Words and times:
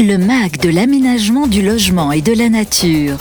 Le 0.00 0.16
MAC 0.16 0.58
de 0.58 0.68
l'aménagement 0.68 1.48
du 1.48 1.60
logement 1.60 2.12
et 2.12 2.20
de 2.20 2.32
la 2.32 2.48
nature. 2.48 3.16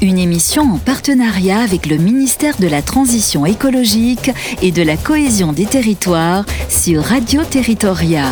Une 0.00 0.16
émission 0.16 0.62
en 0.62 0.78
partenariat 0.78 1.58
avec 1.58 1.86
le 1.86 1.96
ministère 1.96 2.56
de 2.60 2.68
la 2.68 2.82
Transition 2.82 3.46
écologique 3.46 4.30
et 4.62 4.70
de 4.70 4.82
la 4.82 4.96
cohésion 4.96 5.52
des 5.52 5.66
territoires 5.66 6.44
sur 6.68 7.02
Radio 7.02 7.42
Territoria. 7.42 8.26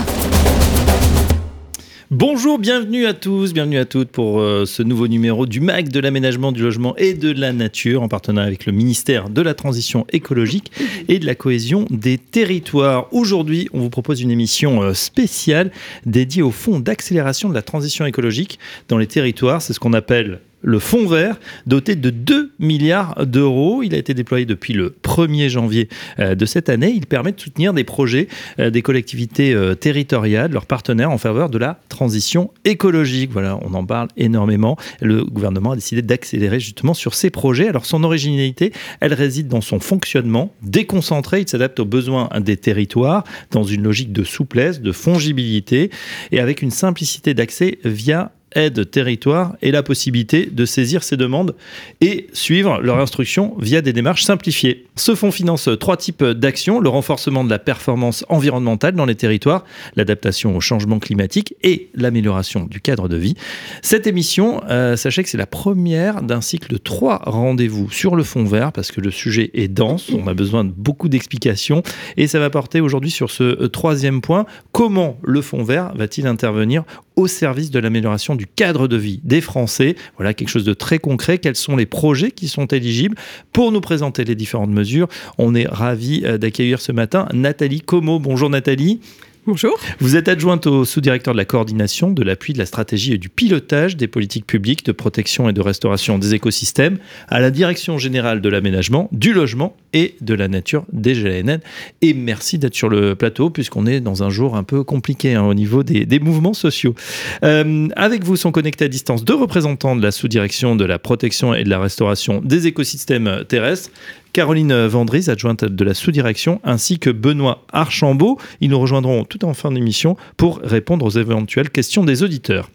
Bonjour, 2.10 2.59
bienvenue 2.59 3.04
à 3.04 3.12
tous, 3.12 3.52
bienvenue 3.52 3.77
à 3.77 3.84
toutes 3.84 4.09
pour 4.09 4.41
euh, 4.41 4.64
ce 4.64 4.82
nouveau 4.82 5.09
numéro 5.09 5.45
du 5.45 5.61
MAC 5.61 5.91
de 5.91 6.00
l'aménagement 6.00 6.52
du 6.52 6.62
logement 6.62 6.96
et 6.96 7.12
de 7.12 7.30
la 7.30 7.52
nature 7.52 8.02
en 8.02 8.09
partenariat 8.09 8.46
avec 8.46 8.64
le 8.64 8.73
ministère 8.73 9.29
de 9.29 9.42
la 9.42 9.52
Transition 9.52 10.06
écologique 10.10 10.73
et 11.09 11.18
de 11.18 11.27
la 11.27 11.34
cohésion 11.34 11.84
des 11.91 12.16
territoires. 12.16 13.12
Aujourd'hui, 13.12 13.68
on 13.74 13.80
vous 13.80 13.91
propose 13.91 14.23
une 14.23 14.30
émission 14.30 14.82
euh, 14.82 14.95
spéciale 14.95 15.70
dédiée 16.06 16.41
au 16.41 16.50
fonds 16.50 16.80
d'accélération 16.80 17.50
de 17.50 17.55
la 17.55 17.60
transition 17.60 18.06
écologique 18.06 18.59
dans 18.88 18.97
les 18.97 19.06
territoires. 19.06 19.61
C'est 19.61 19.75
ce 19.75 19.80
qu'on 19.80 19.92
appelle 19.92 20.41
le 20.62 20.79
fonds 20.79 21.07
vert, 21.07 21.39
doté 21.67 21.95
de 21.95 22.11
2 22.11 22.53
milliards 22.59 23.27
d'euros. 23.27 23.83
Il 23.83 23.95
a 23.95 23.98
été 23.98 24.15
déployé 24.15 24.45
depuis 24.45 24.73
le 24.73 24.95
1er 25.03 25.48
janvier 25.48 25.89
euh, 26.19 26.34
de 26.34 26.47
cette 26.47 26.69
année. 26.69 26.93
Il 26.95 27.07
permet 27.07 27.33
de 27.33 27.41
soutenir 27.41 27.73
des 27.73 27.84
projets 27.84 28.29
euh, 28.59 28.71
des 28.71 28.83
collectivités 28.83 29.55
euh, 29.55 29.75
territoriales, 29.75 30.51
leurs 30.51 30.67
partenaires 30.67 31.11
en 31.11 31.19
faveur 31.19 31.48
de 31.51 31.59
la 31.59 31.81
transition 31.89 32.51
écologique. 32.65 33.31
Voilà, 33.33 33.59
on 33.62 33.75
en 33.75 33.84
parle 33.84 34.09
énormément. 34.17 34.77
Le 35.01 35.25
gouvernement 35.25 35.73
a 35.73 35.77
décidé 35.77 36.03
d'accélérer 36.03 36.61
justement 36.61 36.95
sur 36.95 37.15
ces 37.15 37.31
projets. 37.31 37.69
Alors 37.69 37.87
son 37.87 38.03
originalité, 38.05 38.73
elle 39.01 39.15
réside 39.15 39.48
dans 39.48 39.61
son 39.61 39.79
fonctionnement 39.81 40.53
déconcentré. 40.62 41.41
Il 41.41 41.48
s'adapte 41.48 41.79
aux 41.81 41.84
besoins 41.84 42.29
des 42.41 42.56
territoires 42.56 43.25
dans 43.51 43.65
une 43.65 43.83
logique 43.83 44.12
de 44.12 44.25
souplesse, 44.25 44.81
de 44.81 44.93
fongibilité 44.93 45.91
et 46.33 46.41
avec 46.41 46.62
une 46.62 46.70
simplicité 46.70 47.34
d'accès 47.34 47.79
via 47.84 48.33
aide 48.55 48.91
territoire 48.91 49.57
et 49.62 49.70
la 49.70 49.83
possibilité 49.83 50.47
de 50.47 50.64
saisir 50.64 51.03
ces 51.03 51.17
demandes 51.17 51.55
et 52.00 52.28
suivre 52.33 52.81
leur 52.81 52.98
instruction 52.98 53.56
via 53.59 53.81
des 53.81 53.92
démarches 53.92 54.25
simplifiées. 54.25 54.86
Ce 54.97 55.14
fonds 55.14 55.31
finance 55.31 55.69
trois 55.81 55.97
types 55.97 56.25
d'actions, 56.25 56.81
le 56.81 56.89
renforcement 56.89 57.45
de 57.45 57.50
la 57.50 57.59
performance 57.59 58.25
environnementale 58.28 58.95
dans 58.95 59.05
les 59.05 59.14
territoires, 59.14 59.64
l'adaptation 59.97 60.56
au 60.56 60.61
changement 60.61 60.98
climatique 60.98 61.55
et 61.62 61.89
l'amélioration 61.95 62.67
du 62.67 62.81
cadre 62.81 63.09
de 63.09 63.17
vie. 63.17 63.34
Cette 63.83 64.06
émission, 64.06 64.62
euh, 64.69 64.97
sachez 64.97 65.22
que 65.22 65.28
c'est 65.28 65.39
la 65.39 65.47
première 65.47 66.22
d'un 66.22 66.41
cycle 66.41 66.72
de 66.72 66.78
trois 66.78 67.20
rendez-vous 67.25 67.91
sur 67.91 68.17
le 68.17 68.22
fond 68.22 68.44
vert 68.44 68.72
parce 68.72 68.92
que 68.92 69.00
le 69.00 69.11
sujet 69.11 69.50
est 69.55 69.69
dense, 69.69 70.11
on 70.11 70.27
a 70.27 70.34
besoin 70.34 70.65
de 70.65 70.72
beaucoup 70.75 71.09
d'explications 71.09 71.83
et 72.17 72.27
ça 72.27 72.39
va 72.39 72.50
porter 72.50 72.81
aujourd'hui 72.81 73.11
sur 73.11 73.31
ce 73.31 73.44
euh, 73.44 73.69
troisième 73.69 74.20
point, 74.20 74.47
comment 74.72 75.19
le 75.22 75.42
fond 75.42 75.62
vert 75.62 75.92
va-t-il 75.94 76.27
intervenir 76.27 76.84
au 77.19 77.27
service 77.27 77.72
de 77.72 77.80
l'amélioration 77.80 78.36
du 78.36 78.47
cadre 78.47 78.86
de 78.86 78.97
vie 78.97 79.20
des 79.24 79.41
Français. 79.41 79.97
Voilà 80.16 80.34
quelque 80.34 80.48
chose 80.48 80.64
de 80.64 80.72
très 80.72 81.00
concret. 81.00 81.38
Quels 81.38 81.56
sont 81.56 81.75
les 81.75 81.84
projets 81.84 82.30
qui 82.30 82.47
sont 82.47 82.66
éligibles 82.66 83.16
Pour 83.52 83.72
nous 83.72 83.80
présenter 83.80 84.22
les 84.25 84.36
différentes 84.36 84.70
mesures, 84.70 85.08
on 85.36 85.56
est 85.56 85.66
ravi 85.66 86.22
euh, 86.25 86.38
d'accueillir 86.38 86.80
ce 86.80 86.92
matin 86.92 87.27
Nathalie 87.34 87.80
Como. 87.80 88.20
Bonjour 88.20 88.48
Nathalie. 88.48 89.00
Bonjour. 89.48 89.78
Vous 89.98 90.14
êtes 90.14 90.28
adjointe 90.28 90.66
au 90.66 90.84
sous-directeur 90.84 91.32
de 91.32 91.38
la 91.38 91.46
coordination, 91.46 92.10
de 92.10 92.22
l'appui, 92.22 92.52
de 92.52 92.58
la 92.58 92.66
stratégie 92.66 93.14
et 93.14 93.16
du 93.16 93.30
pilotage 93.30 93.96
des 93.96 94.06
politiques 94.06 94.46
publiques 94.46 94.84
de 94.84 94.92
protection 94.92 95.48
et 95.48 95.54
de 95.54 95.62
restauration 95.62 96.18
des 96.18 96.34
écosystèmes 96.34 96.98
à 97.28 97.41
la 97.41 97.50
direction 97.50 97.96
générale 97.96 98.42
de 98.42 98.48
l'aménagement, 98.50 99.08
du 99.10 99.32
logement 99.32 99.74
et 99.94 100.16
de 100.20 100.34
la 100.34 100.48
nature 100.48 100.84
des 100.92 101.14
GLNN. 101.14 101.60
Et 102.02 102.12
merci 102.12 102.58
d'être 102.58 102.74
sur 102.74 102.91
le 102.91 103.14
plateau 103.14 103.48
puisqu'on 103.48 103.86
est 103.86 104.00
dans 104.00 104.22
un 104.22 104.28
jour 104.28 104.54
un 104.54 104.64
peu 104.64 104.84
compliqué 104.84 105.32
hein, 105.32 105.44
au 105.44 105.54
niveau 105.54 105.82
des, 105.82 106.20
mouvements 106.20 106.52
sociaux. 106.52 106.94
Euh, 107.42 107.88
avec 107.96 108.24
vous 108.24 108.36
sont 108.36 108.52
connectés 108.52 108.84
à 108.84 108.88
distance 108.88 109.24
deux 109.24 109.34
représentants 109.34 109.96
de 109.96 110.02
la 110.02 110.10
sous-direction 110.10 110.76
de 110.76 110.84
la 110.84 110.98
protection 110.98 111.54
et 111.54 111.64
de 111.64 111.70
la 111.70 111.78
restauration 111.78 112.42
des 112.44 112.66
écosystèmes 112.66 113.44
terrestres. 113.48 113.88
Caroline 114.33 114.87
Vendry, 114.87 115.28
adjointe 115.28 115.65
de 115.65 115.84
la 115.84 115.94
sous-direction, 115.94 116.61
ainsi 116.65 116.99
que 116.99 117.11
Benoît 117.11 117.65
Archambault. 117.72 118.39
Ils 118.61 118.71
nous 118.71 118.81
rejoindront 118.81 119.25
tout 119.25 119.44
en 119.44 119.55
fin 119.55 119.71
d'émission 119.71 120.16
pour 120.37 120.61
répondre 120.62 121.05
aux 121.05 121.11
éventuelles 121.11 121.71
questions 121.71 122.05
des 122.05 122.22
auditeurs. 122.22 122.71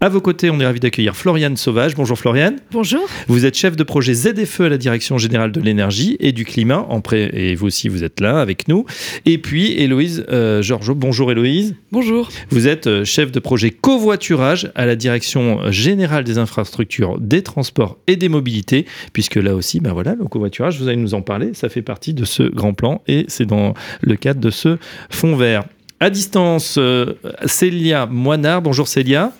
À 0.00 0.08
vos 0.08 0.20
côtés, 0.20 0.50
on 0.50 0.60
est 0.60 0.66
ravi 0.66 0.80
d'accueillir 0.80 1.16
Floriane 1.16 1.56
Sauvage. 1.56 1.94
Bonjour 1.94 2.18
Floriane. 2.18 2.56
Bonjour. 2.72 3.06
Vous 3.28 3.46
êtes 3.46 3.56
chef 3.56 3.76
de 3.76 3.82
projet 3.82 4.14
ZFE 4.14 4.60
à 4.60 4.68
la 4.68 4.78
Direction 4.78 5.18
Générale 5.18 5.52
de 5.52 5.60
l'Énergie 5.60 6.16
et 6.20 6.32
du 6.32 6.44
Climat. 6.44 6.86
En 6.88 7.00
pré... 7.00 7.30
Et 7.32 7.54
vous 7.54 7.66
aussi, 7.66 7.88
vous 7.88 8.04
êtes 8.04 8.20
là 8.20 8.40
avec 8.40 8.68
nous. 8.68 8.84
Et 9.24 9.38
puis 9.38 9.72
Héloïse 9.72 10.24
euh, 10.30 10.62
Georges. 10.62 10.92
Bonjour 10.92 11.30
Héloïse. 11.30 11.74
Bonjour. 11.92 12.28
Vous 12.50 12.68
êtes 12.68 12.86
euh, 12.86 13.04
chef 13.04 13.32
de 13.32 13.40
projet 13.40 13.70
covoiturage 13.70 14.70
à 14.74 14.86
la 14.86 14.96
Direction 14.96 15.70
Générale 15.70 16.24
des 16.24 16.38
Infrastructures, 16.38 17.18
des 17.18 17.42
Transports 17.42 17.98
et 18.06 18.16
des 18.16 18.28
Mobilités. 18.28 18.86
Puisque 19.12 19.36
là 19.36 19.54
aussi, 19.54 19.80
ben 19.80 19.92
voilà, 19.92 20.14
le 20.14 20.24
covoiturage, 20.24 20.78
vous 20.80 20.88
allez 20.88 20.96
nous 20.96 21.14
en 21.14 21.22
parler. 21.22 21.54
Ça 21.54 21.68
fait 21.68 21.82
partie 21.82 22.14
de 22.14 22.24
ce 22.24 22.42
grand 22.42 22.74
plan 22.74 23.02
et 23.06 23.24
c'est 23.28 23.46
dans 23.46 23.74
le 24.00 24.16
cadre 24.16 24.40
de 24.40 24.50
ce 24.50 24.78
fonds 25.10 25.36
vert. 25.36 25.64
À 26.00 26.10
distance, 26.10 26.76
euh, 26.78 27.14
Célia 27.46 28.06
Moinard. 28.06 28.62
Bonjour 28.62 28.88
Célia. 28.88 29.32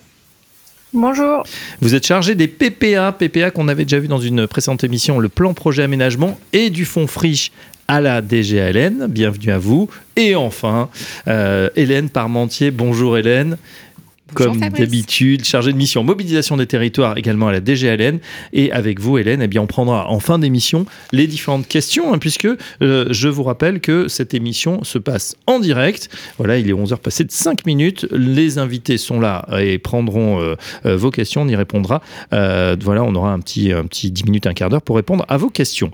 Bonjour. 0.95 1.43
Vous 1.81 1.97
êtes 1.97 2.07
chargé 2.07 2.37
des 2.37 2.47
PPA, 2.47 3.11
PPA 3.11 3.51
qu'on 3.51 3.67
avait 3.67 3.83
déjà 3.85 3.99
vu 3.99 4.07
dans 4.07 4.21
une 4.21 4.47
précédente 4.47 4.85
émission, 4.85 5.19
le 5.19 5.29
plan 5.29 5.53
projet 5.53 5.83
aménagement 5.83 6.39
et 6.53 6.71
du 6.71 6.85
fonds 6.85 7.09
friche 7.09 7.51
à 7.89 8.01
la 8.01 8.23
DGALN. 8.23 9.09
Bienvenue 9.09 9.51
à 9.51 9.59
vous. 9.59 9.91
Et 10.15 10.37
enfin, 10.37 10.89
euh, 11.27 11.69
Hélène 11.75 12.11
Parmentier. 12.11 12.71
Bonjour 12.71 13.19
Hélène 13.19 13.57
comme 14.33 14.59
d'habitude, 14.59 15.45
chargé 15.45 15.73
de 15.73 15.77
mission 15.77 16.03
mobilisation 16.03 16.57
des 16.57 16.67
territoires 16.67 17.19
également 17.19 17.49
à 17.49 17.53
la 17.53 17.61
DGLN. 17.63 18.19
Et 18.53 18.73
avec 18.73 18.99
vous, 18.99 19.19
Hélène, 19.19 19.43
eh 19.43 19.49
bien, 19.49 19.61
on 19.61 19.67
prendra 19.67 20.09
en 20.09 20.19
fin 20.19 20.39
d'émission 20.39 20.87
les 21.13 21.27
différentes 21.27 21.69
questions, 21.69 22.13
hein, 22.13 22.19
puisque 22.19 22.47
euh, 22.47 23.07
je 23.11 23.29
vous 23.29 23.43
rappelle 23.43 23.81
que 23.81 24.09
cette 24.09 24.33
émission 24.33 24.83
se 24.83 24.99
passe 24.99 25.37
en 25.47 25.61
direct. 25.61 26.09
Voilà, 26.39 26.59
il 26.59 26.69
est 26.69 26.73
11h 26.73 26.99
passé 26.99 27.25
de 27.25 27.31
5 27.31 27.67
minutes. 27.67 28.07
Les 28.11 28.59
invités 28.59 28.97
sont 28.97 29.21
là 29.21 29.47
et 29.59 29.79
prendront 29.79 30.41
euh, 30.41 30.57
euh, 30.87 30.97
vos 30.97 31.11
questions. 31.11 31.43
On 31.43 31.49
y 31.49 31.57
répondra. 31.57 32.01
voilà, 32.31 33.05
on 33.05 33.15
aura 33.15 33.33
un 33.33 33.41
petit, 33.41 33.73
un 33.73 33.85
petit 33.85 34.11
10 34.11 34.25
minutes, 34.25 34.47
un 34.47 34.55
quart 34.55 34.71
d'heure 34.71 34.83
pour 34.83 34.97
répondre 34.97 35.27
à 35.29 35.37
vos 35.37 35.51
questions. 35.51 35.91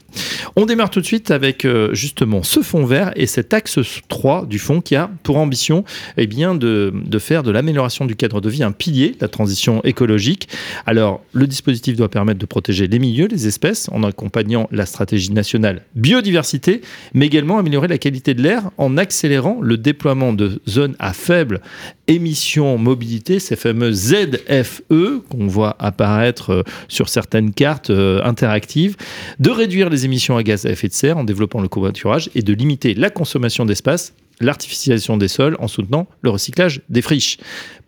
On 0.57 0.67
démarre 0.67 0.91
tout 0.91 1.01
de 1.01 1.07
suite 1.07 1.31
avec 1.31 1.67
justement 1.93 2.43
ce 2.43 2.61
fonds 2.61 2.85
vert 2.85 3.13
et 3.17 3.27
cet 3.27 3.53
axe 3.55 3.79
3 4.09 4.47
du 4.47 4.59
fonds 4.59 4.81
qui 4.81 4.97
a 4.97 5.11
pour 5.23 5.37
ambition 5.37 5.85
eh 6.17 6.27
bien, 6.27 6.55
de, 6.55 6.93
de 6.95 7.19
faire 7.19 7.43
de 7.43 7.51
l'amélioration 7.51 8.07
du 8.07 8.17
cadre 8.21 8.43
de 8.43 8.51
vie 8.51 8.63
un 8.63 8.73
pilier 8.73 9.17
la 9.21 9.29
transition 9.29 9.83
écologique. 9.83 10.49
Alors, 10.87 11.23
le 11.33 11.47
dispositif 11.47 11.97
doit 11.97 12.11
permettre 12.11 12.39
de 12.39 12.47
protéger 12.47 12.87
les 12.87 12.99
milieux, 12.99 13.27
les 13.27 13.47
espèces, 13.47 13.89
en 13.93 14.03
accompagnant 14.03 14.69
la 14.73 14.85
stratégie 14.85 15.33
nationale 15.33 15.83
biodiversité, 15.95 16.83
mais 17.15 17.27
également 17.27 17.59
améliorer 17.59 17.89
la 17.89 17.97
qualité 17.97 18.35
de 18.35 18.43
l'air 18.43 18.71
en 18.77 18.99
accélérant 18.99 19.59
le 19.63 19.79
déploiement 19.79 20.35
de 20.35 20.61
zones 20.69 20.97
à 20.99 21.15
faible 21.15 21.63
émission 22.09 22.77
mobilité, 22.77 23.39
ces 23.39 23.57
fameux 23.57 23.93
ZFE 23.93 25.23
qu'on 25.29 25.47
voit 25.47 25.77
apparaître 25.79 26.51
euh, 26.51 26.63
sur 26.89 27.09
certaines 27.09 27.53
cartes 27.53 27.91
euh, 27.91 28.21
interactives, 28.25 28.97
de 29.39 29.51
réduire 29.51 29.89
les 29.89 30.05
émissions 30.05 30.37
à 30.37 30.43
gaz 30.43 30.67
à 30.67 30.71
effet 30.71 30.89
de 30.89 30.93
serre 30.93 31.19
en 31.19 31.25
développant 31.25 31.61
le 31.61 31.69
covoiturage 31.69 32.29
et 32.35 32.43
de 32.43 32.53
limiter 32.53 32.95
la 32.95 33.11
consommation 33.11 33.65
d'espace 33.65 34.13
l'artificialisation 34.41 35.17
des 35.17 35.29
sols 35.29 35.57
en 35.61 35.69
soutenant 35.69 36.07
le 36.23 36.31
recyclage 36.31 36.83
des 36.89 37.03
friches. 37.03 37.39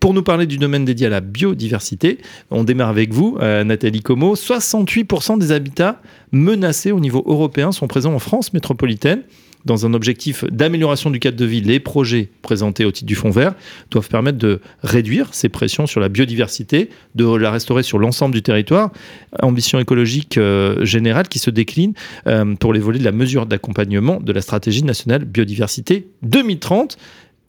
Pour 0.00 0.14
nous 0.14 0.22
parler 0.22 0.46
du 0.46 0.58
domaine 0.58 0.84
dédié 0.84 1.06
à 1.06 1.10
la 1.10 1.20
biodiversité, 1.20 2.18
on 2.50 2.64
démarre 2.64 2.88
avec 2.88 3.12
vous, 3.12 3.38
euh, 3.40 3.64
Nathalie 3.64 4.02
Como. 4.02 4.34
68% 4.34 5.38
des 5.38 5.52
habitats 5.52 6.00
menacés 6.32 6.92
au 6.92 7.00
niveau 7.00 7.22
européen 7.26 7.72
sont 7.72 7.88
présents 7.88 8.14
en 8.14 8.18
France 8.18 8.52
métropolitaine 8.52 9.22
dans 9.64 9.86
un 9.86 9.94
objectif 9.94 10.44
d'amélioration 10.44 11.10
du 11.10 11.18
cadre 11.18 11.36
de 11.36 11.44
vie, 11.44 11.60
les 11.60 11.80
projets 11.80 12.28
présentés 12.42 12.84
au 12.84 12.90
titre 12.90 13.06
du 13.06 13.14
Fonds 13.14 13.30
vert 13.30 13.54
doivent 13.90 14.08
permettre 14.08 14.38
de 14.38 14.60
réduire 14.82 15.32
ces 15.32 15.48
pressions 15.48 15.86
sur 15.86 16.00
la 16.00 16.08
biodiversité, 16.08 16.90
de 17.14 17.24
la 17.34 17.50
restaurer 17.50 17.82
sur 17.82 17.98
l'ensemble 17.98 18.34
du 18.34 18.42
territoire. 18.42 18.90
Ambition 19.40 19.78
écologique 19.78 20.38
euh, 20.38 20.84
générale 20.84 21.28
qui 21.28 21.38
se 21.38 21.50
décline 21.50 21.94
euh, 22.26 22.54
pour 22.56 22.72
les 22.72 22.80
volets 22.80 22.98
de 22.98 23.04
la 23.04 23.12
mesure 23.12 23.46
d'accompagnement 23.46 24.20
de 24.20 24.32
la 24.32 24.40
stratégie 24.40 24.84
nationale 24.84 25.24
biodiversité 25.24 26.08
2030. 26.22 26.96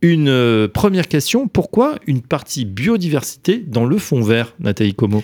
Une 0.02 0.28
euh, 0.28 0.68
première 0.68 1.08
question, 1.08 1.48
pourquoi 1.48 1.96
une 2.08 2.22
partie 2.22 2.66
biodiversité 2.66 3.64
dans 3.66 3.86
le 3.86 3.98
Fonds 3.98 4.22
vert, 4.22 4.54
Nathalie 4.60 4.94
Como? 4.94 5.24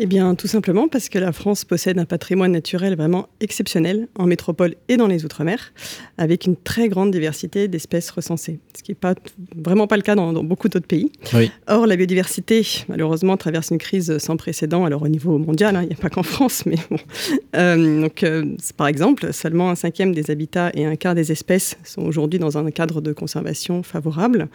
Eh 0.00 0.06
bien, 0.06 0.36
tout 0.36 0.46
simplement 0.46 0.86
parce 0.86 1.08
que 1.08 1.18
la 1.18 1.32
France 1.32 1.64
possède 1.64 1.98
un 1.98 2.04
patrimoine 2.04 2.52
naturel 2.52 2.96
vraiment 2.96 3.28
exceptionnel 3.40 4.06
en 4.16 4.26
métropole 4.26 4.76
et 4.88 4.96
dans 4.96 5.08
les 5.08 5.24
Outre-mer, 5.24 5.72
avec 6.18 6.46
une 6.46 6.56
très 6.56 6.88
grande 6.88 7.10
diversité 7.10 7.66
d'espèces 7.66 8.10
recensées, 8.10 8.60
ce 8.76 8.84
qui 8.84 8.92
n'est 8.92 8.96
pas, 8.96 9.14
vraiment 9.56 9.88
pas 9.88 9.96
le 9.96 10.02
cas 10.02 10.14
dans, 10.14 10.32
beaucoup 10.44 10.68
d'autres 10.68 10.86
pays. 10.86 11.10
Or, 11.66 11.88
la 11.88 11.96
biodiversité, 11.96 12.64
malheureusement, 12.88 13.36
traverse 13.36 13.70
une 13.70 13.78
crise 13.78 14.18
sans 14.18 14.36
précédent, 14.36 14.84
alors 14.84 15.02
au 15.02 15.08
niveau 15.08 15.36
mondial, 15.36 15.74
hein, 15.74 15.82
il 15.82 15.88
n'y 15.88 15.94
a 15.94 15.96
pas 15.96 16.10
qu'en 16.10 16.22
France, 16.22 16.64
mais 16.64 16.76
bon. 16.90 16.98
Euh, 17.56 18.02
donc, 18.02 18.22
euh, 18.22 18.44
par 18.76 18.86
exemple, 18.86 19.32
seulement 19.32 19.70
un 19.70 19.74
cinquième 19.74 20.14
des 20.14 20.30
habitats 20.30 20.70
et 20.74 20.84
un 20.84 20.94
quart 20.94 21.16
des 21.16 21.32
espèces 21.32 21.76
sont 21.82 22.02
aujourd'hui 22.02 22.38
dans 22.38 22.56
un 22.56 22.70
cadre 22.70 23.00
de 23.00 23.12
conservation 23.12 23.82
favorable. 23.82 24.48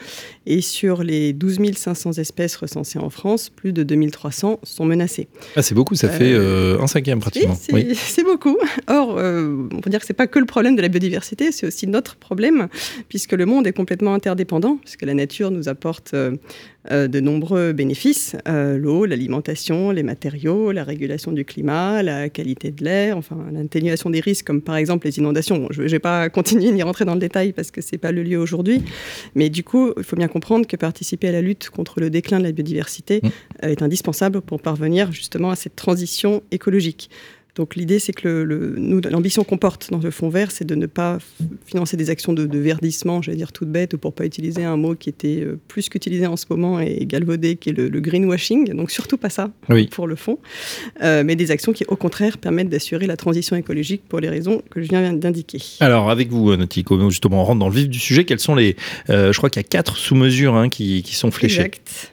Et 0.45 0.61
sur 0.61 1.03
les 1.03 1.33
12 1.33 1.73
500 1.75 2.13
espèces 2.13 2.55
recensées 2.55 2.99
en 2.99 3.09
France, 3.09 3.49
plus 3.49 3.73
de 3.73 3.83
2300 3.83 4.59
sont 4.63 4.85
menacées. 4.85 5.27
Ah, 5.55 5.61
c'est 5.61 5.75
beaucoup, 5.75 5.95
ça 5.95 6.09
fait 6.09 6.33
euh, 6.33 6.79
un 6.79 6.87
cinquième 6.87 7.19
pratiquement. 7.19 7.55
C'est 7.95 8.23
beaucoup. 8.23 8.57
Or, 8.87 9.17
euh, 9.17 9.67
on 9.71 9.81
peut 9.81 9.89
dire 9.89 9.99
que 9.99 10.05
c'est 10.05 10.13
pas 10.13 10.27
que 10.27 10.39
le 10.39 10.45
problème 10.45 10.75
de 10.75 10.81
la 10.81 10.87
biodiversité, 10.87 11.51
c'est 11.51 11.67
aussi 11.67 11.87
notre 11.87 12.15
problème, 12.15 12.67
puisque 13.09 13.33
le 13.33 13.45
monde 13.45 13.67
est 13.67 13.73
complètement 13.73 14.13
interdépendant, 14.13 14.77
puisque 14.77 15.03
la 15.03 15.13
nature 15.13 15.51
nous 15.51 15.69
apporte 15.69 16.13
euh, 16.13 16.35
de 16.91 17.19
nombreux 17.19 17.71
bénéfices 17.71 18.35
l'eau, 18.45 19.05
l'alimentation, 19.05 19.91
les 19.91 20.03
matériaux, 20.03 20.71
la 20.71 20.83
régulation 20.83 21.31
du 21.31 21.45
climat, 21.45 22.03
la 22.03 22.29
qualité 22.29 22.71
de 22.71 22.83
l'air, 22.83 23.17
enfin 23.17 23.37
l'atténuation 23.51 24.09
des 24.09 24.19
risques, 24.19 24.45
comme 24.45 24.61
par 24.61 24.75
exemple 24.75 25.07
les 25.07 25.17
inondations. 25.17 25.67
je 25.71 25.81
ne 25.81 25.87
vais 25.87 25.99
pas 25.99 26.29
continuer 26.43 26.71
ni 26.71 26.83
rentrer 26.83 27.05
dans 27.05 27.13
le 27.13 27.19
détail 27.19 27.53
parce 27.53 27.71
que 27.71 27.81
c'est 27.81 27.97
pas 27.97 28.11
le 28.11 28.23
lieu 28.23 28.37
aujourd'hui, 28.37 28.81
mais 29.35 29.49
du 29.49 29.63
coup, 29.63 29.93
il 29.97 30.03
faut 30.03 30.15
bien 30.15 30.27
comprendre 30.27 30.67
que 30.67 30.75
participer 30.75 31.29
à 31.29 31.31
la 31.31 31.41
lutte 31.41 31.69
contre 31.69 31.99
le 31.99 32.09
déclin 32.09 32.39
de 32.39 32.43
la 32.43 32.51
biodiversité 32.51 33.21
mmh. 33.23 33.29
est 33.67 33.81
indispensable 33.81 34.41
pour 34.41 34.61
parvenir 34.61 35.11
justement 35.11 35.51
à 35.51 35.55
cette 35.55 35.75
transition 35.75 36.43
écologique. 36.51 37.09
Donc 37.55 37.75
l'idée, 37.75 37.99
c'est 37.99 38.13
que 38.13 38.27
l'ambition 39.09 39.43
qu'on 39.43 39.57
porte 39.57 39.91
dans 39.91 39.99
le 39.99 40.09
fonds 40.09 40.29
vert, 40.29 40.49
c'est 40.51 40.65
de 40.65 40.73
ne 40.73 40.87
pas 40.87 41.19
financer 41.65 41.97
des 41.97 42.09
actions 42.09 42.33
de, 42.33 42.57
verdissement, 42.57 43.21
j'allais 43.21 43.37
dire 43.37 43.51
toutes 43.51 43.69
bêtes, 43.69 43.93
ou 43.93 43.97
pour 43.99 44.13
pas 44.13 44.25
utiliser 44.25 44.63
un 44.63 44.77
mot 44.77 44.95
qui 44.95 45.09
était 45.09 45.41
euh, 45.41 45.59
plus 45.67 45.89
qu'utilisé 45.89 46.25
en 46.25 46.35
ce 46.35 46.45
moment 46.49 46.79
et 46.79 47.05
galvaudé, 47.05 47.55
qui 47.57 47.69
est 47.69 47.73
le, 47.73 47.89
greenwashing. 47.89 48.73
Donc 48.73 48.89
surtout 48.89 49.17
pas 49.17 49.29
ça 49.29 49.51
pour 49.91 50.07
le 50.07 50.15
fonds, 50.15 50.39
euh, 51.03 51.23
mais 51.23 51.35
des 51.35 51.51
actions 51.51 51.73
qui, 51.73 51.85
au 51.87 51.95
contraire, 51.95 52.37
permettent 52.37 52.69
d'assurer 52.69 53.05
la 53.05 53.17
transition 53.17 53.55
écologique 53.55 54.03
pour 54.09 54.19
les 54.19 54.29
raisons 54.29 54.63
que 54.71 54.81
je 54.81 54.89
viens 54.89 55.13
d'indiquer. 55.13 55.59
Alors 55.79 56.09
avec 56.09 56.29
vous, 56.29 56.51
euh, 56.51 56.57
Nautico, 56.57 57.09
justement, 57.09 57.41
on 57.41 57.45
rentre 57.45 57.59
dans 57.59 57.69
le 57.69 57.75
vif 57.75 57.87
du 57.87 57.99
sujet. 57.99 58.25
Quelles 58.25 58.39
sont 58.39 58.55
les, 58.55 58.75
je 59.09 59.35
crois 59.37 59.49
qu'il 59.49 59.59
y 59.59 59.65
a 59.65 59.67
quatre 59.67 59.97
sous-mesures 59.97 60.55
hein, 60.55 60.69
qui, 60.69 61.03
qui, 61.03 61.15
sont 61.15 61.29
fléchées. 61.29 61.61
Exact. 61.61 62.12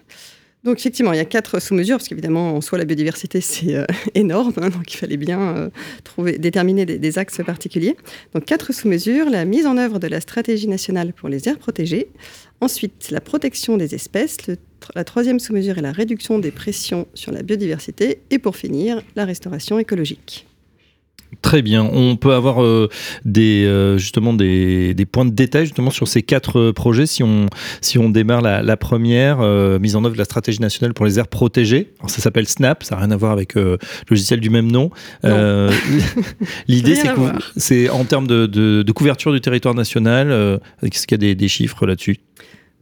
Donc 0.63 0.79
effectivement, 0.79 1.13
il 1.15 1.17
y 1.17 1.21
a 1.21 1.25
quatre 1.25 1.59
sous-mesures, 1.59 1.97
parce 1.97 2.09
qu'évidemment, 2.09 2.55
en 2.55 2.61
soi, 2.61 2.77
la 2.77 2.85
biodiversité, 2.85 3.41
c'est 3.41 3.75
euh, 3.75 3.87
énorme, 4.15 4.53
hein, 4.59 4.69
donc 4.69 4.93
il 4.93 4.97
fallait 4.97 5.17
bien 5.17 5.41
euh, 5.57 5.71
trouver, 6.05 6.39
déterminer 6.39 6.85
des, 6.85 7.19
axes 7.19 7.41
particuliers. 7.45 7.97
Donc 8.35 8.45
quatre 8.45 8.73
sous-mesures, 8.73 9.31
la 9.31 9.45
mise 9.47 9.67
en 9.67 9.79
œuvre 9.79 9.99
de 9.99 10.07
la 10.07 10.21
stratégie 10.21 10.69
nationale 10.69 11.15
pour 11.15 11.29
les 11.29 11.49
aires 11.49 11.59
protégées, 11.59 12.09
ensuite 12.61 13.11
la 13.11 13.23
protection 13.23 13.79
des 13.79 13.95
espèces, 13.95 14.37
la 14.95 15.05
troisième 15.05 15.41
sous-mesure 15.41 15.79
est 15.79 15.83
la 15.83 15.93
réduction 15.93 16.39
des 16.39 16.51
pressions 16.51 17.09
sur 17.15 17.33
la 17.33 17.43
biodiversité, 17.43 18.21
et 18.31 18.39
pour 18.39 18.57
finir, 18.57 19.03
la 19.17 19.25
restauration 19.25 19.79
écologique. 19.79 20.47
Très 21.43 21.63
bien. 21.63 21.85
On 21.85 22.17
peut 22.17 22.35
avoir 22.35 22.63
euh, 22.63 22.89
des, 23.25 23.65
euh, 23.65 23.99
justement 23.99 24.33
des, 24.35 24.95
points 25.11 25.25
de 25.25 25.31
détail 25.31 25.65
justement 25.65 25.91
sur 25.91 26.09
ces 26.09 26.23
quatre 26.23 26.59
euh, 26.59 26.73
projets. 26.73 27.07
Si 27.07 27.23
on, 27.23 27.47
si 27.81 27.99
on 27.99 28.11
démarre 28.11 28.43
la, 28.43 28.77
première, 28.77 29.39
mise 29.79 29.97
en 29.97 30.05
œuvre 30.05 30.15
de 30.15 30.19
la 30.19 30.25
stratégie 30.25 30.61
nationale 30.61 30.93
pour 30.93 31.07
les 31.07 31.19
aires 31.19 31.29
protégées. 31.29 31.93
Alors, 32.01 32.11
ça 32.11 32.21
s'appelle 32.21 32.49
SNAP, 32.49 32.83
ça 32.83 32.95
n'a 32.95 33.03
rien 33.03 33.11
à 33.11 33.17
voir 33.17 33.33
avec 33.33 33.55
le 33.55 33.79
logiciel 34.09 34.41
du 34.41 34.51
même 34.51 34.71
nom. 34.71 34.91
L'idée, 36.69 36.95
c'est 36.95 37.11
c'est 37.57 37.89
en 37.89 38.05
termes 38.05 38.27
de, 38.27 38.93
couverture 38.93 39.33
du 39.33 39.41
territoire 39.41 39.75
national. 39.75 40.61
Est-ce 40.83 41.07
qu'il 41.07 41.23
y 41.23 41.31
a 41.31 41.35
des 41.35 41.49
chiffres 41.49 41.87
là-dessus? 41.87 42.19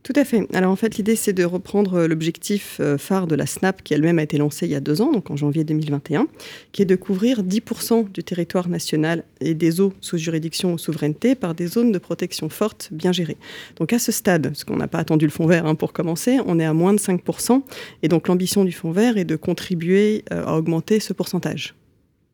Tout 0.03 0.13
à 0.17 0.25
fait. 0.25 0.47
Alors 0.55 0.71
en 0.71 0.77
fait, 0.77 0.97
l'idée, 0.97 1.17
c'est 1.17 1.33
de 1.33 1.45
reprendre 1.45 1.95
euh, 1.95 2.09
l'objectif 2.09 2.79
euh, 2.81 2.97
phare 2.99 3.27
de 3.27 3.35
la 3.35 3.47
SNAP 3.47 3.83
qui 3.83 3.95
elle-même 3.95 4.19
a 4.19 4.23
été 4.23 4.39
lancée 4.39 4.67
il 4.67 4.73
y 4.73 4.75
a 4.75 4.81
deux 4.81 5.03
ans, 5.03 5.13
donc 5.13 5.31
en 5.31 5.37
janvier 5.37 5.65
2021, 5.65 6.27
qui 6.73 6.83
est 6.83 6.87
de 6.87 6.97
couvrir 6.97 7.43
10% 7.43 8.11
du 8.11 8.25
territoire 8.25 8.69
national 8.69 9.25
et 9.41 9.55
des 9.55 9.81
eaux 9.81 9.93
sous 10.01 10.17
juridiction 10.17 10.73
ou 10.73 10.79
souveraineté 10.79 11.35
par 11.35 11.55
des 11.55 11.67
zones 11.67 11.93
de 11.93 11.99
protection 11.99 12.49
fortes 12.49 12.89
bien 12.93 13.13
gérées. 13.13 13.37
Donc 13.77 13.93
à 13.93 13.99
ce 13.99 14.13
stade, 14.13 14.49
parce 14.49 14.65
qu'on 14.65 14.77
n'a 14.77 14.89
pas 14.89 14.99
attendu 14.99 15.27
le 15.27 15.33
fonds 15.33 15.47
vert 15.47 15.67
hein, 15.67 15.75
pour 15.75 15.93
commencer, 15.93 16.39
on 16.47 16.59
est 16.59 16.65
à 16.65 16.73
moins 16.73 16.95
de 16.95 16.99
5%. 16.99 17.63
Et 18.03 18.09
donc 18.09 18.29
l'ambition 18.29 18.65
du 18.65 18.73
fonds 18.73 18.93
vert 18.93 19.19
est 19.19 19.25
de 19.25 19.37
contribuer 19.37 20.25
euh, 20.33 20.45
à 20.47 20.57
augmenter 20.57 21.01
ce 21.01 21.13
pourcentage. 21.13 21.75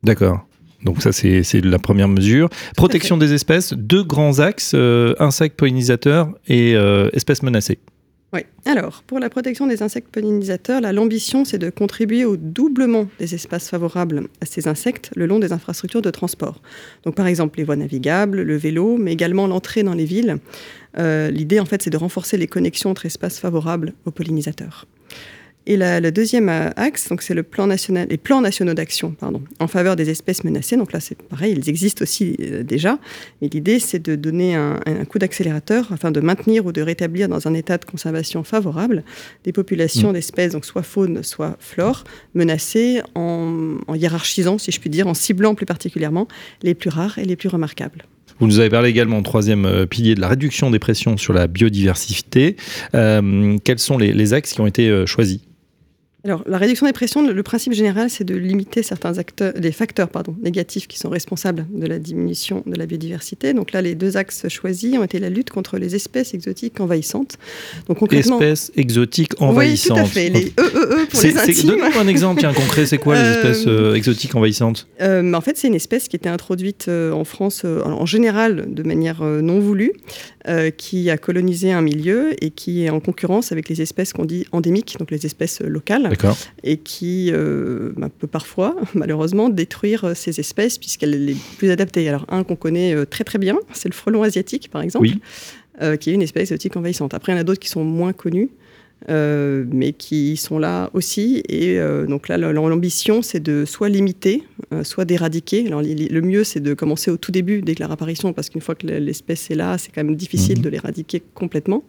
D'accord. 0.02 0.46
Donc 0.84 1.02
ça, 1.02 1.12
c'est 1.12 1.64
la 1.64 1.78
première 1.78 2.08
mesure. 2.08 2.48
Protection 2.76 3.16
des 3.16 3.32
espèces, 3.32 3.72
deux 3.72 4.04
grands 4.04 4.38
axes, 4.38 4.72
euh, 4.74 5.14
insectes 5.18 5.56
pollinisateurs 5.56 6.28
et 6.46 6.76
euh, 6.76 7.08
espèces 7.12 7.42
menacées. 7.42 7.78
Oui. 8.34 8.40
Alors, 8.66 9.04
pour 9.06 9.20
la 9.20 9.30
protection 9.30 9.68
des 9.68 9.84
insectes 9.84 10.08
pollinisateurs, 10.08 10.80
l'ambition, 10.80 11.44
c'est 11.44 11.58
de 11.58 11.70
contribuer 11.70 12.24
au 12.24 12.36
doublement 12.36 13.06
des 13.20 13.32
espaces 13.36 13.70
favorables 13.70 14.26
à 14.40 14.46
ces 14.46 14.66
insectes 14.66 15.10
le 15.14 15.26
long 15.26 15.38
des 15.38 15.52
infrastructures 15.52 16.02
de 16.02 16.10
transport. 16.10 16.60
Donc, 17.04 17.14
par 17.14 17.28
exemple, 17.28 17.58
les 17.58 17.64
voies 17.64 17.76
navigables, 17.76 18.42
le 18.42 18.56
vélo, 18.56 18.96
mais 18.98 19.12
également 19.12 19.46
l'entrée 19.46 19.84
dans 19.84 19.94
les 19.94 20.04
villes. 20.04 20.38
Euh, 20.98 21.30
l'idée, 21.30 21.60
en 21.60 21.64
fait, 21.64 21.82
c'est 21.82 21.90
de 21.90 21.96
renforcer 21.96 22.36
les 22.36 22.48
connexions 22.48 22.90
entre 22.90 23.06
espaces 23.06 23.38
favorables 23.38 23.92
aux 24.04 24.10
pollinisateurs. 24.10 24.86
Et 25.66 25.78
le 25.78 26.10
deuxième 26.10 26.50
euh, 26.50 26.68
axe, 26.76 27.08
donc 27.08 27.22
c'est 27.22 27.32
le 27.32 27.42
plan 27.42 27.66
national, 27.66 28.06
les 28.10 28.18
plans 28.18 28.42
nationaux 28.42 28.74
d'action, 28.74 29.12
pardon, 29.12 29.40
en 29.60 29.66
faveur 29.66 29.96
des 29.96 30.10
espèces 30.10 30.44
menacées. 30.44 30.76
Donc 30.76 30.92
là, 30.92 31.00
c'est 31.00 31.16
pareil, 31.16 31.54
ils 31.56 31.70
existent 31.70 32.02
aussi 32.02 32.36
euh, 32.40 32.62
déjà, 32.62 32.98
mais 33.40 33.48
l'idée, 33.48 33.78
c'est 33.78 33.98
de 33.98 34.14
donner 34.14 34.56
un, 34.56 34.78
coup 35.08 35.18
d'accélérateur 35.18 35.90
afin 35.90 36.10
de 36.10 36.20
maintenir 36.20 36.66
ou 36.66 36.72
de 36.72 36.82
rétablir 36.82 37.28
dans 37.28 37.48
un 37.48 37.54
état 37.54 37.78
de 37.78 37.84
conservation 37.86 38.44
favorable 38.44 39.04
des 39.44 39.52
populations 39.52 40.10
mmh. 40.10 40.14
d'espèces, 40.14 40.52
donc 40.52 40.66
soit 40.66 40.82
faune, 40.82 41.22
soit 41.22 41.56
flore, 41.60 42.04
menacées 42.34 43.00
en, 43.14 43.78
en 43.86 43.94
hiérarchisant, 43.94 44.58
si 44.58 44.70
je 44.70 44.80
puis 44.80 44.90
dire, 44.90 45.06
en 45.06 45.14
ciblant 45.14 45.54
plus 45.54 45.66
particulièrement 45.66 46.28
les 46.62 46.74
plus 46.74 46.90
rares 46.90 47.18
et 47.18 47.24
les 47.24 47.36
plus 47.36 47.48
remarquables. 47.48 48.04
Vous 48.38 48.46
nous 48.46 48.58
avez 48.58 48.68
parlé 48.68 48.90
également, 48.90 49.22
troisième 49.22 49.64
euh, 49.64 49.86
pilier, 49.86 50.14
de 50.14 50.20
la 50.20 50.28
réduction 50.28 50.70
des 50.70 50.78
pressions 50.78 51.16
sur 51.16 51.32
la 51.32 51.46
biodiversité. 51.46 52.56
quels 52.92 53.78
sont 53.78 53.96
les, 53.96 54.12
les 54.12 54.34
axes 54.34 54.52
qui 54.52 54.60
ont 54.60 54.66
été 54.66 55.06
choisis? 55.06 55.40
Alors, 56.24 56.42
la 56.46 56.56
réduction 56.56 56.86
des 56.86 56.94
pressions, 56.94 57.20
le 57.20 57.42
principe 57.42 57.74
général, 57.74 58.08
c'est 58.08 58.24
de 58.24 58.34
limiter 58.34 58.82
certains 58.82 59.18
acteurs, 59.18 59.52
les 59.56 59.72
facteurs 59.72 60.08
pardon, 60.08 60.34
négatifs 60.42 60.86
qui 60.86 60.98
sont 60.98 61.10
responsables 61.10 61.66
de 61.70 61.86
la 61.86 61.98
diminution 61.98 62.62
de 62.64 62.76
la 62.76 62.86
biodiversité. 62.86 63.52
Donc 63.52 63.72
là, 63.72 63.82
les 63.82 63.94
deux 63.94 64.16
axes 64.16 64.48
choisis 64.48 64.96
ont 64.96 65.04
été 65.04 65.18
la 65.18 65.28
lutte 65.28 65.50
contre 65.50 65.76
les 65.76 65.94
espèces 65.94 66.32
exotiques 66.32 66.80
envahissantes. 66.80 67.36
Donc 67.88 67.98
concrètement, 67.98 68.40
espèces 68.40 68.72
exotiques 68.74 69.40
envahissantes. 69.42 69.98
Oui, 69.98 70.02
tout 70.02 70.06
à 70.06 70.06
fait. 70.06 70.30
Les 70.30 70.46
EEE 70.46 70.54
e 70.56 71.02
e 71.02 71.06
pour 71.10 71.20
les 71.20 71.36
intimes. 71.36 71.68
Donne-nous 71.68 71.98
un 72.00 72.08
exemple 72.08 72.40
bien 72.40 72.54
concret. 72.54 72.86
C'est 72.86 72.96
quoi 72.96 73.16
les 73.16 73.20
euh, 73.20 73.34
espèces 73.34 73.66
euh, 73.66 73.94
exotiques 73.94 74.34
envahissantes? 74.34 74.88
Euh, 75.02 75.34
En 75.34 75.42
fait, 75.42 75.58
c'est 75.58 75.68
une 75.68 75.74
espèce 75.74 76.08
qui 76.08 76.16
était 76.16 76.30
introduite 76.30 76.88
en 76.88 77.24
France 77.24 77.66
en 77.66 78.06
général 78.06 78.72
de 78.72 78.82
manière 78.82 79.22
non 79.22 79.60
voulue, 79.60 79.92
qui 80.76 81.10
a 81.10 81.16
colonisé 81.16 81.72
un 81.72 81.80
milieu 81.80 82.32
et 82.44 82.50
qui 82.50 82.84
est 82.84 82.90
en 82.90 83.00
concurrence 83.00 83.52
avec 83.52 83.68
les 83.68 83.80
espèces 83.80 84.12
qu'on 84.12 84.24
dit 84.24 84.46
endémiques, 84.52 84.96
donc 84.98 85.10
les 85.10 85.24
espèces 85.24 85.60
locales 85.60 86.10
et 86.62 86.78
qui 86.78 87.30
euh, 87.32 87.92
bah, 87.96 88.08
peut 88.18 88.26
parfois, 88.26 88.76
malheureusement, 88.94 89.48
détruire 89.48 90.04
euh, 90.04 90.14
ces 90.14 90.40
espèces 90.40 90.78
puisqu'elle 90.78 91.30
est 91.30 91.56
plus 91.58 91.70
adaptée. 91.70 92.08
Alors, 92.08 92.26
un 92.28 92.44
qu'on 92.44 92.56
connaît 92.56 92.94
euh, 92.94 93.04
très 93.04 93.24
très 93.24 93.38
bien, 93.38 93.58
c'est 93.72 93.88
le 93.88 93.94
frelon 93.94 94.22
asiatique, 94.22 94.70
par 94.70 94.82
exemple, 94.82 95.08
qui 96.00 96.10
est 96.10 96.12
une 96.12 96.22
espèce 96.22 96.52
exotique 96.52 96.76
envahissante. 96.76 97.14
Après, 97.14 97.32
il 97.32 97.34
y 97.34 97.38
en 97.38 97.40
a 97.40 97.44
d'autres 97.44 97.60
qui 97.60 97.68
sont 97.68 97.82
moins 97.82 98.12
connus. 99.06 99.68
mais 99.72 99.92
qui 99.92 100.36
sont 100.36 100.58
là 100.58 100.90
aussi. 100.94 101.42
Et 101.48 101.78
donc 102.08 102.28
là, 102.28 102.36
l'ambition, 102.38 103.22
c'est 103.22 103.40
de 103.40 103.64
soit 103.64 103.88
limiter, 103.88 104.42
soit 104.82 105.04
d'éradiquer. 105.04 105.66
Alors 105.66 105.82
le 105.82 106.20
mieux, 106.20 106.44
c'est 106.44 106.60
de 106.60 106.74
commencer 106.74 107.10
au 107.10 107.16
tout 107.16 107.32
début, 107.32 107.62
dès 107.62 107.74
que 107.74 107.80
leur 107.80 107.92
apparition, 107.92 108.32
parce 108.32 108.50
qu'une 108.50 108.60
fois 108.60 108.74
que 108.74 108.86
l'espèce 108.86 109.50
est 109.50 109.54
là, 109.54 109.78
c'est 109.78 109.90
quand 109.92 110.04
même 110.04 110.16
difficile 110.16 110.58
mhm. 110.58 110.64
de 110.64 110.68
l'éradiquer 110.68 111.22
complètement. 111.34 111.84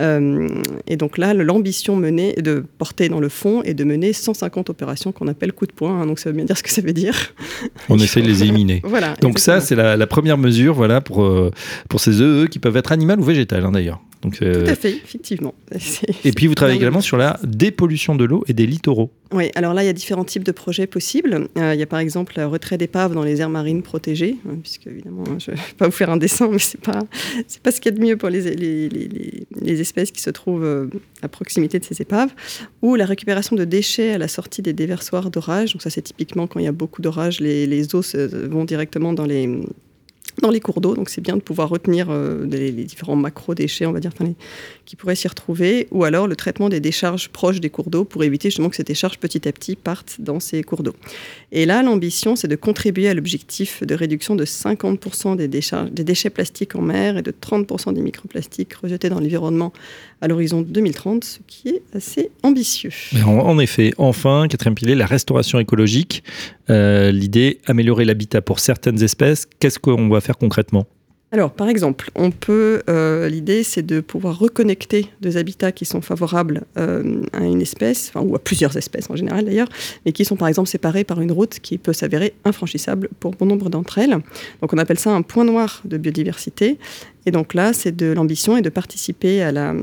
Euh, 0.00 0.48
et 0.86 0.96
donc 0.96 1.18
là, 1.18 1.34
l'ambition 1.34 1.96
menée 1.96 2.34
de 2.34 2.64
porter 2.78 3.08
dans 3.08 3.20
le 3.20 3.28
fond 3.28 3.62
et 3.62 3.74
de 3.74 3.84
mener 3.84 4.12
150 4.12 4.70
opérations 4.70 5.12
qu'on 5.12 5.28
appelle 5.28 5.52
coup 5.52 5.66
de 5.66 5.72
poing. 5.72 6.00
Hein, 6.00 6.06
donc 6.06 6.18
ça 6.18 6.30
veut 6.30 6.36
bien 6.36 6.44
dire 6.44 6.56
ce 6.56 6.62
que 6.62 6.70
ça 6.70 6.82
veut 6.82 6.92
dire. 6.92 7.14
On 7.88 7.98
essaie 7.98 8.20
de 8.20 8.26
les 8.26 8.42
éliminer. 8.42 8.82
voilà. 8.84 9.14
Donc 9.20 9.38
ça, 9.38 9.60
c'est 9.60 9.76
la, 9.76 10.06
première 10.06 10.38
mesure, 10.38 10.74
voilà, 10.74 11.00
pour 11.00 11.24
euh, 11.24 11.50
pour 11.88 12.00
ces 12.00 12.20
œufs 12.20 12.48
qui 12.48 12.58
peuvent 12.58 12.76
être 12.76 12.92
animales 12.92 13.20
ou 13.20 13.24
végétales, 13.24 13.64
hein, 13.64 13.72
d'ailleurs. 13.72 14.00
Donc, 14.24 14.40
euh, 14.40 14.64
Tout 14.64 14.70
à 14.70 14.74
fait, 14.74 14.92
effectivement. 14.92 15.54
Et 16.24 16.32
puis 16.32 16.46
vous 16.46 16.54
travaillez 16.54 16.78
également 16.78 17.02
sur 17.02 17.18
la 17.18 17.38
dépollution 17.44 18.14
de 18.14 18.24
l'eau 18.24 18.42
et 18.48 18.54
des 18.54 18.66
littoraux. 18.66 19.10
Oui, 19.32 19.50
alors 19.54 19.74
là, 19.74 19.82
il 19.82 19.86
y 19.86 19.90
a 19.90 19.92
différents 19.92 20.24
types 20.24 20.44
de 20.44 20.52
projets 20.52 20.86
possibles. 20.86 21.48
il 21.56 21.78
y 21.78 21.82
a 21.82 21.86
par 21.86 21.98
exemple 21.98 22.34
le 22.38 22.46
retrait 22.46 22.78
d'épaves 22.78 23.12
dans 23.12 23.22
les 23.22 23.42
aires 23.42 23.50
marines 23.50 23.82
protégées, 23.82 24.36
hein, 24.48 24.54
puisque 24.62 24.86
évidemment, 24.86 25.24
je 25.38 25.50
ne 25.50 25.56
vais 25.56 25.62
pas 25.76 25.86
vous 25.86 25.92
faire 25.92 26.08
un 26.08 26.16
dessin, 26.16 26.48
mais 26.50 26.58
ce 26.58 26.76
n'est 26.76 26.80
pas, 26.80 27.00
pas 27.62 27.70
ce 27.70 27.80
qu'il 27.82 27.92
y 27.92 27.94
a 27.94 27.98
de 27.98 28.02
mieux 28.02 28.16
pour 28.16 28.30
les, 28.30 28.54
les, 28.54 28.88
les, 28.88 29.10
les 29.60 29.80
espèces 29.86 30.10
qui 30.10 30.22
se 30.28 30.30
trouvent 30.30 30.90
à 31.22 31.28
proximité 31.28 31.78
de 31.78 31.84
ces 31.84 32.02
épaves, 32.02 32.32
ou 32.82 32.88
la 32.96 33.06
récupération 33.06 33.54
de 33.56 33.64
déchets 33.64 34.12
à 34.16 34.18
la 34.18 34.28
sortie 34.28 34.62
des 34.62 34.72
déversoirs 34.72 35.30
d'orage. 35.30 35.72
Donc 35.72 35.82
ça, 35.82 35.90
c'est 35.90 36.06
typiquement 36.10 36.46
quand 36.48 36.58
il 36.60 36.66
y 36.70 36.72
a 36.74 36.78
beaucoup 36.82 37.02
d'orage, 37.02 37.40
les, 37.40 37.66
les 37.66 37.94
eaux 37.94 38.02
vont 38.54 38.64
directement 38.64 39.12
dans 39.12 39.28
les 39.34 39.44
dans 40.42 40.50
les 40.50 40.60
cours 40.60 40.80
d'eau. 40.80 40.94
Donc 40.94 41.08
c'est 41.08 41.20
bien 41.20 41.36
de 41.36 41.42
pouvoir 41.42 41.68
retenir 41.68 42.08
euh, 42.10 42.46
les, 42.46 42.72
différents 42.72 43.16
macro-déchets, 43.16 43.86
on 43.86 43.92
va 43.92 44.00
dire, 44.00 44.12
qui 44.84 44.96
pourraient 44.96 45.14
s'y 45.14 45.28
retrouver. 45.28 45.88
Ou 45.90 46.04
alors 46.04 46.26
le 46.26 46.36
traitement 46.36 46.68
des 46.68 46.80
décharges 46.80 47.28
proches 47.28 47.60
des 47.60 47.70
cours 47.70 47.90
d'eau 47.90 48.04
pour 48.04 48.24
éviter 48.24 48.50
justement 48.50 48.68
que 48.68 48.76
ces 48.76 48.84
décharges 48.84 49.18
petit 49.18 49.46
à 49.48 49.52
petit 49.52 49.76
partent 49.76 50.16
dans 50.18 50.40
ces 50.40 50.62
cours 50.62 50.82
d'eau. 50.82 50.94
Et 51.52 51.66
là, 51.66 51.82
l'ambition, 51.82 52.36
c'est 52.36 52.48
de 52.48 52.56
contribuer 52.56 53.08
à 53.08 53.14
l'objectif 53.14 53.82
de 53.82 53.94
réduction 53.94 54.36
de 54.36 54.44
50% 54.44 55.36
des, 55.36 56.04
déchets 56.04 56.30
plastiques 56.30 56.74
en 56.74 56.82
mer 56.82 57.18
et 57.18 57.22
de 57.22 57.30
30% 57.30 57.94
des 57.94 58.00
microplastiques 58.00 58.74
rejetés 58.74 59.08
dans 59.08 59.20
l'environnement 59.20 59.72
à 60.20 60.28
l'horizon 60.28 60.62
2030, 60.62 61.24
ce 61.24 61.38
qui 61.46 61.68
est 61.68 61.82
assez 61.94 62.30
ambitieux. 62.42 62.90
En, 63.26 63.58
effet, 63.58 63.92
enfin, 63.98 64.46
quatrième 64.48 64.74
pilier, 64.74 64.94
la 64.94 65.06
restauration 65.06 65.58
écologique. 65.58 66.24
Euh, 66.70 67.10
l'idée, 67.12 67.60
améliorer 67.66 68.04
l'habitat 68.06 68.40
pour 68.40 68.58
certaines 68.58 69.02
espèces. 69.02 69.46
Qu'est-ce 69.58 69.78
qu'on 69.78 70.08
va 70.08 70.20
concrètement 70.32 70.86
alors, 71.34 71.50
par 71.50 71.68
exemple, 71.68 72.12
on 72.14 72.30
peut. 72.30 72.84
Euh, 72.88 73.28
l'idée, 73.28 73.64
c'est 73.64 73.82
de 73.82 73.98
pouvoir 73.98 74.38
reconnecter 74.38 75.08
des 75.20 75.36
habitats 75.36 75.72
qui 75.72 75.84
sont 75.84 76.00
favorables 76.00 76.62
euh, 76.78 77.22
à 77.32 77.40
une 77.40 77.60
espèce, 77.60 78.12
ou 78.14 78.36
à 78.36 78.38
plusieurs 78.38 78.76
espèces 78.76 79.10
en 79.10 79.16
général 79.16 79.44
d'ailleurs, 79.44 79.66
mais 80.06 80.12
qui 80.12 80.24
sont 80.24 80.36
par 80.36 80.46
exemple 80.46 80.68
séparés 80.68 81.02
par 81.02 81.20
une 81.20 81.32
route 81.32 81.58
qui 81.58 81.76
peut 81.76 81.92
s'avérer 81.92 82.34
infranchissable 82.44 83.08
pour 83.18 83.32
bon 83.32 83.46
nombre 83.46 83.68
d'entre 83.68 83.98
elles. 83.98 84.16
Donc, 84.60 84.72
on 84.72 84.78
appelle 84.78 85.00
ça 85.00 85.10
un 85.10 85.22
point 85.22 85.44
noir 85.44 85.82
de 85.84 85.96
biodiversité. 85.96 86.78
Et 87.26 87.32
donc 87.32 87.52
là, 87.52 87.72
c'est 87.72 87.96
de 87.96 88.12
l'ambition 88.12 88.56
et 88.56 88.62
de 88.62 88.70
participer 88.70 89.42
à 89.42 89.50
la. 89.50 89.74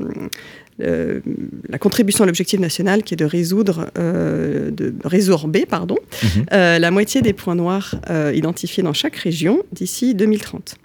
Euh, 0.82 1.20
la 1.68 1.78
contribution 1.78 2.24
à 2.24 2.26
l'objectif 2.26 2.60
national 2.60 3.02
qui 3.02 3.14
est 3.14 3.16
de 3.16 3.24
résoudre, 3.24 3.90
de 3.96 4.94
résorber 5.04 5.66
pardon, 5.66 5.96
mhm. 6.22 6.44
la 6.52 6.90
moitié 6.90 7.22
des 7.22 7.32
points 7.32 7.54
noirs 7.54 7.94
identifiés 8.34 8.82
dans 8.82 8.92
chaque 8.92 9.16
région 9.16 9.62
d'ici 9.72 10.14
2030. 10.14 10.76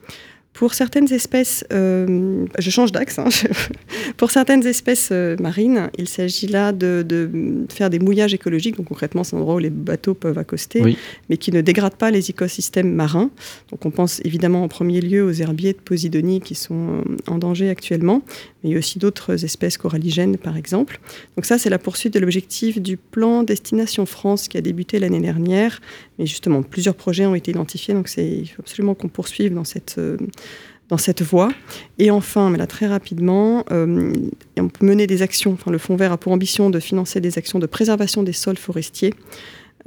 Pour 0.57 0.73
certaines 0.73 1.13
espèces, 1.13 1.63
euh, 1.71 2.47
je 2.57 2.69
change 2.71 2.91
d'axe, 2.91 3.19
hein, 3.19 3.27
pour 4.17 4.31
certaines 4.31 4.65
espèces 4.65 5.09
euh, 5.11 5.35
marines, 5.39 5.91
il 5.99 6.07
s'agit 6.07 6.47
là 6.47 6.71
de, 6.71 7.05
faire 7.69 7.91
des 7.91 7.99
mouillages 7.99 8.33
écologiques, 8.33 8.75
donc 8.75 8.87
concrètement 8.87 9.23
c'est 9.23 9.35
un 9.35 9.39
endroit 9.39 9.53
où 9.53 9.59
les 9.59 9.69
bateaux 9.69 10.15
peuvent 10.15 10.39
accoster, 10.39 10.97
mais 11.29 11.37
qui 11.37 11.51
ne 11.51 11.61
dégradent 11.61 11.97
pas 11.97 12.09
les 12.09 12.31
écosystèmes 12.31 12.91
marins. 12.91 13.29
Donc 13.69 13.85
on 13.85 13.91
pense 13.91 14.19
évidemment 14.25 14.63
en 14.63 14.67
premier 14.67 14.99
lieu 14.99 15.23
aux 15.23 15.31
herbiers 15.31 15.73
de 15.73 15.77
Posidonie 15.77 16.41
qui 16.41 16.55
sont 16.55 17.03
euh, 17.05 17.17
en 17.27 17.37
danger 17.37 17.69
actuellement, 17.69 18.23
il 18.67 18.73
y 18.73 18.75
a 18.75 18.79
aussi 18.79 18.99
d'autres 18.99 19.43
espèces 19.43 19.77
coralligènes 19.77 20.37
par 20.37 20.57
exemple. 20.57 20.99
Donc 21.35 21.45
ça 21.45 21.57
c'est 21.57 21.69
la 21.69 21.79
poursuite 21.79 22.13
de 22.13 22.19
l'objectif 22.19 22.81
du 22.81 22.97
plan 22.97 23.43
Destination 23.43 24.05
France 24.05 24.47
qui 24.47 24.57
a 24.57 24.61
débuté 24.61 24.99
l'année 24.99 25.21
dernière, 25.21 25.79
mais 26.19 26.25
justement 26.25 26.63
plusieurs 26.63 26.95
projets 26.95 27.25
ont 27.25 27.35
été 27.35 27.51
identifiés, 27.51 27.93
donc 27.93 28.09
il 28.17 28.47
faut 28.47 28.61
absolument 28.61 28.95
qu'on 28.95 29.09
poursuive 29.09 29.53
dans 29.53 29.63
cette 29.63 29.99
dans 30.89 30.97
cette 30.97 31.21
voie. 31.21 31.49
Et 31.99 32.11
enfin, 32.11 32.49
mais 32.49 32.57
là 32.57 32.67
très 32.67 32.87
rapidement, 32.87 33.65
euh, 33.71 34.13
mener 34.81 35.07
des 35.07 35.21
actions. 35.21 35.53
Enfin, 35.53 35.71
le 35.71 35.77
Fonds 35.77 35.95
vert 35.95 36.11
a 36.11 36.17
pour 36.17 36.31
ambition 36.31 36.69
de 36.69 36.79
financer 36.79 37.19
des 37.19 37.37
actions 37.37 37.59
de 37.59 37.65
préservation 37.65 38.23
des 38.23 38.33
sols 38.33 38.57
forestiers. 38.57 39.13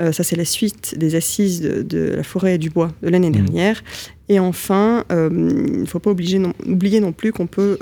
Euh, 0.00 0.12
ça, 0.12 0.22
c'est 0.22 0.36
la 0.36 0.44
suite 0.44 0.96
des 0.96 1.14
assises 1.14 1.60
de, 1.60 2.14
la 2.16 2.22
forêt 2.22 2.54
et 2.54 2.58
du 2.58 2.70
bois 2.70 2.90
de 3.02 3.08
l'année 3.08 3.30
mmh. 3.30 3.32
dernière. 3.32 3.84
Et 4.28 4.38
enfin, 4.38 5.04
euh, 5.10 5.28
il 5.32 5.80
ne 5.80 5.86
faut 5.86 5.98
pas 5.98 6.10
oublier 6.10 6.38
non, 6.38 6.52
oublier 6.66 7.00
non 7.00 7.12
plus 7.12 7.32
qu'on 7.32 7.46
peut 7.46 7.78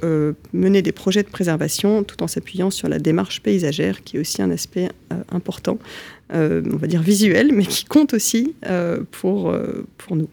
mener 0.53 0.83
des 0.83 0.93
projets 0.93 1.23
de 1.23 1.29
préservation 1.29 2.03
tout 2.05 2.23
en 2.23 2.27
s'appuyant 2.27 2.71
sur 2.71 2.89
la 2.89 2.99
démarche 2.99 3.43
paysagère, 3.43 4.03
qui 4.03 4.17
est 4.17 4.21
aussi 4.21 4.41
un 4.41 4.51
aspect 4.51 4.89
important, 5.31 5.79
on 6.33 6.77
va 6.77 6.87
dire 6.87 7.03
visuel, 7.03 7.53
mais 7.53 7.67
qui 7.67 7.85
compte 7.85 8.15
aussi 8.15 8.55
pour, 9.11 9.55
pour 9.99 10.17
nous. 10.17 10.29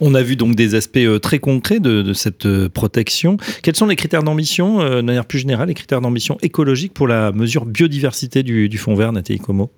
On 0.00 0.14
a 0.14 0.22
vu 0.22 0.36
donc 0.36 0.54
des 0.54 0.74
aspects 0.74 0.96
euh, 0.98 1.18
très 1.18 1.38
concrets 1.38 1.80
de, 1.80 2.12
cette 2.12 2.46
euh, 2.46 2.68
protection. 2.68 3.36
Quels 3.62 3.76
sont 3.76 3.86
les 3.86 3.96
critères 3.96 4.22
d'ambition, 4.22 4.80
euh, 4.80 4.96
de 4.96 5.02
manière 5.02 5.26
plus 5.26 5.38
générale, 5.38 5.68
les 5.68 5.74
critères 5.74 6.00
d'ambition 6.00 6.38
écologique 6.42 6.94
pour 6.94 7.06
la 7.08 7.32
mesure 7.32 7.66
biodiversité 7.66 8.42
du, 8.42 8.78
Fonds 8.78 8.94
vert, 8.94 9.12
Nathalie 9.12 9.40
Como? 9.40 9.70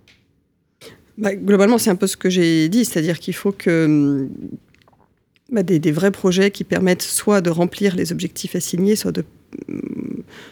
Bah, 1.20 1.34
Globalement, 1.34 1.78
c'est 1.78 1.90
un 1.90 1.96
peu 1.96 2.06
ce 2.06 2.16
que 2.16 2.30
j'ai 2.30 2.68
dit, 2.68 2.84
c'est-à-dire 2.84 3.18
qu'il 3.18 3.34
faut 3.34 3.52
que 3.52 4.28
bah, 5.52 5.62
des, 5.62 5.92
vrais 5.92 6.10
projets 6.10 6.50
qui 6.50 6.64
permettent 6.64 7.02
soit 7.02 7.40
de 7.40 7.50
remplir 7.50 7.96
les 7.96 8.12
objectifs 8.12 8.56
assignés, 8.56 8.96
soit 8.96 9.12
de 9.12 9.24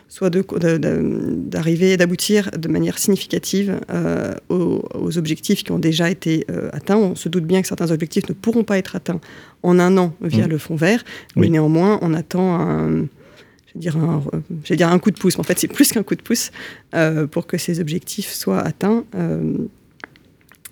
soit 0.09 0.31
d'arriver, 0.31 1.97
d'aboutir 1.97 2.51
de 2.51 2.69
manière 2.69 2.99
significative 2.99 3.79
euh, 3.91 4.35
aux, 4.49 5.19
objectifs 5.19 5.63
qui 5.63 5.71
ont 5.71 5.79
déjà 5.79 6.11
été 6.11 6.45
euh, 6.51 6.69
atteints. 6.73 6.97
On 6.97 7.15
se 7.15 7.29
doute 7.29 7.45
bien 7.45 7.63
que 7.63 7.69
certains 7.69 7.91
objectifs 7.91 8.29
ne 8.29 8.35
pourront 8.35 8.65
pas 8.65 8.79
être 8.79 8.97
atteints 8.97 9.21
en 9.63 9.79
un 9.79 9.97
an 9.97 10.15
via 10.21 10.47
mmh. 10.47 10.51
le 10.51 10.59
fonds 10.59 10.77
vert, 10.77 11.05
mais 11.37 11.49
néanmoins, 11.49 11.99
on 12.03 12.13
attend 12.15 12.59
un, 12.59 13.07
je 13.73 13.79
dire 13.79 13.97
un, 13.97 14.23
dire 14.71 14.89
un 14.89 14.99
coup 14.99 15.11
de 15.11 15.19
pouce. 15.19 15.37
Mais 15.37 15.41
en 15.41 15.45
fait, 15.45 15.59
c'est 15.59 15.69
plus 15.69 15.93
qu'un 15.93 16.03
coup 16.03 16.17
de 16.17 16.23
pouce 16.23 16.51
euh, 16.95 17.27
pour 17.27 17.47
que 17.47 17.57
ces 17.57 17.81
objectifs 17.81 18.33
soient 18.33 18.61
atteints 18.61 19.05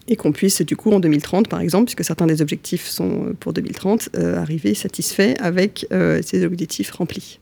et 0.09 0.17
qu'on 0.17 0.33
puisse 0.33 0.63
du 0.63 0.77
coup 0.77 0.93
en 0.93 1.01
2030 1.01 1.49
par 1.49 1.61
exemple, 1.61 1.87
puisque 1.87 2.05
certains 2.05 2.27
des 2.27 2.43
objectifs 2.43 2.87
sont 2.87 3.27
euh, 3.27 3.33
pour 3.39 3.53
2030, 3.53 4.11
euh, 4.17 4.37
arriver 4.37 4.75
satisfaits 4.75 5.35
avec 5.41 5.87
euh, 5.93 6.21
ces 6.25 6.45
objectifs 6.45 6.91
remplis. 6.91 7.39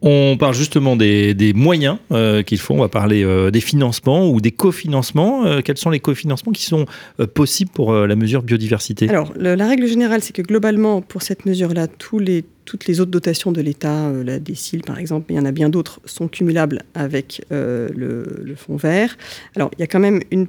On 0.00 0.36
parle 0.38 0.54
justement 0.54 0.96
des, 0.96 1.52
moyens 1.54 1.98
qu'il 2.46 2.58
faut, 2.58 2.74
on 2.74 2.80
va 2.80 2.88
parler 2.88 3.24
des 3.50 3.60
financements 3.60 4.30
ou 4.30 4.40
des 4.40 4.50
cofinancements. 4.50 5.60
quels 5.62 5.76
sont 5.76 5.90
les 5.90 6.00
cofinancements 6.00 6.52
qui 6.52 6.64
sont 6.64 6.86
possibles 7.34 7.70
pour 7.70 7.92
la 7.92 8.16
mesure 8.16 8.42
biodiversité? 8.42 9.08
Alors 9.08 9.32
la 9.36 9.66
règle 9.66 9.86
générale, 9.86 10.22
c'est 10.22 10.32
que 10.32 10.42
globalement 10.42 11.02
pour 11.02 11.22
cette 11.22 11.46
mesure-là, 11.46 11.86
tous 11.86 12.18
les 12.18 12.44
toutes 12.64 12.86
les 12.86 13.00
autres 13.00 13.10
dotations 13.10 13.50
de 13.50 13.60
l'État, 13.60 14.10
la 14.24 14.38
DECIL 14.38 14.82
par 14.82 14.98
exemple, 14.98 15.26
mais 15.28 15.34
il 15.34 15.38
y 15.38 15.40
en 15.40 15.44
a 15.44 15.50
bien 15.50 15.68
d'autres, 15.68 16.00
sont 16.04 16.28
cumulables 16.28 16.82
avec 16.94 17.44
le, 17.50 17.92
le 17.92 18.54
fonds 18.54 18.76
vert. 18.76 19.16
Alors, 19.56 19.70
il 19.76 19.80
y 19.80 19.82
a 19.82 19.88
quand 19.88 19.98
même 19.98 20.20
une 20.30 20.46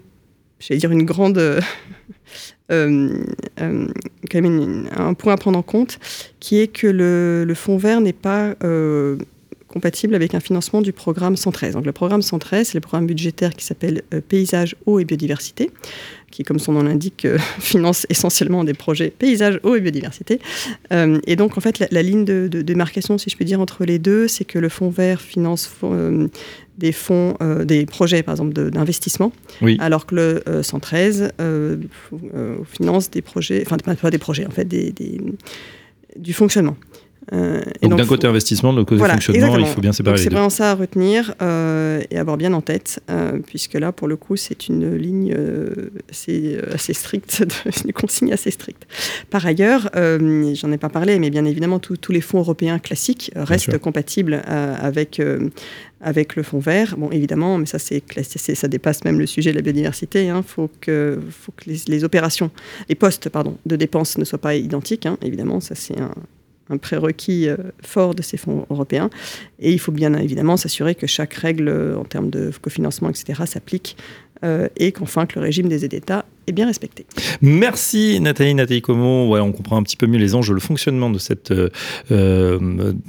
j'allais 0.67 0.79
dire, 0.79 0.91
une 0.91 1.03
grande. 1.03 1.37
Euh, 1.37 1.61
euh, 2.71 3.25
euh, 3.61 3.87
quand 4.31 4.41
même 4.41 4.87
un 4.95 5.13
point 5.13 5.33
à 5.33 5.37
prendre 5.37 5.59
en 5.59 5.63
compte, 5.63 5.99
qui 6.39 6.59
est 6.59 6.67
que 6.67 6.87
le, 6.87 7.43
le 7.45 7.53
fonds 7.53 7.77
vert 7.77 8.01
n'est 8.01 8.13
pas 8.13 8.55
compatible 9.73 10.15
avec 10.15 10.35
un 10.35 10.39
financement 10.39 10.81
du 10.81 10.93
programme 10.93 11.35
113. 11.35 11.73
Donc, 11.73 11.85
le 11.85 11.91
programme 11.91 12.21
113, 12.21 12.67
c'est 12.67 12.73
le 12.75 12.81
programme 12.81 13.07
budgétaire 13.07 13.53
qui 13.53 13.65
s'appelle 13.65 14.03
Paysage, 14.29 14.75
eau 14.85 14.99
et 14.99 15.05
biodiversité, 15.05 15.71
qui, 16.31 16.43
comme 16.43 16.59
son 16.59 16.73
nom 16.73 16.83
l'indique, 16.83 17.27
finance 17.59 18.05
essentiellement 18.09 18.63
des 18.63 18.73
projets 18.73 19.09
paysage, 19.09 19.59
eau 19.63 19.75
et 19.75 19.81
biodiversité. 19.81 20.39
et 20.91 21.35
donc, 21.35 21.57
en 21.57 21.61
fait, 21.61 21.83
la, 21.91 22.01
ligne 22.01 22.23
de, 22.23 22.47
de, 22.47 22.61
démarcation, 22.61 23.17
si 23.17 23.29
je 23.29 23.37
peux 23.37 23.45
dire, 23.45 23.59
entre 23.59 23.83
les 23.83 23.99
deux, 23.99 24.27
c'est 24.27 24.45
que 24.45 24.59
le 24.59 24.69
fonds 24.69 24.89
vert 24.89 25.21
finance 25.21 25.69
des 26.77 26.91
fonds, 26.91 27.35
euh, 27.41 27.65
des 27.65 27.85
projets 27.85 28.23
par 28.23 28.33
exemple 28.33 28.53
d'investissement, 28.53 29.31
alors 29.79 30.05
que 30.05 30.15
le 30.15 30.43
113 30.63 31.33
euh, 31.39 31.77
euh, 32.33 32.57
finance 32.65 33.11
des 33.11 33.21
projets, 33.21 33.63
enfin 33.65 33.77
pas 33.77 34.11
des 34.11 34.17
projets 34.17 34.45
en 34.45 34.51
fait, 34.51 34.65
des, 34.65 34.93
du 36.15 36.33
fonctionnement. 36.33 36.75
Euh, 37.31 37.61
donc, 37.81 37.97
d'un 37.97 38.05
côté 38.05 38.27
investissement, 38.27 38.73
de 38.73 38.79
l'autre 38.79 38.97
côté 38.97 39.09
fonctionnement, 39.09 39.57
il 39.57 39.65
faut 39.65 39.81
bien 39.81 39.93
séparer. 39.93 40.17
C'est 40.17 40.29
vraiment 40.29 40.49
ça 40.49 40.71
à 40.71 40.75
retenir 40.75 41.33
euh, 41.41 42.01
et 42.11 42.17
avoir 42.17 42.37
bien 42.37 42.53
en 42.53 42.61
tête, 42.61 43.01
euh, 43.09 43.39
puisque 43.45 43.75
là, 43.75 43.91
pour 43.91 44.07
le 44.07 44.17
coup, 44.17 44.35
c'est 44.35 44.67
une 44.67 44.95
ligne 44.95 45.35
assez, 46.09 46.57
assez 46.73 46.93
stricte, 46.93 47.45
une 47.85 47.93
consigne 47.93 48.33
assez 48.33 48.51
stricte. 48.51 48.85
Par 49.29 49.45
ailleurs, 49.45 49.89
j'en 49.93 50.71
ai 50.71 50.77
pas 50.77 50.89
parlé, 50.89 51.19
mais 51.19 51.29
bien 51.29 51.45
évidemment, 51.45 51.79
tous 51.79 52.11
les 52.11 52.21
fonds 52.21 52.39
européens 52.39 52.79
classiques 52.79 53.31
restent 53.35 53.77
compatibles 53.77 54.41
avec, 54.45 55.21
avec 56.01 56.35
le 56.35 56.43
fonds 56.43 56.59
vert. 56.59 56.95
Bon, 56.97 57.09
évidemment, 57.11 57.57
mais 57.57 57.65
ça, 57.65 57.79
c'est, 57.79 58.03
ça 58.55 58.67
dépasse 58.67 59.03
même 59.05 59.19
le 59.19 59.25
sujet 59.25 59.51
de 59.51 59.55
la 59.55 59.61
biodiversité. 59.61 60.25
Il 60.25 60.29
hein. 60.29 60.43
faut 60.45 60.69
que, 60.81 61.19
faut 61.31 61.53
que 61.53 61.69
les, 61.69 62.03
opérations, 62.03 62.51
les 62.89 62.95
postes 62.95 63.29
pardon, 63.29 63.57
de 63.65 63.75
dépenses 63.75 64.17
ne 64.17 64.25
soient 64.25 64.39
pas 64.39 64.55
identiques. 64.55 65.05
Hein. 65.05 65.17
Évidemment, 65.21 65.59
ça, 65.59 65.75
c'est 65.75 65.99
un, 65.99 66.11
un 66.69 66.77
prérequis 66.77 67.49
euh, 67.49 67.57
fort 67.81 68.15
de 68.15 68.21
ces 68.21 68.37
fonds 68.37 68.65
européens. 68.69 69.09
Et 69.59 69.71
il 69.71 69.79
faut 69.79 69.91
bien 69.91 70.13
évidemment 70.13 70.57
s'assurer 70.57 70.95
que 70.95 71.07
chaque 71.07 71.33
règle 71.33 71.67
euh, 71.67 71.97
en 71.97 72.03
termes 72.03 72.29
de 72.29 72.51
cofinancement, 72.61 73.09
etc., 73.09 73.43
s'applique 73.45 73.97
euh, 74.43 74.67
et 74.77 74.91
qu'enfin 74.91 75.25
que 75.25 75.39
le 75.39 75.41
régime 75.41 75.67
des 75.67 75.85
aides 75.85 75.91
d'État 75.91 76.25
est 76.47 76.51
bien 76.51 76.65
respecté. 76.65 77.05
Merci 77.41 78.19
Nathalie, 78.19 78.53
Nathalie 78.53 78.81
Como. 78.81 79.29
Ouais, 79.29 79.39
on 79.39 79.51
comprend 79.51 79.77
un 79.77 79.83
petit 79.83 79.97
peu 79.97 80.07
mieux 80.07 80.19
les 80.19 80.35
enjeux, 80.35 80.53
le 80.53 80.59
fonctionnement 80.59 81.09
de, 81.09 81.19
cette, 81.19 81.51
euh, 81.51 81.69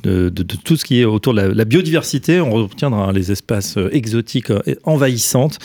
de, 0.03 0.29
tout 0.65 0.77
ce 0.77 0.85
qui 0.85 1.01
est 1.01 1.05
autour 1.05 1.35
de 1.35 1.41
la, 1.41 1.65
biodiversité. 1.65 2.41
On 2.41 2.51
retiendra 2.53 3.13
les 3.13 3.33
espaces 3.33 3.77
euh, 3.77 3.95
exotiques 3.95 4.51
euh, 4.51 4.61
envahissantes, 4.85 5.59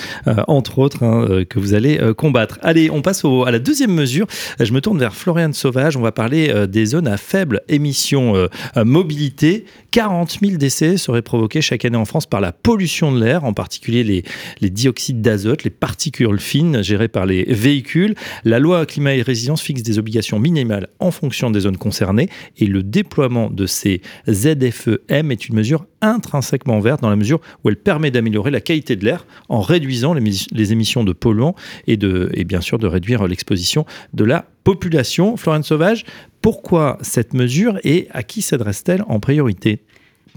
entre 0.47 0.79
autres, 0.79 1.03
hein, 1.03 1.43
que 1.49 1.59
vous 1.59 1.73
allez 1.73 1.99
combattre. 2.17 2.59
Allez, 2.61 2.89
on 2.89 3.01
passe 3.01 3.23
à 3.25 3.51
la 3.51 3.59
deuxième 3.59 3.93
mesure. 3.93 4.27
Je 4.59 4.71
me 4.73 4.81
tourne 4.81 4.97
vers 4.97 5.15
Floriane 5.15 5.53
Sauvage. 5.53 5.97
On 5.97 6.01
va 6.01 6.11
parler 6.11 6.67
des 6.67 6.85
zones 6.85 7.07
à 7.07 7.17
faible 7.17 7.61
émission 7.67 8.47
mobilité. 8.75 9.65
40 9.91 10.39
000 10.41 10.57
décès 10.57 10.97
seraient 10.97 11.21
provoqués 11.21 11.61
chaque 11.61 11.85
année 11.85 11.97
en 11.97 12.05
France 12.05 12.25
par 12.25 12.41
la 12.41 12.51
pollution 12.51 13.11
de 13.11 13.23
l'air, 13.23 13.43
en 13.43 13.53
particulier 13.53 14.03
les, 14.03 14.23
les 14.61 14.69
dioxydes 14.69 15.21
d'azote, 15.21 15.63
les 15.63 15.69
particules 15.69 16.39
fines 16.39 16.83
gérées 16.83 17.07
par 17.07 17.25
les 17.25 17.45
véhicules. 17.59 18.15
La 18.43 18.59
loi 18.59 18.85
climat 18.85 19.15
et 19.15 19.21
résilience 19.21 19.61
fixe 19.61 19.83
des 19.83 19.99
obligations 19.99 20.39
minimales 20.39 20.87
en 20.99 21.11
fonction 21.11 21.51
des 21.51 21.61
zones 21.61 21.77
concernées 21.77 22.29
et 22.57 22.65
le 22.65 22.83
déploiement 22.83 23.49
de 23.49 23.65
ces 23.65 24.01
ZFEM 24.29 25.31
est 25.31 25.47
une 25.47 25.55
mesure 25.55 25.85
intrinsèquement 26.01 26.79
verte 26.79 27.01
dans 27.01 27.09
la 27.09 27.15
mesure 27.15 27.41
où 27.63 27.69
elle 27.69 27.75
permet 27.75 28.11
d'améliorer 28.11 28.51
la 28.51 28.61
qualité 28.61 28.95
de 28.95 29.05
l'air 29.05 29.25
en 29.49 29.61
réduisant 29.61 30.13
les, 30.13 30.71
émissions 30.71 31.03
de 31.03 31.13
polluants 31.13 31.55
et, 31.87 31.97
de, 31.97 32.29
et 32.33 32.43
bien 32.43 32.61
sûr 32.61 32.79
de 32.79 32.87
réduire 32.87 33.27
l'exposition 33.27 33.85
de 34.13 34.23
la 34.23 34.45
population. 34.63 35.37
Florence 35.37 35.67
Sauvage, 35.67 36.05
pourquoi 36.41 36.97
cette 37.01 37.33
mesure 37.33 37.79
et 37.83 38.07
à 38.11 38.23
qui 38.23 38.41
s'adresse-t-elle 38.41 39.03
en 39.07 39.19
priorité? 39.19 39.81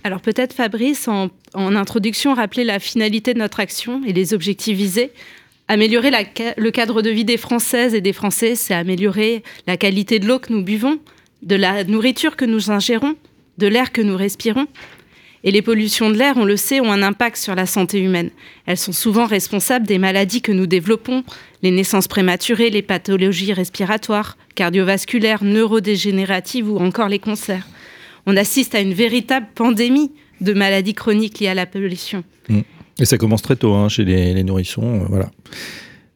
Alors 0.05 0.21
peut-être 0.21 0.53
Fabrice, 0.53 1.07
en, 1.07 1.29
en, 1.55 1.77
introduction, 1.77 2.35
rappeler 2.35 2.65
la 2.65 2.81
finalité 2.81 3.35
de 3.35 3.39
notre 3.39 3.61
action 3.61 4.03
et 4.05 4.13
les 4.13 4.35
objectifs 4.35 4.77
visés. 4.77 5.13
Améliorer 5.69 6.11
le 6.57 6.71
cadre 6.71 7.03
de 7.03 7.11
vie 7.11 7.25
des 7.25 7.37
Françaises 7.37 7.95
et 7.95 8.01
des 8.01 8.13
Français, 8.13 8.55
c'est 8.57 8.75
améliorer 8.75 9.43
la 9.67 9.77
qualité 9.77 10.19
de 10.19 10.27
l'eau 10.27 10.39
que 10.39 10.53
nous 10.53 10.63
buvons, 10.63 10.99
de 11.43 11.57
la 11.57 11.85
nourriture 11.85 12.37
que 12.37 12.45
nous 12.45 12.71
ingérons, 12.71 13.15
de 13.59 13.67
l'air 13.67 13.93
que 13.93 14.03
nous 14.03 14.17
respirons. 14.17 14.67
Et 15.45 15.51
les 15.51 15.63
pollutions 15.63 16.11
de 16.11 16.17
l'air, 16.17 16.37
on 16.37 16.45
le 16.45 16.57
sait, 16.57 16.81
ont 16.81 16.93
un 16.93 17.03
impact 17.03 17.37
sur 17.37 17.55
la 17.55 17.67
santé 17.67 18.01
humaine. 18.01 18.31
Elles 18.67 18.77
sont 18.77 18.93
souvent 18.93 19.27
responsables 19.27 19.87
des 19.87 19.99
maladies 19.99 20.41
que 20.41 20.53
nous 20.53 20.67
développons, 20.67 21.25
les 21.63 21.73
naissances 21.73 22.07
prématurées, 22.07 22.71
les 22.71 22.83
pathologies 22.83 23.53
respiratoires, 23.53 24.37
cardiovasculaires, 24.55 25.43
neurodégénératives 25.43 26.71
ou 26.71 26.79
encore 26.79 27.09
les 27.09 27.19
cancers. 27.19 27.67
On 28.27 28.37
assiste 28.37 28.75
à 28.77 28.81
une 28.81 28.95
véritable 28.95 29.49
pandémie 29.55 30.13
de 30.41 30.53
maladies 30.53 30.95
chroniques 30.95 31.41
liées 31.41 31.49
à 31.49 31.55
la 31.55 31.67
pollution. 31.67 32.23
Mmh. 32.49 32.61
Et 32.99 33.05
ça 33.05 33.19
commence 33.19 33.43
très 33.43 33.57
tôt 33.57 33.75
hein, 33.75 33.89
chez 33.89 34.05
les, 34.05 34.45
nourrissons. 34.45 35.03
Euh, 35.03 35.07
voilà. 35.09 35.31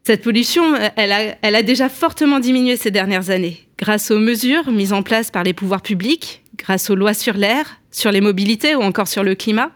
Cette 0.04 0.22
pollution, 0.22 0.74
euh, 0.74 0.88
elle 0.96 1.12
a, 1.12 1.36
elle 1.42 1.54
a 1.54 1.62
déjà 1.62 1.88
fortement 1.88 2.38
diminué 2.38 2.76
ces 2.76 2.90
dernières 2.90 3.30
années, 3.30 3.66
grâce 3.78 4.10
aux 4.10 4.18
mesures 4.18 4.70
mises 4.70 4.92
en 4.92 5.02
place 5.02 5.30
par 5.30 5.42
les 5.42 5.52
pouvoirs 5.52 5.82
publics, 5.82 6.42
grâce 6.56 6.90
aux 6.90 6.94
lois 6.94 7.14
sur 7.14 7.34
l'air, 7.34 7.80
sur 7.90 8.12
les 8.12 8.20
mobilités 8.20 8.74
ou 8.74 8.82
encore 8.82 9.08
sur 9.08 9.24
le 9.24 9.34
climat. 9.34 9.70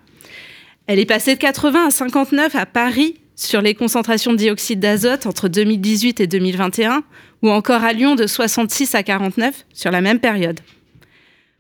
Elle 0.86 0.98
est 0.98 1.06
passée 1.06 1.34
de 1.34 1.40
80 1.40 1.86
à 1.86 1.90
59 1.90 2.54
à 2.54 2.66
Paris 2.66 3.16
sur 3.36 3.62
les 3.62 3.74
concentrations 3.74 4.32
de 4.32 4.36
dioxyde 4.36 4.80
d'azote 4.80 5.26
entre 5.26 5.48
2018 5.48 6.20
et 6.20 6.26
2021, 6.26 7.02
ou 7.42 7.50
encore 7.50 7.82
à 7.82 7.92
Lyon 7.92 8.14
de 8.14 8.26
66 8.26 8.94
à 8.94 9.02
49 9.02 9.66
sur 9.72 9.90
la 9.90 10.00
même 10.00 10.20
période. 10.20 10.60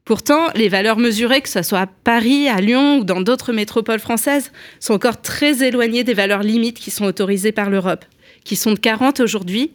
Pourtant, 0.04 0.48
les 0.54 0.68
valeurs 0.68 0.98
mesurées, 0.98 1.40
que 1.40 1.48
ce 1.48 1.62
soit 1.62 1.80
à 1.80 1.86
Paris, 1.86 2.48
à 2.48 2.60
Lyon 2.60 2.98
ou 2.98 3.04
dans 3.04 3.20
d'autres 3.20 3.52
métropoles 3.52 4.00
françaises, 4.00 4.50
sont 4.80 4.94
encore 4.94 5.20
très 5.20 5.62
éloignées 5.62 6.04
des 6.04 6.14
valeurs 6.14 6.42
limites 6.42 6.78
qui 6.78 6.90
sont 6.90 7.04
autorisées 7.04 7.52
par 7.52 7.70
l'Europe, 7.70 8.04
qui 8.44 8.56
sont 8.56 8.72
de 8.72 8.78
40 8.78 9.20
aujourd'hui, 9.20 9.72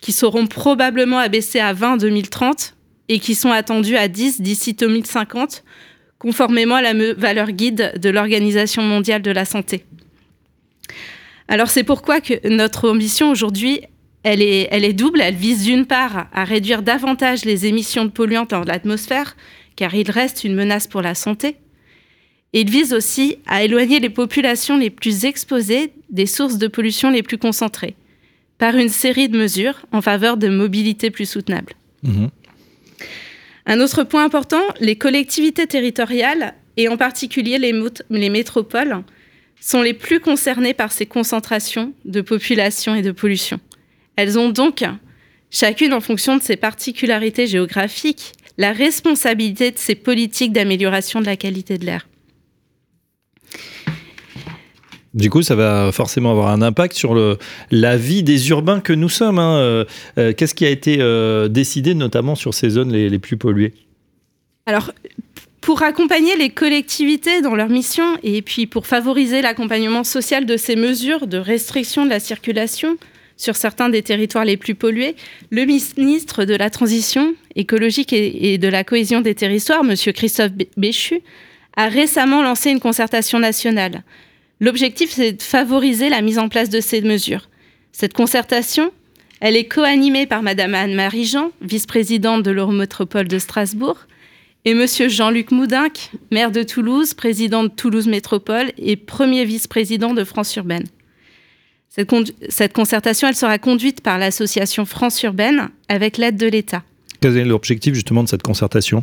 qui 0.00 0.12
seront 0.12 0.46
probablement 0.46 1.18
abaissées 1.18 1.60
à 1.60 1.72
20 1.72 1.92
en 1.92 1.96
2030 1.96 2.74
et 3.08 3.18
qui 3.20 3.34
sont 3.34 3.50
attendues 3.50 3.96
à 3.96 4.08
10 4.08 4.40
d'ici 4.40 4.74
2050, 4.74 5.64
conformément 6.18 6.76
à 6.76 6.82
la 6.82 7.14
valeur 7.14 7.50
guide 7.50 7.94
de 8.00 8.10
l'Organisation 8.10 8.82
mondiale 8.82 9.22
de 9.22 9.30
la 9.30 9.44
santé. 9.44 9.84
Alors 11.48 11.70
c'est 11.70 11.84
pourquoi 11.84 12.20
que 12.20 12.46
notre 12.48 12.90
ambition 12.90 13.30
aujourd'hui, 13.30 13.82
elle 14.28 14.42
est, 14.42 14.68
elle 14.70 14.84
est 14.84 14.92
double. 14.92 15.20
Elle 15.22 15.34
vise 15.34 15.64
d'une 15.64 15.86
part 15.86 16.28
à 16.32 16.44
réduire 16.44 16.82
davantage 16.82 17.44
les 17.44 17.66
émissions 17.66 18.04
de 18.04 18.10
polluants 18.10 18.46
dans 18.48 18.62
l'atmosphère 18.62 19.36
car 19.74 19.94
il 19.94 20.10
reste 20.10 20.44
une 20.44 20.54
menace 20.54 20.86
pour 20.86 21.02
la 21.02 21.14
santé. 21.14 21.56
Et 22.52 22.62
il 22.62 22.70
vise 22.70 22.92
aussi 22.92 23.38
à 23.46 23.62
éloigner 23.62 24.00
les 24.00 24.10
populations 24.10 24.76
les 24.76 24.90
plus 24.90 25.24
exposées 25.24 25.92
des 26.10 26.26
sources 26.26 26.58
de 26.58 26.66
pollution 26.66 27.10
les 27.10 27.22
plus 27.22 27.38
concentrées, 27.38 27.94
par 28.58 28.74
une 28.74 28.88
série 28.88 29.28
de 29.28 29.38
mesures 29.38 29.86
en 29.92 30.02
faveur 30.02 30.36
de 30.36 30.48
mobilité 30.48 31.10
plus 31.10 31.28
soutenable. 31.28 31.74
Mhm. 32.02 32.30
Un 33.66 33.80
autre 33.80 34.02
point 34.02 34.24
important, 34.24 34.62
les 34.80 34.96
collectivités 34.96 35.66
territoriales, 35.66 36.54
et 36.76 36.88
en 36.88 36.96
particulier 36.96 37.58
les, 37.58 37.72
les 38.10 38.30
métropoles, 38.30 39.04
sont 39.60 39.82
les 39.82 39.94
plus 39.94 40.20
concernées 40.20 40.74
par 40.74 40.90
ces 40.90 41.06
concentrations 41.06 41.92
de 42.04 42.20
population 42.20 42.94
et 42.94 43.02
de 43.02 43.12
pollution. 43.12 43.60
Elles 44.18 44.36
ont 44.36 44.48
donc, 44.48 44.84
chacune 45.48 45.94
en 45.94 46.00
fonction 46.00 46.36
de 46.36 46.42
ses 46.42 46.56
particularités 46.56 47.46
géographiques, 47.46 48.32
la 48.56 48.72
responsabilité 48.72 49.70
de 49.70 49.78
ces 49.78 49.94
politiques 49.94 50.52
d'amélioration 50.52 51.20
de 51.20 51.26
la 51.26 51.36
qualité 51.36 51.78
de 51.78 51.86
l'air. 51.86 52.08
Du 55.14 55.30
coup, 55.30 55.42
ça 55.42 55.54
va 55.54 55.92
forcément 55.92 56.32
avoir 56.32 56.48
un 56.48 56.62
impact 56.62 56.96
sur 56.96 57.14
le, 57.14 57.38
la 57.70 57.96
vie 57.96 58.24
des 58.24 58.50
urbains 58.50 58.80
que 58.80 58.92
nous 58.92 59.08
sommes. 59.08 59.38
Hein. 59.38 59.58
Euh, 59.58 59.84
euh, 60.18 60.32
qu'est-ce 60.32 60.56
qui 60.56 60.66
a 60.66 60.70
été 60.70 60.96
euh, 60.98 61.46
décidé 61.46 61.94
notamment 61.94 62.34
sur 62.34 62.54
ces 62.54 62.70
zones 62.70 62.92
les, 62.92 63.18
plus 63.20 63.36
polluées? 63.36 63.72
Alors, 64.66 64.90
pour 65.60 65.84
accompagner 65.84 66.36
les 66.36 66.50
collectivités 66.50 67.40
dans 67.40 67.54
leur 67.54 67.68
mission 67.68 68.18
et 68.24 68.42
puis 68.42 68.66
pour 68.66 68.88
favoriser 68.88 69.42
l'accompagnement 69.42 70.02
social 70.02 70.44
de 70.44 70.56
ces 70.56 70.74
mesures 70.74 71.28
de 71.28 71.38
restriction 71.38 72.04
de 72.04 72.10
la 72.10 72.18
circulation, 72.18 72.96
sur 73.38 73.56
certains 73.56 73.88
des 73.88 74.02
territoires 74.02 74.44
les 74.44 74.58
plus 74.58 74.74
pollués, 74.74 75.16
le 75.50 75.64
ministre 75.64 76.44
de 76.44 76.54
la 76.54 76.68
Transition 76.68 77.34
écologique 77.54 78.12
et, 78.12 78.58
de 78.58 78.68
la 78.68 78.84
cohésion 78.84 79.22
des 79.22 79.34
territoires, 79.34 79.82
M. 79.88 79.94
Christophe 80.12 80.52
Béchu, 80.76 81.22
a 81.76 81.88
récemment 81.88 82.42
lancé 82.42 82.70
une 82.70 82.80
concertation 82.80 83.38
nationale. 83.38 84.02
L'objectif, 84.60 85.10
c'est 85.12 85.32
de 85.32 85.42
favoriser 85.42 86.08
la 86.08 86.20
mise 86.20 86.38
en 86.38 86.48
place 86.48 86.68
de 86.68 86.80
ces 86.80 87.00
mesures. 87.00 87.48
Cette 87.92 88.12
concertation, 88.12 88.90
elle 89.40 89.56
est 89.56 89.68
co-animée 89.68 90.26
par 90.26 90.42
Mme 90.42 90.74
Anne-Marie 90.74 91.24
Jean, 91.24 91.52
vice-présidente 91.62 92.42
de 92.42 92.50
l'Eurométropole 92.50 93.28
de 93.28 93.38
Strasbourg, 93.38 93.98
et 94.64 94.72
M. 94.72 94.84
Jean-Luc 95.08 95.52
Moudinck, 95.52 96.10
maire 96.32 96.50
de 96.50 96.64
Toulouse, 96.64 97.14
président 97.14 97.62
de 97.62 97.68
Toulouse 97.68 98.08
Métropole 98.08 98.72
et 98.76 98.96
premier 98.96 99.44
vice-président 99.44 100.12
de 100.12 100.24
France 100.24 100.56
Urbaine. 100.56 100.86
Cette, 102.48 102.72
concertation, 102.72 103.28
elle 103.28 103.34
sera 103.34 103.58
conduite 103.58 104.02
par 104.02 104.18
l'association 104.18 104.84
France 104.84 105.22
Urbaine 105.22 105.68
avec 105.88 106.16
l'aide 106.16 106.36
de 106.36 106.46
l'État. 106.46 106.84
Quel 107.20 107.36
est 107.36 107.44
l'objectif 107.44 107.94
justement 107.94 108.22
de 108.22 108.28
cette 108.28 108.42
concertation? 108.42 109.02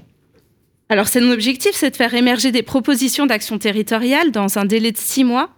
Alors, 0.87 1.07
son 1.07 1.29
objectif, 1.31 1.71
c'est 1.73 1.91
de 1.91 1.95
faire 1.95 2.13
émerger 2.13 2.51
des 2.51 2.63
propositions 2.63 3.25
d'action 3.25 3.57
territoriale 3.57 4.31
dans 4.31 4.57
un 4.57 4.65
délai 4.65 4.91
de 4.91 4.97
six 4.97 5.23
mois 5.23 5.49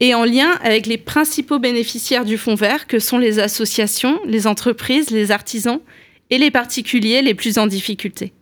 et 0.00 0.14
en 0.14 0.24
lien 0.24 0.58
avec 0.64 0.86
les 0.86 0.98
principaux 0.98 1.60
bénéficiaires 1.60 2.24
du 2.24 2.36
Fonds 2.36 2.56
vert, 2.56 2.88
que 2.88 2.98
sont 2.98 3.18
les 3.18 3.38
associations, 3.38 4.18
les 4.26 4.48
entreprises, 4.48 5.10
les 5.10 5.30
artisans 5.30 5.78
et 6.30 6.38
les 6.38 6.50
particuliers 6.50 7.22
les 7.22 7.34
plus 7.34 7.58
en 7.58 7.68
difficulté. 7.68 8.32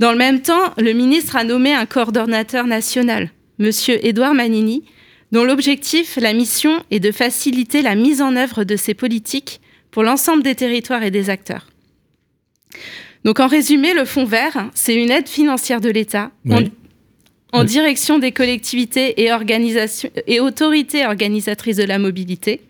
Dans 0.00 0.10
le 0.10 0.18
même 0.18 0.40
temps, 0.40 0.74
le 0.78 0.92
ministre 0.92 1.36
a 1.36 1.44
nommé 1.44 1.74
un 1.74 1.86
coordonnateur 1.86 2.66
national, 2.66 3.30
M. 3.60 3.70
Édouard 4.02 4.34
Manini, 4.34 4.82
dont 5.32 5.44
l'objectif, 5.44 6.16
la 6.16 6.32
mission, 6.32 6.82
est 6.90 7.00
de 7.00 7.12
faciliter 7.12 7.82
la 7.82 7.94
mise 7.94 8.22
en 8.22 8.36
œuvre 8.36 8.64
de 8.64 8.76
ces 8.76 8.94
politiques 8.94 9.60
pour 9.90 10.02
l'ensemble 10.02 10.42
des 10.42 10.54
territoires 10.54 11.02
et 11.02 11.10
des 11.10 11.30
acteurs. 11.30 11.66
Donc 13.24 13.40
en 13.40 13.46
résumé, 13.46 13.92
le 13.92 14.04
Fonds 14.04 14.24
vert, 14.24 14.70
c'est 14.74 14.94
une 14.94 15.10
aide 15.10 15.28
financière 15.28 15.80
de 15.80 15.90
l'État 15.90 16.30
en, 17.52 17.64
direction 17.64 18.18
des 18.18 18.32
collectivités 18.32 19.22
et, 19.22 19.32
organisations, 19.32 20.10
et 20.26 20.40
autorités 20.40 21.04
organisatrices 21.04 21.76
de 21.76 21.84
la 21.84 21.98
mobilité 21.98 22.60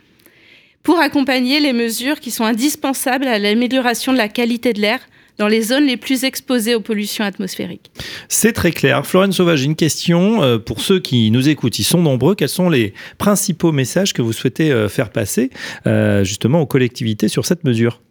pour 0.83 0.99
accompagner 0.99 1.61
les 1.61 1.75
mesures 1.75 2.21
qui 2.21 2.31
sont 2.31 2.45
indispensables 2.45 3.27
à 3.27 3.39
l'amélioration 3.39 4.13
de 4.13 4.17
la 4.17 4.29
qualité 4.29 4.73
de 4.73 4.81
l'air 4.81 5.01
dans 5.41 5.49
les 5.49 5.63
zones 5.63 5.87
les 5.87 5.97
plus 5.97 6.25
exposées 6.25 6.75
aux 6.75 6.83
pollutions 6.83 7.25
atmosphériques. 7.25 7.91
C'est 8.29 8.53
très 8.53 8.73
clair. 8.73 9.07
Florence 9.07 9.37
Sauvage, 9.37 9.65
une 9.65 9.75
question 9.75 10.43
euh, 10.43 10.59
pour 10.59 10.83
ceux 10.83 11.01
qui 11.01 11.31
nous 11.31 11.49
écoutent. 11.49 11.79
Ils 11.79 11.85
sont 11.85 12.03
nombreux. 12.03 12.35
Quels 12.35 12.51
sont 12.51 12.69
les 12.69 12.93
principaux 13.17 13.73
messages 13.73 14.13
que 14.13 14.21
vous 14.21 14.35
souhaitez 14.35 14.71
euh, 14.71 14.91
faire 14.91 15.09
passer 15.09 15.49
euh, 15.87 16.25
justement 16.25 16.61
aux 16.61 16.67
collectivités 16.67 17.29
sur 17.29 17.47
cette 17.47 17.65
mesure? 17.65 18.03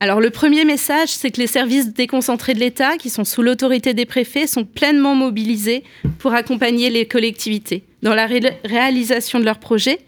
Alors 0.00 0.22
le 0.22 0.30
premier 0.30 0.64
message, 0.64 1.10
c'est 1.10 1.30
que 1.30 1.42
les 1.42 1.46
services 1.46 1.92
déconcentrés 1.92 2.54
de 2.54 2.60
l'État, 2.60 2.96
qui 2.96 3.10
sont 3.10 3.24
sous 3.24 3.42
l'autorité 3.42 3.92
des 3.92 4.06
préfets, 4.06 4.46
sont 4.46 4.64
pleinement 4.64 5.14
mobilisés 5.14 5.84
pour 6.18 6.32
accompagner 6.32 6.88
les 6.88 7.04
collectivités 7.06 7.84
dans 8.02 8.14
la 8.14 8.26
réalisation 8.64 9.38
de 9.38 9.44
leurs 9.44 9.60
projets 9.60 9.98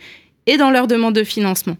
et 0.46 0.56
dans 0.56 0.70
leur 0.70 0.86
demande 0.86 1.14
de 1.14 1.24
financement. 1.24 1.76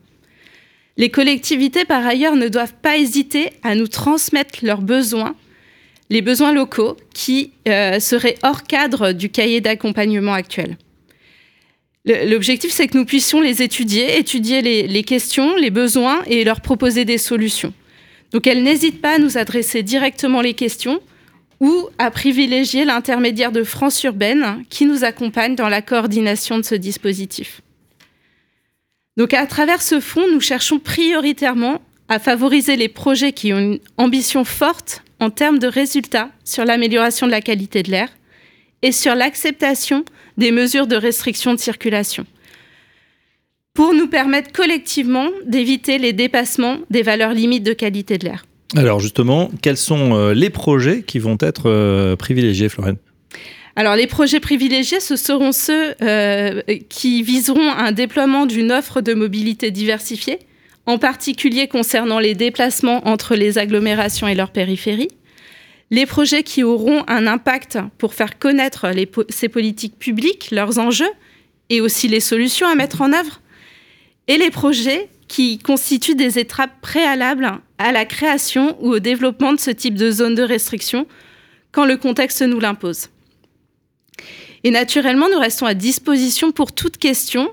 Les 0.97 1.11
collectivités, 1.11 1.85
par 1.85 2.07
ailleurs, 2.07 2.37
ne 2.37 2.49
doivent 2.49 2.75
pas 2.83 2.99
hésiter 2.99 3.51
à 3.63 3.75
nous 3.75 3.89
transmettre 3.89 4.59
leurs 4.63 4.83
besoins, 4.83 5.35
les 6.11 6.21
besoins 6.21 6.53
locaux 6.53 6.97
qui 7.15 7.53
euh, 7.67 7.99
seraient 7.99 8.37
hors 8.43 8.65
cadre 8.65 9.13
du 9.13 9.31
cahier 9.31 9.61
d'accompagnement 9.61 10.35
actuel. 10.35 10.77
L'objectif, 12.05 12.73
c'est 12.73 12.89
que 12.89 12.99
nous 12.99 13.05
puissions 13.05 13.41
les 13.41 13.63
étudier, 13.63 14.19
étudier 14.19 14.61
les, 14.61 15.05
questions, 15.05 15.55
les 15.55 15.71
besoins 15.71 16.23
et 16.27 16.43
leur 16.43 16.61
proposer 16.61 17.05
des 17.05 17.19
solutions. 17.19 17.73
Donc 18.33 18.47
elles 18.49 18.65
n'hésitent 18.65 19.01
pas 19.01 19.15
à 19.15 19.19
nous 19.19 19.39
adresser 19.39 19.85
directement 19.85 20.41
les 20.41 20.55
questions 20.55 21.01
ou 21.61 21.89
à 21.99 22.11
privilégier 22.11 22.85
l'intermédiaire 22.85 23.53
de 23.53 23.63
France 23.63 24.03
Urbaine 24.03 24.65
qui 24.69 24.85
nous 24.85 25.05
accompagne 25.05 25.55
dans 25.55 25.69
la 25.69 25.81
coordination 25.81 26.59
de 26.59 26.65
ce 26.65 26.75
dispositif. 26.75 27.61
Donc 29.17 29.35
à 29.35 29.47
travers 29.47 29.83
ce 29.83 30.01
fonds, 30.01 30.27
nous 30.33 30.41
cherchons 30.41 30.79
prioritairement 30.79 31.83
à 32.09 32.19
favoriser 32.19 32.77
les 32.77 32.89
projets 32.89 33.33
qui 33.33 33.53
ont 33.53 33.59
une 33.59 33.79
ambition 33.99 34.45
forte 34.45 35.03
en 35.21 35.31
termes 35.31 35.59
de 35.59 35.67
résultats 35.67 36.31
sur 36.45 36.65
l'amélioration 36.65 37.27
de 37.27 37.33
la 37.33 37.41
qualité 37.41 37.83
de 37.83 37.91
l'air 37.91 38.09
et 38.83 38.93
sur 38.93 39.15
l'acceptation 39.15 40.05
des 40.39 40.51
mesures 40.51 40.87
de 40.87 40.97
restriction 40.97 41.55
de 41.55 41.59
circulation 41.59 42.25
pour 43.75 43.95
nous 43.95 44.07
permettre 44.07 44.53
collectivement 44.53 45.29
d'éviter 45.47 45.99
les 45.99 46.13
dépassements 46.13 46.79
des 46.91 47.03
valeurs 47.03 47.33
limites 47.33 47.63
de 47.63 47.73
qualité 47.73 48.19
de 48.19 48.27
l'air. 48.27 48.45
Alors 48.77 49.01
justement, 49.01 49.51
quels 49.63 49.77
sont 49.77 50.15
euh, 50.15 50.35
les 50.35 50.51
projets 50.51 51.03
qui 51.03 51.19
vont 51.19 51.39
être 51.41 51.71
euh, 51.71 52.17
privilégiés, 52.17 52.69
Florence 52.69 52.97
alors 53.75 53.97
les 53.97 54.07
projets 54.07 54.41
privilégiés, 54.41 55.01
ce 55.01 55.17
seront 55.17 55.53
ceux 55.53 55.95
euh, 56.03 56.63
qui 56.89 57.23
viseront 57.23 57.71
un 57.71 57.93
déploiement 57.93 58.45
d'une 58.47 58.71
offre 58.71 59.01
de 59.01 59.15
mobilité 59.15 59.71
diversifiée, 59.71 60.41
en 60.87 60.99
particulier 60.99 61.69
concernant 61.69 62.19
les 62.19 62.35
déplacements 62.35 63.07
entre 63.09 63.35
les 63.35 63.57
agglomérations 63.57 64.29
et 64.29 64.35
leurs 64.35 64.51
périphéries, 64.51 65.09
les 65.91 66.07
projets 66.07 66.43
qui 66.43 66.63
auront 66.63 67.05
un 67.09 67.27
impact 67.27 67.79
pour 67.99 68.15
faire 68.15 68.39
connaître 68.39 68.91
ces 69.29 69.49
politiques 69.49 69.99
publiques, 69.99 70.51
leurs 70.51 70.79
enjeux 70.79 71.11
et 71.71 71.81
aussi 71.81 72.09
les 72.09 72.21
solutions 72.21 72.67
à 72.67 72.75
mettre 72.75 73.01
en 73.01 73.13
œuvre, 73.13 73.41
et 74.29 74.37
les 74.37 74.51
projets 74.51 75.09
qui 75.29 75.59
constituent 75.59 76.15
des 76.15 76.39
étapes 76.39 76.81
préalables 76.83 77.51
à 77.79 77.93
la 77.93 78.05
création 78.05 78.77
ou 78.81 78.91
au 78.93 78.99
développement 78.99 79.55
de 79.55 79.61
ce 79.61 79.71
type 79.71 79.95
de 79.95 80.11
zone 80.11 80.35
de 80.35 80.43
restriction 80.43 81.07
quand 81.73 81.87
le 81.87 81.97
contexte 81.97 82.43
nous 82.43 82.61
l'impose. 82.61 83.09
Et 84.65 84.71
naturellement, 84.71 85.29
nous 85.31 85.39
restons 85.39 85.67
à 85.67 85.75
disposition 85.75 86.51
pour 86.53 86.73
toute 86.73 86.97
question, 86.99 87.51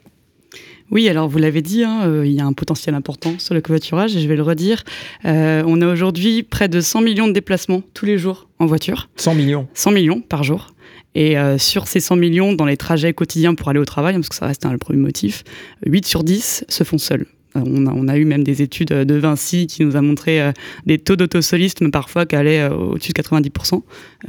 Oui, 0.91 1.09
alors 1.09 1.29
vous 1.29 1.39
l'avez 1.39 1.63
dit, 1.63 1.83
hein, 1.83 2.03
euh, 2.07 2.27
il 2.27 2.33
y 2.33 2.41
a 2.41 2.47
un 2.47 2.53
potentiel 2.53 2.95
important 2.95 3.39
sur 3.39 3.55
le 3.55 3.61
covoiturage 3.61 4.15
et 4.17 4.21
je 4.21 4.29
vais 4.29 4.37
le 4.37 4.43
redire. 4.43 4.85
Euh, 5.25 5.63
on 5.67 5.81
a 5.81 5.87
aujourd'hui 5.87 6.43
près 6.43 6.69
de 6.69 6.81
100 6.81 7.01
millions 7.01 7.27
de 7.27 7.33
déplacements 7.33 7.83
tous 7.95 8.07
les 8.07 8.19
jours 8.19 8.49
en 8.59 8.67
voiture. 8.67 9.09
100 9.17 9.35
millions 9.35 9.67
100 9.75 9.91
millions 9.93 10.21
par 10.21 10.45
jour. 10.45 10.69
Et 11.15 11.39
euh, 11.39 11.59
sur 11.59 11.87
ces 11.87 12.01
100 12.01 12.17
millions, 12.17 12.53
dans 12.53 12.67
les 12.67 12.77
trajets 12.77 13.15
quotidiens 13.15 13.55
pour 13.55 13.69
aller 13.69 13.79
au 13.79 13.85
travail, 13.85 14.15
parce 14.15 14.29
que 14.29 14.35
ça 14.35 14.47
reste 14.47 14.67
un, 14.67 14.73
le 14.73 14.79
premier 14.79 15.01
motif, 15.01 15.45
8 15.87 16.07
sur 16.07 16.25
10 16.25 16.65
se 16.69 16.85
font 16.85 16.99
seuls. 16.99 17.27
On 17.55 18.09
a, 18.09 18.17
eu 18.17 18.25
même 18.25 18.43
des 18.43 18.63
études 18.63 18.89
de 18.89 19.15
Vinci 19.15 19.67
qui 19.67 19.85
nous 19.85 19.97
a 19.97 20.01
montré 20.01 20.41
euh, 20.41 20.53
des 20.87 20.99
taux 20.99 21.15
d'autosolisme 21.15 21.91
parfois 21.91 22.27
qui 22.27 22.35
allaient 22.35 22.61
euh, 22.61 22.75
au-dessus 22.75 23.13
de 23.13 23.23
90%. 23.23 23.83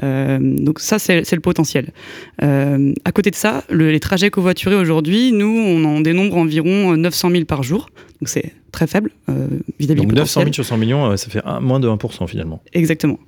Euh, 0.03 0.39
donc 0.41 0.79
ça, 0.79 0.99
c'est 0.99 1.31
le 1.31 1.39
potentiel. 1.39 1.91
à 2.39 3.11
côté 3.13 3.31
de 3.31 3.35
ça, 3.35 3.63
les 3.71 3.99
trajets 3.99 4.29
covoiturés 4.29 4.75
aujourd'hui, 4.75 5.31
nous, 5.31 5.47
on 5.47 5.83
en 5.85 6.01
dénombre 6.01 6.37
environ 6.37 6.95
900 6.95 7.31
000 7.31 7.45
par 7.45 7.63
jour. 7.63 7.89
Donc 8.21 8.29
c'est 8.29 8.53
très 8.71 8.87
faible 8.87 9.11
vis-à-vis 9.79 10.01
du 10.01 10.07
potentiel. 10.07 10.15
900 10.15 10.41
000 10.41 10.53
sur 10.53 10.65
100 10.65 10.77
millions, 10.77 11.17
ça 11.17 11.29
fait 11.29 11.41
moins 11.61 11.79
de 11.79 11.87
1% 11.87 12.27
finalement. 12.27 12.61
Exactement. 12.73 13.19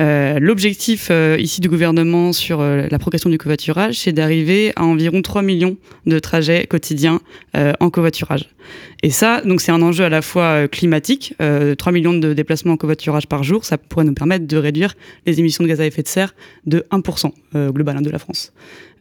L'objectif 0.00 1.10
ici 1.38 1.60
du 1.60 1.68
gouvernement 1.68 2.32
sur 2.32 2.62
la 2.62 2.98
progression 2.98 3.28
du 3.28 3.36
covoiturage, 3.36 3.98
c'est 3.98 4.12
d'arriver 4.12 4.72
à 4.76 4.84
environ 4.84 5.20
3 5.20 5.42
millions 5.42 5.76
de 6.06 6.18
trajets 6.18 6.66
quotidiens 6.66 7.20
en 7.54 7.90
covoiturage. 7.90 8.48
Et 9.02 9.10
ça, 9.10 9.40
donc 9.42 9.60
c'est 9.60 9.72
un 9.72 9.82
enjeu 9.82 10.04
à 10.04 10.08
la 10.08 10.22
fois 10.22 10.44
euh, 10.44 10.68
climatique, 10.68 11.34
3 11.38 11.46
euh, 11.46 11.74
millions 11.92 12.12
de 12.12 12.34
déplacements 12.34 12.74
en 12.74 12.76
covoiturage 12.76 13.26
par 13.26 13.42
jour, 13.42 13.64
ça 13.64 13.78
pourrait 13.78 14.04
nous 14.04 14.14
permettre 14.14 14.46
de 14.46 14.56
réduire 14.56 14.94
les 15.26 15.40
émissions 15.40 15.64
de 15.64 15.68
gaz 15.68 15.80
à 15.80 15.86
effet 15.86 16.02
de 16.02 16.08
serre 16.08 16.34
de 16.66 16.84
1% 16.90 17.32
euh, 17.54 17.70
global 17.70 17.96
hein, 17.96 18.02
de 18.02 18.10
la 18.10 18.18
France. 18.18 18.52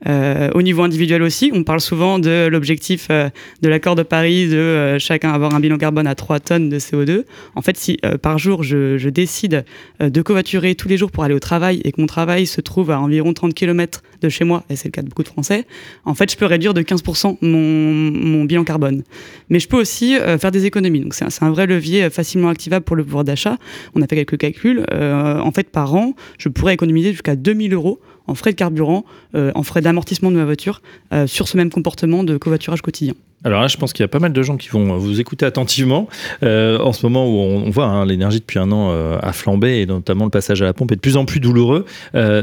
Euh, 0.07 0.49
au 0.53 0.61
niveau 0.61 0.83
individuel 0.83 1.21
aussi, 1.21 1.51
on 1.53 1.63
parle 1.63 1.81
souvent 1.81 2.19
de 2.19 2.47
l'objectif 2.47 3.07
euh, 3.11 3.29
de 3.61 3.69
l'accord 3.69 3.95
de 3.95 4.03
Paris 4.03 4.47
de 4.47 4.55
euh, 4.55 4.99
chacun 4.99 5.31
avoir 5.31 5.53
un 5.53 5.59
bilan 5.59 5.77
carbone 5.77 6.07
à 6.07 6.15
3 6.15 6.39
tonnes 6.39 6.69
de 6.69 6.79
CO2. 6.79 7.25
En 7.55 7.61
fait, 7.61 7.77
si 7.77 7.97
par 8.21 8.37
jour 8.37 8.63
je, 8.63 8.97
je 8.97 9.09
décide 9.09 9.65
de 9.99 10.21
covoiturer 10.21 10.75
tous 10.75 10.87
les 10.87 10.97
jours 10.97 11.11
pour 11.11 11.23
aller 11.23 11.33
au 11.33 11.39
travail 11.39 11.81
et 11.83 11.91
que 11.91 11.99
mon 11.99 12.07
travail 12.07 12.45
se 12.45 12.61
trouve 12.61 12.91
à 12.91 12.99
environ 12.99 13.33
30 13.33 13.53
km 13.53 14.01
de 14.21 14.29
chez 14.29 14.43
moi, 14.43 14.63
et 14.69 14.75
c'est 14.75 14.87
le 14.87 14.91
cas 14.91 15.01
de 15.01 15.07
beaucoup 15.07 15.23
de 15.23 15.27
Français, 15.29 15.65
en 16.05 16.13
fait, 16.13 16.31
je 16.31 16.37
peux 16.37 16.45
réduire 16.45 16.73
de 16.73 16.81
15% 16.81 17.37
mon, 17.41 18.11
mon, 18.11 18.43
bilan 18.43 18.63
carbone. 18.63 19.03
Mais 19.49 19.59
je 19.59 19.67
peux 19.67 19.79
aussi 19.79 20.15
faire 20.39 20.51
des 20.51 20.65
économies. 20.65 21.01
Donc, 21.01 21.13
c'est 21.13 21.25
un, 21.25 21.47
un, 21.47 21.51
vrai 21.51 21.67
levier 21.67 22.09
facilement 22.09 22.49
activable 22.49 22.83
pour 22.83 22.95
le 22.95 23.03
pouvoir 23.03 23.23
d'achat. 23.23 23.57
On 23.95 24.01
a 24.01 24.07
fait 24.07 24.15
quelques 24.15 24.37
calculs. 24.37 24.85
en 24.91 25.51
fait, 25.51 25.69
par 25.69 25.93
an, 25.95 26.15
je 26.37 26.49
pourrais 26.49 26.73
économiser 26.73 27.11
jusqu'à 27.11 27.35
2000 27.35 27.73
euros 27.73 27.99
en 28.29 28.35
frais 28.35 28.51
de 28.51 28.55
carburant, 28.55 29.05
euh, 29.35 29.51
en 29.55 29.63
frais 29.63 29.81
d'amortissement 29.81 30.31
de 30.31 30.37
ma 30.37 30.45
voiture, 30.45 30.81
euh, 31.13 31.27
sur 31.27 31.47
ce 31.47 31.57
même 31.57 31.69
comportement 31.69 32.23
de 32.23 32.37
covoiturage 32.37 32.81
quotidien. 32.81 33.13
Alors 33.43 33.61
là, 33.61 33.67
je 33.67 33.77
pense 33.77 33.93
qu'il 33.93 34.03
y 34.03 34.05
a 34.05 34.09
pas 34.09 34.19
mal 34.19 34.33
de 34.33 34.43
gens 34.43 34.57
qui 34.57 34.67
vont 34.67 34.97
vous 34.97 35.19
écouter 35.21 35.45
attentivement. 35.45 36.09
Euh, 36.43 36.77
en 36.79 36.91
ce 36.91 37.05
moment 37.05 37.25
où 37.25 37.37
on, 37.37 37.69
voit 37.69 37.85
hein, 37.85 38.05
l'énergie 38.05 38.39
depuis 38.39 38.59
un 38.59 38.71
an 38.71 38.91
a 38.91 39.31
flambé 39.31 39.79
et 39.79 39.85
notamment 39.85 40.25
le 40.25 40.29
passage 40.29 40.61
à 40.61 40.65
la 40.65 40.73
pompe 40.73 40.91
est 40.91 40.95
de 40.95 41.01
plus 41.01 41.15
en 41.15 41.23
plus 41.25 41.39
douloureux, 41.39 41.85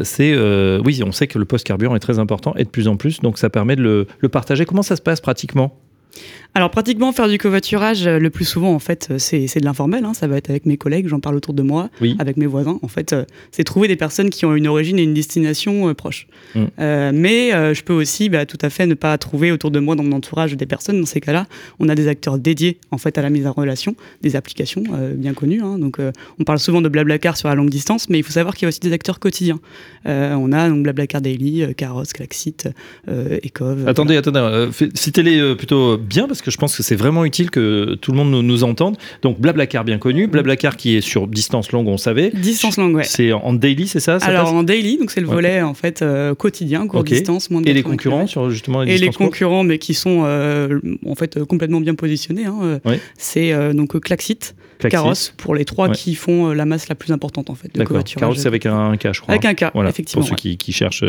c'est 0.03 0.35
oui, 0.85 1.03
on 1.05 1.13
sait 1.13 1.27
que 1.27 1.39
le 1.39 1.45
post 1.45 1.67
carburant 1.67 1.95
est 1.97 2.01
très 2.01 2.19
important 2.19 2.55
et 2.57 2.65
de 2.65 2.71
plus 2.71 2.89
en 2.89 2.97
plus, 2.97 3.21
donc 3.21 3.37
ça 3.37 3.51
permet 3.51 3.77
de 3.77 4.07
le 4.19 4.29
partager. 4.29 4.65
Comment 4.65 4.83
ça 4.83 4.97
se 4.97 5.03
passe 5.03 5.21
pratiquement? 5.21 5.79
Alors 6.57 6.71
pratiquement 6.71 7.13
faire 7.13 7.29
du 7.29 7.37
covoiturage, 7.37 8.07
euh, 8.07 8.19
le 8.19 8.31
plus 8.31 8.47
souvent 8.47 8.73
en 8.73 8.79
fait, 8.79 9.09
euh, 9.11 9.19
c'est 9.19 9.61
de 9.61 9.65
l'informel. 9.67 10.07
Hein. 10.07 10.15
Ça 10.15 10.27
va 10.27 10.39
être 10.39 10.49
avec 10.49 10.65
mes 10.65 10.79
collègues, 10.79 11.07
j'en 11.07 11.21
parle 11.21 11.37
autour 11.37 11.53
de 11.53 11.63
moi, 11.63 11.91
avec 12.19 12.39
mes 12.39 12.47
voisins. 12.47 12.79
En 12.81 12.89
fait, 12.89 13.13
euh, 13.13 13.27
c'est 13.51 13.63
trouver 13.63 13.89
des 13.89 13.97
personnes 13.97 14.31
qui 14.31 14.47
ont 14.47 14.55
une 14.55 14.67
origine 14.67 14.99
et 14.99 15.03
une 15.03 15.13
destination 15.13 15.93
proche. 15.93 16.29
Mm. 16.55 16.65
mais 17.13 17.75
je 17.75 17.83
peux 17.83 17.93
aussi, 17.93 18.31
bah, 18.31 18.47
tout 18.47 18.57
à 18.63 18.71
fait, 18.71 18.87
ne 18.87 18.95
pas 18.95 19.19
trouver 19.19 19.53
autour 19.53 19.71
de 19.71 19.81
moi 19.81 19.97
dans 19.97 20.03
mon 20.03 20.13
entourage 20.13 20.57
des 20.57 20.65
personnes. 20.65 20.99
Dans 20.99 21.07
ces 21.07 21.21
cas-là, 21.21 21.47
on 21.79 21.91
a 21.91 21.95
des 21.95 22.09
acteurs 22.09 22.39
dédiés 22.39 22.79
en 22.91 22.97
fait 22.97 23.19
à 23.19 23.23
la 23.23 23.29
mise 23.29 23.47
en 23.47 23.53
relation, 23.53 23.95
des 24.23 24.35
applications 24.35 24.83
bien 25.15 25.35
connues. 25.35 25.61
Hein. 25.61 25.79
Donc, 25.79 25.99
on 26.41 26.45
parle 26.45 26.59
souvent 26.59 26.81
de 26.81 26.89
Blablacar 26.89 27.37
sur 27.37 27.51
la 27.51 27.55
longue 27.55 27.69
distance, 27.69 28.09
mais 28.09 28.19
il 28.19 28.23
faut 28.23 28.33
savoir 28.33 28.55
qu'il 28.55 28.65
y 28.65 28.67
a 28.67 28.69
aussi 28.69 28.81
des 28.81 28.95
acteurs 28.95 29.21
quotidiens. 29.21 29.61
on 30.07 30.53
a 30.53 30.71
donc 30.71 30.85
Blablacar 30.85 31.21
Daily, 31.21 31.75
Caros, 31.75 32.05
Klaxit, 32.15 32.69
Ecov. 33.07 33.87
Attendez, 33.87 34.17
attendez, 34.17 34.71
citez-les 34.95 35.55
plutôt 35.55 35.99
bien 35.99 36.27
parce 36.27 36.41
que 36.41 36.46
que 36.47 36.51
je 36.51 36.57
pense 36.57 36.75
que 36.77 36.83
c'est 36.83 36.97
vraiment 36.97 37.25
utile 37.27 37.51
que 37.51 37.95
tout 38.01 38.13
le 38.13 38.17
monde 38.19 38.31
nous, 38.31 38.43
nous 38.43 38.65
entende. 38.65 38.97
Donc 39.23 39.39
Blablacar 39.41 39.85
bien 39.85 39.99
connu, 39.99 40.27
Blablacar 40.27 40.77
qui 40.77 40.97
est 40.97 41.01
sur 41.03 41.27
distance 41.27 41.73
longue, 41.73 41.89
on 41.89 41.99
savait. 41.99 42.31
Distance 42.31 42.79
longue, 42.79 42.95
ouais. 42.97 43.05
C'est 43.05 43.33
en 43.33 43.53
daily, 43.53 43.87
c'est 43.87 44.01
ça, 44.01 44.19
ça 44.21 44.27
Alors 44.27 44.53
en 44.55 44.63
daily, 44.63 44.97
donc 44.99 45.11
c'est 45.11 45.21
le 45.21 45.27
Ouais. 45.29 45.35
volet 45.35 45.63
en 45.63 45.75
fait 45.75 46.03
euh, 46.03 46.35
quotidien, 46.35 46.87
courte 46.87 47.03
Ok. 47.09 47.13
distance, 47.13 47.51
moins 47.51 47.61
de 47.61 47.69
Et 47.69 47.73
les 47.75 47.83
80 47.83 47.91
concurrents 47.97 48.27
sur 48.27 48.51
justement 48.51 48.83
les 48.83 48.95
Et 48.95 48.99
les 48.99 49.07
courtes 49.09 49.19
concurrents, 49.19 49.65
mais 49.65 49.79
qui 49.79 49.93
sont 49.95 50.23
euh, 50.25 50.81
en 51.07 51.15
fait 51.15 51.37
euh, 51.37 51.45
complètement 51.45 51.81
bien 51.81 51.95
positionnés. 51.95 52.47
hein, 52.47 52.81
Ouais. 52.85 53.01
C'est 53.19 53.53
euh, 53.53 53.73
donc 53.73 53.99
Klaxit. 54.01 54.55
Carrosse 54.91 55.33
pour 55.39 55.55
les 55.55 55.65
trois 55.65 55.89
Ouais. 55.89 55.95
qui 55.95 56.15
font 56.15 56.51
la 56.53 56.67
masse 56.67 56.89
la 56.91 56.95
plus 56.95 57.11
importante 57.11 57.49
en 57.49 57.55
fait. 57.55 57.73
de 57.73 57.79
D'accord. 57.79 58.03
c'est 58.37 58.47
avec 58.47 58.67
un 58.67 58.95
K, 58.99 59.09
je 59.15 59.21
crois. 59.23 59.33
Avec 59.35 59.47
un 59.47 59.55
K, 59.55 59.71
Voilà, 59.73 59.89
effectivement. 59.89 60.21
pour 60.21 60.29
ceux 60.29 60.37
qui, 60.37 60.59
qui 60.59 60.71
cherchent 60.73 61.03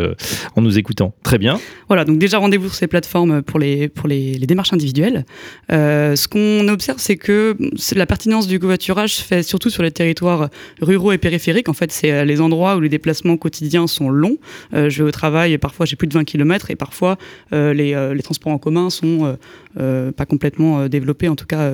en 0.55 0.61
nous 0.61 0.79
écoutant. 0.79 1.13
Très 1.21 1.37
bien. 1.37 1.59
Voilà, 1.89 2.05
donc 2.05 2.17
déjà 2.17 2.37
rendez-vous 2.37 2.67
sur 2.69 2.75
ces 2.75 2.87
plateformes 2.87 3.41
pour 3.41 3.59
les, 3.59 3.89
pour 3.89 4.07
les, 4.07 4.35
les 4.35 4.47
démarches 4.47 4.71
individuelles. 4.71 5.25
Euh, 5.71 6.15
ce 6.15 6.27
qu'on 6.27 6.67
observe, 6.67 6.99
c'est 6.99 7.17
que 7.17 7.57
la 7.95 8.05
pertinence 8.05 8.47
du 8.47 8.59
covoiturage 8.59 9.15
se 9.15 9.23
fait 9.23 9.43
surtout 9.43 9.69
sur 9.69 9.83
les 9.83 9.91
territoires 9.91 10.49
ruraux 10.81 11.11
et 11.11 11.17
périphériques. 11.17 11.69
En 11.69 11.73
fait, 11.73 11.91
c'est 11.91 12.11
euh, 12.11 12.25
les 12.25 12.41
endroits 12.41 12.75
où 12.75 12.79
les 12.79 12.89
déplacements 12.89 13.37
quotidiens 13.37 13.87
sont 13.87 14.09
longs. 14.09 14.37
Euh, 14.73 14.89
je 14.89 15.03
vais 15.03 15.09
au 15.09 15.11
travail 15.11 15.53
et 15.53 15.57
parfois 15.57 15.85
j'ai 15.85 15.95
plus 15.95 16.07
de 16.07 16.13
20 16.13 16.23
km 16.23 16.71
et 16.71 16.75
parfois 16.75 17.17
les, 17.51 18.21
transports 18.23 18.51
en 18.51 18.57
commun 18.57 18.89
sont 18.89 19.37
pas 19.75 20.25
complètement 20.25 20.87
développés, 20.87 21.29
en 21.29 21.35
tout 21.35 21.45
cas 21.45 21.71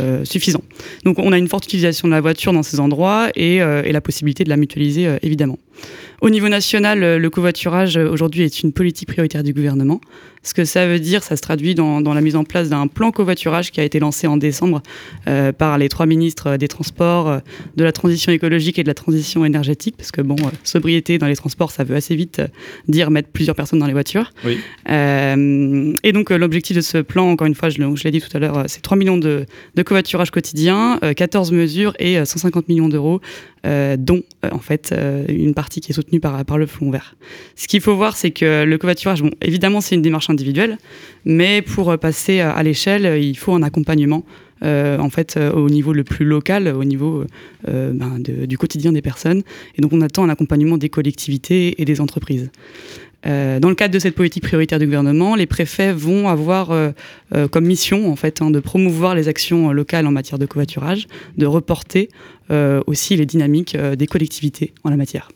euh, 0.00 0.24
suffisants. 0.24 0.62
Donc 1.04 1.18
on 1.18 1.32
a 1.32 1.38
une 1.38 1.48
forte 1.48 1.64
utilisation 1.64 2.06
de 2.08 2.12
la 2.12 2.20
voiture 2.20 2.52
dans 2.52 2.62
ces 2.62 2.78
endroits 2.78 3.30
et, 3.34 3.58
la 3.58 4.00
possibilité 4.00 4.44
de 4.44 4.48
la 4.48 4.56
mutualiser 4.56 5.16
évidemment. 5.22 5.58
Au 6.20 6.30
niveau 6.30 6.48
national, 6.48 7.04
euh, 7.04 7.18
le 7.18 7.30
covoiturage 7.30 7.96
euh, 7.96 8.10
aujourd'hui 8.10 8.42
est 8.42 8.62
une 8.62 8.72
politique 8.72 9.08
prioritaire 9.08 9.44
du 9.44 9.52
gouvernement. 9.52 10.00
Ce 10.42 10.52
que 10.52 10.64
ça 10.64 10.86
veut 10.86 10.98
dire, 10.98 11.22
ça 11.22 11.36
se 11.36 11.42
traduit 11.42 11.74
dans, 11.74 12.00
dans 12.00 12.14
la 12.14 12.20
mise 12.20 12.34
en 12.34 12.42
place 12.42 12.68
d'un 12.68 12.86
plan 12.88 13.12
covoiturage 13.12 13.70
qui 13.70 13.80
a 13.80 13.84
été 13.84 14.00
lancé 14.00 14.26
en 14.26 14.36
décembre 14.36 14.82
euh, 15.28 15.52
par 15.52 15.78
les 15.78 15.88
trois 15.88 16.06
ministres 16.06 16.56
des 16.56 16.68
Transports, 16.68 17.40
de 17.76 17.84
la 17.84 17.92
transition 17.92 18.32
écologique 18.32 18.78
et 18.78 18.82
de 18.82 18.88
la 18.88 18.94
transition 18.94 19.44
énergétique, 19.44 19.96
parce 19.96 20.10
que 20.10 20.20
bon, 20.20 20.36
sobriété 20.64 21.18
dans 21.18 21.26
les 21.26 21.36
transports, 21.36 21.70
ça 21.70 21.84
veut 21.84 21.96
assez 21.96 22.14
vite 22.14 22.40
dire 22.86 23.10
mettre 23.10 23.28
plusieurs 23.30 23.56
personnes 23.56 23.78
dans 23.78 23.86
les 23.86 23.92
voitures. 23.92 24.32
Oui. 24.44 24.58
Euh, 24.90 25.92
et 26.02 26.12
donc 26.12 26.30
l'objectif 26.30 26.76
de 26.76 26.80
ce 26.80 26.98
plan, 26.98 27.30
encore 27.30 27.46
une 27.46 27.54
fois, 27.54 27.68
je, 27.68 27.78
l'ai 27.78 28.10
dit 28.10 28.20
tout 28.20 28.34
à 28.36 28.40
l'heure, 28.40 28.64
c'est 28.66 28.80
3 28.80 28.96
millions 28.96 29.18
de, 29.18 29.44
de 29.74 29.82
covoiturage 29.82 30.30
quotidien, 30.30 30.98
euh, 31.02 31.12
14 31.12 31.52
mesures 31.52 31.94
et 31.98 32.18
euh, 32.18 32.24
150 32.24 32.68
millions 32.68 32.88
d'euros, 32.88 33.20
euh, 33.66 33.96
dont 33.98 34.22
en 34.50 34.60
fait 34.60 34.94
une 35.28 35.52
partie 35.54 35.80
qui 35.80 35.90
est 35.90 35.94
soutenue 35.94 36.07
par, 36.20 36.58
le 36.58 36.66
Fonds 36.66 36.90
vert. 36.90 37.14
Ce 37.56 37.68
qu'il 37.68 37.80
faut 37.80 37.94
voir, 37.94 38.16
c'est 38.16 38.30
que 38.30 38.64
le 38.64 38.78
covoiturage, 38.78 39.22
bon, 39.22 39.30
évidemment, 39.42 39.80
c'est 39.80 39.94
une 39.94 40.02
démarche 40.02 40.30
individuelle, 40.30 40.78
mais 41.24 41.62
pour 41.62 41.90
euh, 41.90 41.96
passer 41.96 42.40
à, 42.40 42.52
à 42.52 42.62
l'échelle, 42.62 43.06
euh, 43.06 43.18
il 43.18 43.36
faut 43.36 43.54
un 43.54 43.62
accompagnement. 43.62 44.24
euh, 44.62 44.98
en 44.98 45.10
fait, 45.10 45.36
euh, 45.36 45.52
au 45.52 45.68
niveau 45.68 45.92
le 45.92 46.04
plus 46.04 46.24
local, 46.24 46.68
au 46.68 46.84
niveau 46.84 47.24
euh, 47.68 47.92
ben, 47.92 48.18
du 48.18 48.58
quotidien 48.58 48.92
des 48.92 49.02
personnes. 49.02 49.42
Et 49.76 49.82
donc, 49.82 49.92
on 49.92 50.00
attend 50.00 50.24
un 50.24 50.28
accompagnement 50.28 50.78
des 50.78 50.88
collectivités 50.88 51.80
et 51.80 51.84
des 51.84 52.00
entreprises. 52.00 52.50
Euh, 53.26 53.58
dans 53.58 53.68
le 53.68 53.74
cadre 53.74 53.92
de 53.92 53.98
cette 53.98 54.14
politique 54.14 54.44
prioritaire 54.44 54.78
du 54.78 54.84
gouvernement, 54.84 55.34
les 55.34 55.46
préfets 55.46 55.92
vont 55.92 56.28
avoir 56.28 56.70
euh, 56.70 56.90
euh, 57.34 57.48
comme 57.48 57.66
mission 57.66 58.12
en 58.12 58.16
fait 58.16 58.40
hein, 58.40 58.52
de 58.52 58.60
promouvoir 58.60 59.16
les 59.16 59.26
actions 59.26 59.70
euh, 59.70 59.72
locales 59.72 60.06
en 60.06 60.12
matière 60.12 60.38
de 60.38 60.46
covoiturage, 60.46 61.08
de 61.36 61.44
reporter 61.44 62.10
euh, 62.52 62.80
aussi 62.86 63.16
les 63.16 63.26
dynamiques 63.26 63.74
euh, 63.74 63.96
des 63.96 64.06
collectivités 64.06 64.72
en 64.84 64.90
la 64.90 64.96
matière. 64.96 65.30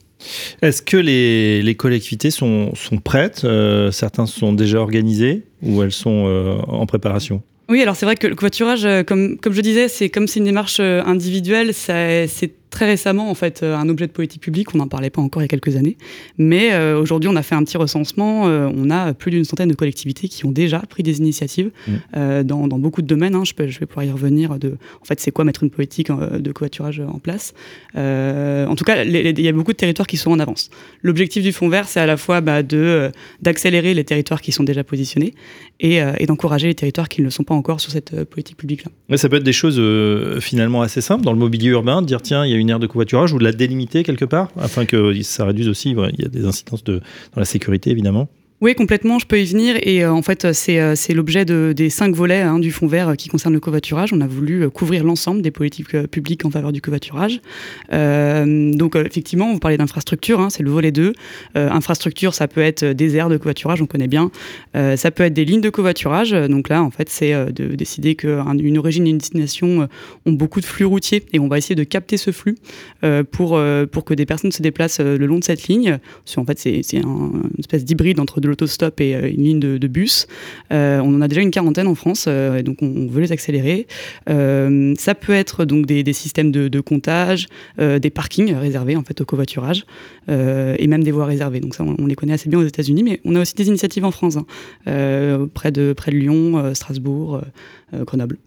Est-ce 0.61 0.81
que 0.81 0.97
les, 0.97 1.61
les 1.61 1.75
collectivités 1.75 2.31
sont, 2.31 2.73
sont 2.75 2.97
prêtes 2.97 3.41
Euh, 3.43 3.91
Certains 3.91 4.25
sont 4.25 4.53
déjà 4.53 4.79
organisés 4.79 5.43
ou 5.61 5.83
elles 5.83 5.91
sont 5.91 6.25
euh, 6.27 6.55
en 6.67 6.85
préparation? 6.85 7.41
Oui, 7.69 7.81
alors 7.81 7.95
c'est 7.95 8.05
vrai 8.05 8.15
que 8.15 8.27
le 8.27 8.35
covoiturage, 8.35 8.85
euh, 8.85 9.03
comme, 9.03 9.37
comme 9.37 9.53
je 9.53 9.61
disais, 9.61 9.87
c'est 9.87 10.09
comme 10.09 10.27
c'est 10.27 10.39
une 10.39 10.45
démarche 10.45 10.79
individuelle, 10.79 11.73
c'est 11.73 12.27
très 12.73 12.85
récemment 12.87 13.29
en 13.29 13.35
fait 13.35 13.61
euh, 13.63 13.75
un 13.77 13.87
objet 13.87 14.07
de 14.07 14.11
politique 14.11 14.41
publique, 14.41 14.73
on 14.75 14.79
n'en 14.79 14.87
parlait 14.87 15.09
pas 15.09 15.21
encore 15.21 15.41
il 15.41 15.45
y 15.45 15.49
a 15.51 15.53
quelques 15.57 15.75
années, 15.77 15.95
mais 16.37 16.73
euh, 16.73 16.99
aujourd'hui 16.99 17.29
on 17.29 17.35
a 17.37 17.43
fait 17.43 17.55
un 17.55 17.63
petit 17.63 17.77
recensement, 17.77 18.47
euh, 18.47 18.69
on 18.75 18.89
a 18.89 19.13
plus 19.13 19.31
d'une 19.31 19.45
centaine 19.45 19.69
de 19.69 19.75
collectivités 19.75 20.27
qui 20.27 20.45
ont 20.45 20.51
déjà 20.51 20.79
pris 20.79 21.03
des 21.03 21.19
initiatives 21.19 21.71
Mmh. 21.87 21.91
euh, 22.17 22.43
dans, 22.43 22.67
dans 22.67 22.79
beaucoup 22.79 23.01
de 23.01 23.07
domaines, 23.07 23.35
hein. 23.35 23.43
je, 23.45 23.53
peux- 23.53 23.67
je 23.67 23.79
vais 23.79 23.85
pouvoir 23.85 24.05
y 24.05 24.11
revenir, 24.11 24.57
de, 24.59 24.75
en 25.01 25.05
fait 25.05 25.19
c'est 25.19 25.31
quoi 25.31 25.45
mettre 25.45 25.63
une 25.63 25.69
politique 25.69 26.09
de 26.11 26.51
covoiturage 26.51 26.99
en 26.99 27.19
place. 27.19 27.53
En 27.95 28.75
tout 28.75 28.83
cas, 28.85 29.03
il 29.03 29.39
y 29.39 29.47
a 29.47 29.51
beaucoup 29.51 29.71
de 29.71 29.77
territoires 29.77 30.07
qui 30.07 30.17
sont 30.17 30.31
en 30.31 30.39
avance. 30.39 30.69
L'objectif 31.03 31.43
du 31.43 31.51
Fonds 31.51 31.69
vert, 31.69 31.87
c'est 31.87 31.99
à 31.99 32.05
la 32.05 32.17
fois 32.17 32.41
bah, 32.41 32.63
de, 32.63 33.11
d'accélérer 33.41 33.93
les 33.93 34.03
territoires 34.03 34.41
qui 34.41 34.51
sont 34.51 34.63
déjà 34.63 34.83
positionnés 34.83 35.33
et, 35.79 35.99
et 36.17 36.25
d'encourager 36.25 36.67
les 36.67 36.75
territoires 36.75 37.07
qui 37.09 37.21
ne 37.21 37.25
le 37.25 37.31
sont 37.31 37.43
pas 37.43 37.53
encore 37.55 37.79
sur 37.79 37.91
cette 37.91 38.23
politique 38.25 38.57
publique-là. 38.57 38.91
Ouais, 39.09 39.17
Ça 39.17 39.29
peut 39.29 39.37
être 39.37 39.43
des 39.43 39.53
choses 39.53 39.79
finalement 40.41 40.81
assez 40.81 41.01
simples 41.01 41.23
dans 41.23 41.33
le 41.33 41.39
mobilier 41.39 41.69
urbain, 41.69 42.01
de 42.01 42.07
dire 42.07 42.21
tiens, 42.21 42.45
il 42.45 42.51
y 42.51 42.55
a 42.55 42.57
une 42.57 42.62
de 42.65 42.87
covoiturage 42.87 43.33
ou 43.33 43.39
de 43.39 43.43
la 43.43 43.51
délimiter 43.51 44.03
quelque 44.03 44.25
part, 44.25 44.49
afin 44.59 44.85
que 44.85 45.21
ça 45.21 45.45
réduise 45.45 45.67
aussi, 45.67 45.91
il 45.91 46.21
y 46.21 46.25
a 46.25 46.29
des 46.29 46.45
incidences 46.45 46.83
de, 46.83 46.99
dans 47.33 47.39
la 47.39 47.45
sécurité 47.45 47.91
évidemment. 47.91 48.29
Oui, 48.61 48.75
complètement, 48.75 49.19
je 49.19 49.25
peux 49.27 49.41
y 49.41 49.45
venir. 49.45 49.75
Et 49.81 50.05
euh, 50.05 50.13
en 50.13 50.21
fait, 50.21 50.53
c'est 50.53 50.79
euh, 50.79 50.95
l'objet 51.13 51.43
de- 51.43 51.73
des 51.75 51.89
cinq 51.89 52.15
volets 52.15 52.39
hein, 52.43 52.59
du 52.59 52.71
Fonds 52.71 52.87
vert 52.87 53.09
euh, 53.09 53.15
qui 53.15 53.27
concerne 53.27 53.53
le 53.53 53.59
covoiturage. 53.59 54.13
On 54.13 54.21
a 54.21 54.27
voulu 54.27 54.69
couvrir 54.69 55.03
l'ensemble 55.03 55.41
des 55.41 55.51
politiques 55.51 55.97
publiques 56.07 56.45
en 56.45 56.49
faveur 56.49 56.71
du 56.71 56.79
covoiturage. 56.79 57.41
Donc, 57.91 58.95
effectivement, 58.95 59.51
vous 59.51 59.59
parlez 59.59 59.75
d'infrastructure, 59.75 60.39
hein, 60.39 60.49
c'est 60.49 60.63
le 60.63 60.69
volet 60.69 60.93
2. 60.93 61.11
Euh, 61.57 61.69
infrastructure, 61.71 62.33
ça 62.33 62.47
peut 62.47 62.61
être 62.61 62.85
des 62.85 63.17
aires 63.17 63.27
de 63.27 63.35
covoiturage, 63.35 63.81
on 63.81 63.85
connaît 63.85 64.07
bien. 64.07 64.31
Ça 64.73 65.11
peut 65.11 65.23
être 65.23 65.33
des 65.33 65.43
lignes 65.45 65.59
de 65.61 65.69
covoiturage. 65.69 66.31
Donc 66.31 66.69
là, 66.69 66.81
en 66.83 66.89
fait, 66.91 67.09
c'est 67.09 67.33
de 67.51 67.75
décider 67.75 68.15
qu'une 68.15 68.77
origine 68.77 69.05
et 69.07 69.09
une 69.09 69.17
destination 69.17 69.89
ont 70.25 70.31
beaucoup 70.31 70.61
de 70.61 70.65
flux 70.65 70.85
routiers 70.85 71.23
et 71.33 71.39
on 71.39 71.47
va 71.49 71.57
essayer 71.57 71.75
de 71.75 71.83
capter 71.83 72.15
ce 72.15 72.31
flux 72.31 72.55
pour, 73.31 73.59
pour 73.91 74.05
que 74.05 74.13
des 74.13 74.25
personnes 74.25 74.51
se 74.53 74.61
déplacent 74.61 74.99
le 75.01 75.25
long 75.25 75.39
de 75.39 75.43
cette 75.43 75.67
ligne. 75.67 75.99
Qu'en 76.33 76.45
fait, 76.45 76.59
c'est 76.59 76.81
c'est 76.83 76.99
un- 76.99 77.31
une 77.33 77.59
espèce 77.59 77.83
d'hybride 77.83 78.19
entre 78.19 78.39
de 78.43 78.49
l'autostop 78.49 79.01
et 79.01 79.15
euh, 79.15 79.29
une 79.29 79.43
ligne 79.43 79.59
de, 79.59 79.87
bus. 79.87 80.27
Euh, 80.71 80.99
on 80.99 81.15
en 81.15 81.21
a 81.21 81.27
déjà 81.27 81.41
une 81.41 81.51
quarantaine 81.51 81.87
en 81.87 81.95
France, 81.95 82.25
euh, 82.27 82.57
et 82.57 82.63
donc 82.63 82.77
on, 82.81 83.07
veut 83.07 83.21
les 83.21 83.31
accélérer. 83.31 83.87
Ça 84.27 85.15
peut 85.15 85.33
être 85.33 85.65
donc 85.65 85.85
des, 85.85 86.13
systèmes 86.13 86.51
de, 86.51 86.79
comptage, 86.79 87.47
des 87.77 88.09
parkings 88.09 88.53
réservés 88.53 88.95
en 88.95 89.03
fait 89.03 89.21
au 89.21 89.25
covoiturage, 89.25 89.85
et 90.27 90.87
même 90.87 91.03
des 91.03 91.11
voies 91.11 91.25
réservées. 91.25 91.59
Donc 91.59 91.75
ça, 91.75 91.83
on, 91.83 92.05
les 92.05 92.15
connaît 92.15 92.33
assez 92.33 92.49
bien 92.49 92.59
aux 92.59 92.65
États-Unis, 92.65 93.03
mais 93.03 93.19
on 93.25 93.35
a 93.35 93.41
aussi 93.41 93.55
des 93.55 93.67
initiatives 93.67 94.05
en 94.05 94.11
France, 94.11 94.37
hein, 94.37 95.47
près 95.53 95.71
de 95.71 95.93
Lyon, 96.07 96.73
Strasbourg, 96.73 97.41
Grenoble. 97.93 98.37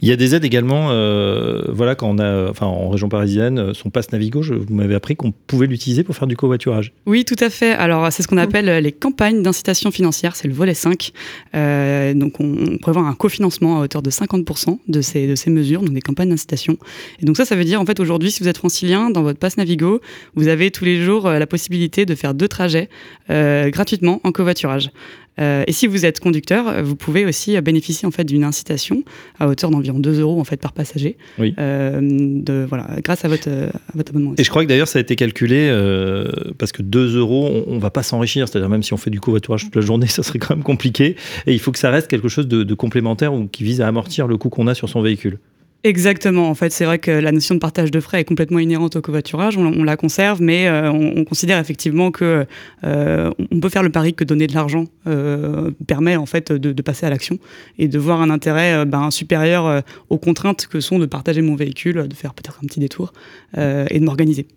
Il 0.00 0.08
y 0.08 0.12
a 0.12 0.16
des 0.16 0.34
aides 0.34 0.44
également, 0.44 0.88
euh, 0.90 1.62
voilà, 1.68 1.94
quand 1.94 2.08
on 2.08 2.18
a, 2.18 2.52
en 2.60 2.88
région 2.88 3.08
parisienne, 3.08 3.58
euh, 3.58 3.74
son 3.74 3.90
passe 3.90 4.12
Navigo, 4.12 4.42
je, 4.42 4.54
vous 4.54 4.74
m'avez 4.74 4.94
appris 4.94 5.16
qu'on 5.16 5.32
pouvait 5.32 5.66
l'utiliser 5.66 6.04
pour 6.04 6.16
faire 6.16 6.26
du 6.26 6.36
covoiturage. 6.36 6.92
Oui, 7.06 7.24
tout 7.24 7.36
à 7.40 7.50
fait. 7.50 7.72
Alors, 7.72 8.10
c'est 8.12 8.22
ce 8.22 8.28
qu'on 8.28 8.36
appelle 8.36 8.68
euh, 8.68 8.80
les 8.80 8.92
campagnes 8.92 9.42
d'incitation 9.42 9.90
financière, 9.90 10.36
c'est 10.36 10.48
le 10.48 10.54
volet 10.54 10.74
5. 10.74 11.12
Euh, 11.54 12.14
donc, 12.14 12.40
on, 12.40 12.78
prévoit 12.78 13.02
un 13.02 13.14
cofinancement 13.14 13.80
à 13.80 13.84
hauteur 13.84 14.02
de 14.02 14.10
50% 14.10 14.78
de 14.88 15.00
ces, 15.00 15.26
de 15.26 15.34
ces 15.34 15.50
mesures, 15.50 15.82
donc 15.82 15.94
des 15.94 16.00
campagnes 16.00 16.30
d'incitation. 16.30 16.76
Et 17.20 17.26
donc, 17.26 17.36
ça, 17.36 17.44
ça 17.44 17.56
veut 17.56 17.64
dire, 17.64 17.80
en 17.80 17.86
fait, 17.86 18.00
aujourd'hui, 18.00 18.30
si 18.30 18.42
vous 18.42 18.48
êtes 18.48 18.58
francilien, 18.58 19.10
dans 19.10 19.22
votre 19.22 19.38
passe 19.38 19.56
Navigo, 19.56 20.00
vous 20.34 20.48
avez 20.48 20.70
tous 20.70 20.84
les 20.84 21.02
jours 21.02 21.28
la 21.28 21.46
possibilité 21.46 22.06
de 22.06 22.14
faire 22.14 22.34
deux 22.34 22.48
trajets 22.48 22.88
gratuitement 23.28 24.20
en 24.24 24.32
covoiturage. 24.32 24.90
Euh, 25.40 25.64
et 25.66 25.72
si 25.72 25.86
vous 25.86 26.06
êtes 26.06 26.20
conducteur, 26.20 26.82
vous 26.82 26.96
pouvez 26.96 27.26
aussi 27.26 27.56
euh, 27.56 27.60
bénéficier 27.60 28.06
en 28.06 28.10
fait 28.10 28.24
d'une 28.24 28.44
incitation 28.44 29.02
à 29.38 29.48
hauteur 29.48 29.70
d'environ 29.70 29.98
2 29.98 30.20
euros 30.20 30.40
en 30.40 30.44
fait 30.44 30.56
par 30.60 30.72
passager, 30.72 31.16
Oui. 31.38 31.54
euh, 31.58 32.00
de, 32.02 32.64
voilà, 32.68 32.86
grâce 33.04 33.24
à 33.24 33.28
votre, 33.28 33.48
euh, 33.48 33.68
à 33.68 33.96
votre 33.96 34.10
abonnement. 34.12 34.34
Et 34.38 34.44
je 34.44 34.50
crois 34.50 34.62
que 34.64 34.68
d'ailleurs 34.68 34.88
ça 34.88 34.98
a 34.98 35.02
été 35.02 35.14
calculé 35.16 35.68
euh, 35.70 36.30
parce 36.58 36.72
que 36.72 36.82
2 36.82 37.16
euros, 37.16 37.48
on, 37.66 37.74
on 37.74 37.78
va 37.78 37.90
pas 37.90 38.02
s'enrichir. 38.02 38.48
C'est-à-dire 38.48 38.68
même 38.70 38.82
si 38.82 38.92
on 38.94 38.96
fait 38.96 39.10
du 39.10 39.20
covoiturage 39.20 39.64
toute 39.64 39.76
la 39.76 39.82
journée, 39.82 40.06
ça 40.08 40.22
serait 40.22 40.38
quand 40.38 40.54
même 40.54 40.64
compliqué. 40.64 41.16
Et 41.46 41.52
il 41.52 41.60
faut 41.60 41.72
que 41.72 41.78
ça 41.78 41.90
reste 41.90 42.08
quelque 42.08 42.28
chose 42.28 42.48
de, 42.48 42.62
de 42.62 42.74
complémentaire 42.74 43.34
ou 43.34 43.46
qui 43.46 43.64
vise 43.64 43.80
à 43.80 43.88
amortir 43.88 44.26
le 44.26 44.36
coût 44.38 44.48
qu'on 44.48 44.66
a 44.66 44.74
sur 44.74 44.88
son 44.88 45.02
véhicule. 45.02 45.38
Exactement. 45.86 46.50
En 46.50 46.56
fait, 46.56 46.70
c'est 46.70 46.84
vrai 46.84 46.98
que 46.98 47.12
la 47.12 47.30
notion 47.30 47.54
de 47.54 47.60
partage 47.60 47.92
de 47.92 48.00
frais 48.00 48.20
est 48.20 48.24
complètement 48.24 48.58
inhérente 48.58 48.96
au 48.96 49.00
covoiturage. 49.00 49.56
On, 49.56 49.84
la 49.84 49.96
conserve, 49.96 50.42
mais 50.42 50.66
euh, 50.66 50.90
on, 50.90 51.12
on 51.18 51.24
considère 51.24 51.60
effectivement 51.60 52.10
que 52.10 52.44
euh, 52.82 53.30
on 53.52 53.60
peut 53.60 53.68
faire 53.68 53.84
le 53.84 53.90
pari 53.90 54.12
que 54.12 54.24
donner 54.24 54.48
de 54.48 54.54
l'argent 54.54 54.86
euh, 55.06 55.70
permet 55.86 56.16
en 56.16 56.26
fait 56.26 56.50
de, 56.50 56.82
passer 56.82 57.06
à 57.06 57.10
l'action 57.10 57.38
et 57.78 57.86
de 57.86 57.98
voir 58.00 58.20
un 58.20 58.30
intérêt 58.30 58.84
ben, 58.84 59.12
supérieur 59.12 59.84
aux 60.10 60.18
contraintes 60.18 60.66
que 60.66 60.80
sont 60.80 60.98
de 60.98 61.06
partager 61.06 61.40
mon 61.40 61.54
véhicule, 61.54 62.08
de 62.08 62.14
faire 62.14 62.34
peut-être 62.34 62.58
un 62.64 62.66
petit 62.66 62.80
détour 62.80 63.12
et 63.56 64.00
de 64.00 64.04
m'organiser. 64.04 64.48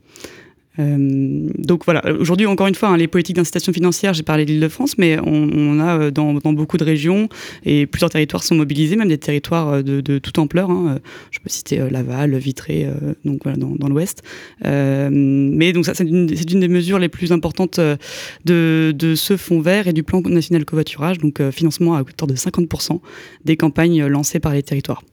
Euh, 0.79 1.49
donc 1.57 1.85
voilà, 1.85 2.01
aujourd'hui, 2.19 2.45
encore 2.45 2.67
une 2.67 2.75
fois, 2.75 2.89
hein, 2.89 2.97
les 2.97 3.07
politiques 3.07 3.35
d'incitation 3.35 3.73
financière, 3.73 4.13
j'ai 4.13 4.23
parlé 4.23 4.45
de 4.45 4.51
l'Île-de-France, 4.51 4.97
mais 4.97 5.17
on, 5.23 5.79
a 5.79 5.99
euh, 5.99 6.11
dans, 6.11 6.33
beaucoup 6.33 6.77
de 6.77 6.83
régions 6.83 7.29
et 7.65 7.85
plusieurs 7.85 8.09
territoires 8.09 8.43
sont 8.43 8.55
mobilisés, 8.55 8.95
même 8.95 9.09
des 9.09 9.17
territoires 9.17 9.69
euh, 9.69 9.81
de, 9.81 10.19
toute 10.19 10.39
ampleur. 10.39 10.69
Hein. 10.71 10.99
Je 11.31 11.39
peux 11.39 11.49
citer 11.49 11.79
Laval, 11.89 12.35
Vitré, 12.37 12.87
donc 13.25 13.41
voilà, 13.43 13.57
dans, 13.57 13.87
l'Ouest. 13.87 14.21
mais 14.63 15.73
donc 15.73 15.85
ça, 15.85 15.93
c'est 15.93 16.03
une, 16.03 16.25
des 16.27 16.67
mesures 16.67 16.99
les 16.99 17.09
plus 17.09 17.31
importantes 17.31 17.79
de, 17.79 18.93
de, 18.95 19.15
ce 19.15 19.37
fonds 19.37 19.61
vert 19.61 19.87
et 19.87 19.93
du 19.93 20.03
plan 20.03 20.21
national 20.21 20.65
covoiturage, 20.65 21.17
donc 21.19 21.41
financement 21.51 21.95
à 21.95 22.01
hauteur 22.01 22.27
de 22.27 22.35
50% 22.35 22.99
des 23.45 23.57
campagnes 23.57 24.05
lancées 24.05 24.39
par 24.39 24.53
les 24.53 24.63
territoires. 24.63 25.03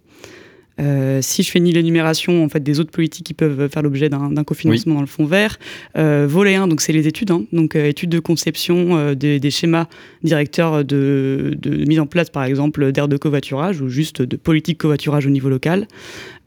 Euh, 0.78 1.20
si 1.22 1.42
je 1.42 1.50
fais 1.50 1.60
ni 1.60 1.72
l'énumération 1.72 2.44
en 2.44 2.48
fait 2.48 2.60
des 2.60 2.80
autres 2.80 2.90
politiques 2.90 3.26
qui 3.26 3.34
peuvent 3.34 3.68
faire 3.70 3.82
l'objet 3.82 4.08
d'un 4.08 4.44
cofinancement 4.44 4.96
dans 4.96 5.00
le 5.00 5.06
fonds 5.06 5.24
vert, 5.24 5.58
euh, 5.96 6.26
volet 6.28 6.54
1, 6.54 6.68
donc 6.68 6.80
c'est 6.80 6.92
les 6.92 7.06
études, 7.06 7.30
hein, 7.30 7.44
donc 7.52 7.76
euh, 7.76 7.86
études 7.86 8.10
de 8.10 8.18
conception 8.18 8.96
euh, 8.96 9.14
des, 9.14 9.40
des, 9.40 9.50
schémas 9.50 9.86
directeurs 10.22 10.84
de, 10.84 11.56
de, 11.58 11.84
mise 11.86 12.00
en 12.00 12.06
place 12.06 12.28
par 12.28 12.44
exemple 12.44 12.92
d'aires 12.92 13.08
de 13.08 13.16
covoiturage 13.16 13.80
ou 13.80 13.88
juste 13.88 14.20
de 14.20 14.36
politique 14.36 14.78
covoiturage 14.78 15.26
au 15.26 15.30
niveau 15.30 15.48
local. 15.48 15.86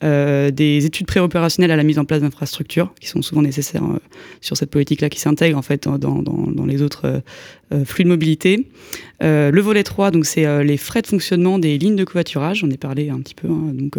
Euh, 0.02 0.50
des 0.50 0.86
études 0.86 1.08
préopérationnelles 1.08 1.72
à 1.72 1.76
la 1.76 1.84
mise 1.84 2.00
en 2.00 2.06
place 2.06 2.22
d'infrastructures 2.22 2.94
qui 3.02 3.10
sont 3.10 3.22
souvent 3.22 3.42
nécessaires 3.42 3.84
euh, 3.84 4.00
sur 4.40 4.56
cette 4.56 4.70
politique-là, 4.70 5.10
qui 5.10 5.20
s'intègrent 5.20 5.58
en 5.58 5.62
fait 5.62 5.84
dans, 5.84 5.98
dans, 5.98 6.22
dans 6.22 6.66
les 6.66 6.82
autres 6.82 7.22
euh, 7.74 7.84
flux 7.84 8.06
de 8.06 8.10
mobilité. 8.10 8.68
le 9.20 9.60
volet 9.60 9.84
3, 9.84 10.12
donc 10.12 10.26
c'est 10.26 10.64
les 10.64 10.78
frais 10.78 11.02
de 11.02 11.08
fonctionnement 11.08 11.60
des 11.60 11.78
lignes 11.78 11.98
de 11.98 12.06
covoiturage. 12.06 12.64
On 12.64 12.70
est 12.70 12.80
parlé 12.80 13.10
un 13.10 13.20
petit 13.20 13.36
peu. 13.36 13.50
Hein, 13.50 13.74
donc, 13.74 13.98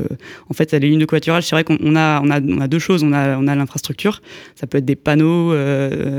en 0.48 0.54
fait, 0.54 0.72
les 0.72 0.88
lignes 0.88 0.98
de 0.98 1.04
covoiturage, 1.04 1.44
c'est 1.44 1.54
vrai 1.54 1.62
qu'on 1.62 1.94
a, 1.94 2.20
on 2.22 2.30
a, 2.30 2.40
on 2.40 2.60
a, 2.60 2.66
deux 2.66 2.78
choses. 2.78 3.04
On 3.04 3.12
a, 3.12 3.36
on 3.36 3.46
a 3.46 3.54
l'infrastructure. 3.54 4.22
Ça 4.56 4.66
peut 4.66 4.78
être 4.78 4.84
des 4.84 4.96
panneaux, 4.96 5.54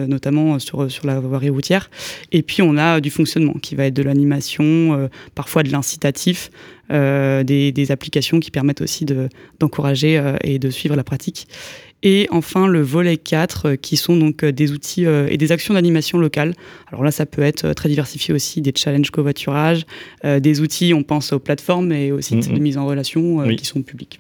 notamment 0.08 0.60
sur, 0.60 0.90
sur 0.90 1.06
la 1.08 1.20
voirie 1.20 1.50
routière. 1.50 1.90
Et 2.32 2.42
puis, 2.42 2.62
on 2.62 2.78
a 2.78 3.02
du 3.02 3.10
fonctionnement 3.10 3.56
qui 3.62 3.76
va 3.76 3.88
être 3.88 3.96
de 3.96 4.04
l'animation, 4.04 5.10
parfois 5.36 5.64
de 5.64 5.72
l'incitatif. 5.72 6.52
Euh, 6.92 7.44
des, 7.44 7.92
applications 7.92 8.40
qui 8.40 8.52
permettent 8.52 8.82
aussi 8.82 9.06
d'encourager 9.60 10.18
euh, 10.18 10.36
et 10.44 10.60
de 10.60 10.70
suivre 10.70 10.96
la 10.96 11.04
pratique. 11.04 11.48
Et 12.04 12.28
enfin, 12.32 12.68
le 12.68 12.82
volet 12.82 13.18
4, 13.18 13.66
euh, 13.66 13.76
qui 13.76 13.98
sont 13.98 14.18
donc 14.18 14.44
des 14.44 14.72
outils 14.72 15.06
et 15.06 15.38
des 15.38 15.52
actions 15.52 15.74
d'animation 15.74 16.18
locale. 16.18 16.54
Alors 16.88 17.04
là, 17.04 17.12
ça 17.12 17.26
peut 17.26 17.42
être 17.42 17.74
très 17.74 17.90
diversifié 17.90 18.34
aussi, 18.34 18.62
des 18.62 18.74
challenges 18.76 19.12
covoiturage, 19.12 19.86
des 20.24 20.62
outils, 20.62 20.94
on 20.94 21.04
pense 21.04 21.34
aux 21.34 21.40
plateformes 21.40 21.92
et 21.92 22.12
aux 22.12 22.22
sites 22.22 22.48
mm-hmm. 22.48 22.54
de 22.54 22.60
mise 22.60 22.78
en 22.78 22.86
relation 22.86 23.48
qui 23.56 23.66
sont 23.66 23.82
publics. 23.82 24.20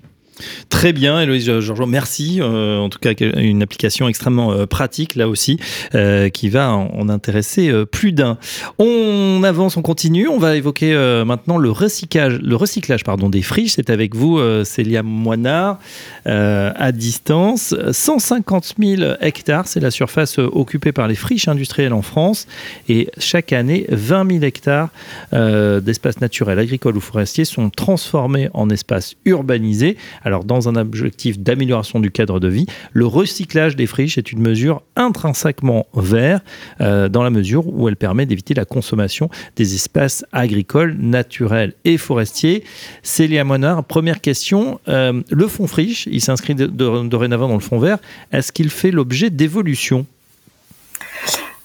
Très 0.70 0.94
bien, 0.94 1.22
Héloïse 1.22 1.46
Georges, 1.60 1.88
merci. 1.88 2.40
Euh, 2.42 2.80
en 2.80 2.90
tout 2.90 3.00
cas, 3.00 3.12
une 3.20 3.62
application 3.62 4.08
extrêmement 4.08 4.52
euh, 4.52 4.66
pratique, 4.66 5.16
là 5.16 5.28
aussi, 5.28 5.60
euh, 5.96 6.30
qui 6.30 6.50
va 6.50 6.72
en, 6.72 7.10
intéresser 7.10 7.72
plus 7.92 8.14
d'un. 8.14 8.38
On 8.80 9.44
avance, 9.44 9.76
on 9.76 9.82
continue. 9.82 10.28
On 10.28 10.38
va 10.38 10.56
évoquer 10.56 10.94
maintenant 11.26 11.58
le 11.58 11.70
recyclage, 11.70 12.40
le 12.42 12.56
recyclage 12.56 13.04
pardon, 13.04 13.28
des 13.28 13.42
friches. 13.42 13.74
C'est 13.74 13.90
avec 13.90 14.16
vous, 14.16 14.40
Célia 14.64 15.04
Moinard, 15.04 15.80
à 16.26 16.92
distance. 16.94 17.76
150 17.92 18.76
000 18.80 19.02
hectares, 19.20 19.68
c'est 19.68 19.82
la 19.82 19.92
surface 19.92 20.38
occupée 20.40 20.94
par 20.94 21.08
les 21.10 21.16
friches 21.16 21.50
industrielles 21.50 21.94
en 21.94 22.02
France. 22.02 22.48
Et 22.88 23.10
chaque 23.18 23.52
année, 23.52 23.86
20 23.90 24.32
000 24.32 24.44
hectares 24.44 24.90
d'espaces 25.34 26.22
naturels, 26.22 26.60
agricoles 26.60 26.96
ou 26.96 27.02
forestiers 27.02 27.46
sont 27.46 27.70
transformés 27.70 28.50
en 28.54 28.70
espaces 28.70 29.16
urbanisés. 29.26 29.98
Dans 30.40 30.70
un 30.70 30.76
objectif 30.76 31.40
d'amélioration 31.40 32.00
du 32.00 32.12
cadre 32.12 32.40
de 32.40 32.48
vie, 32.48 32.66
le 32.94 33.06
recyclage 33.06 33.76
des 33.76 33.86
friches 33.86 34.18
est 34.18 34.32
une 34.32 34.42
mesure 34.42 34.82
intrinsèquement 34.96 35.88
verte 35.94 36.44
euh, 36.80 37.10
dans 37.10 37.24
la 37.24 37.30
mesure 37.30 37.68
où 37.68 37.88
elle 37.88 37.96
permet 37.96 38.26
d'éviter 38.26 38.54
la 38.54 38.66
consommation 38.66 39.30
des 39.56 39.76
espaces 39.76 40.26
agricoles, 40.32 40.96
naturels 41.00 41.74
et 41.86 41.98
forestiers. 41.98 42.64
Célia 43.04 43.44
Monard, 43.44 43.84
première 43.84 44.22
question. 44.22 44.80
Euh, 44.88 45.22
le 45.30 45.48
fonds 45.48 45.68
friche, 45.68 46.08
il 46.12 46.22
s'inscrit 46.22 46.56
dorénavant 46.56 47.48
dans 47.48 47.56
le 47.56 47.60
fonds 47.60 47.80
vert. 47.80 47.98
Est-ce 48.32 48.52
qu'il 48.52 48.70
fait 48.70 48.92
l'objet 48.92 49.30
d'évolution 49.30 50.06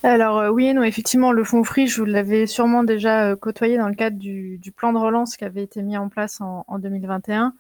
alors 0.03 0.39
euh, 0.39 0.51
oui 0.51 0.73
non, 0.73 0.85
effectivement, 0.85 1.33
le 1.33 1.43
fonds 1.43 1.65
friche, 1.65 1.99
vous 1.99 2.05
l'avez 2.05 2.47
sûrement 2.47 2.85
déjà 2.85 3.35
côtoyé 3.35 3.77
dans 3.77 3.89
le 3.89 3.95
cadre 3.97 4.17
du, 4.17 4.61
plan 4.77 4.93
de 4.93 4.99
relance 4.99 5.37
qui 5.37 5.45
avait 5.45 5.65
été 5.65 5.83
mis 5.83 5.97
en 5.97 6.09
place 6.09 6.41
en 6.41 6.79
2021. 6.79 7.55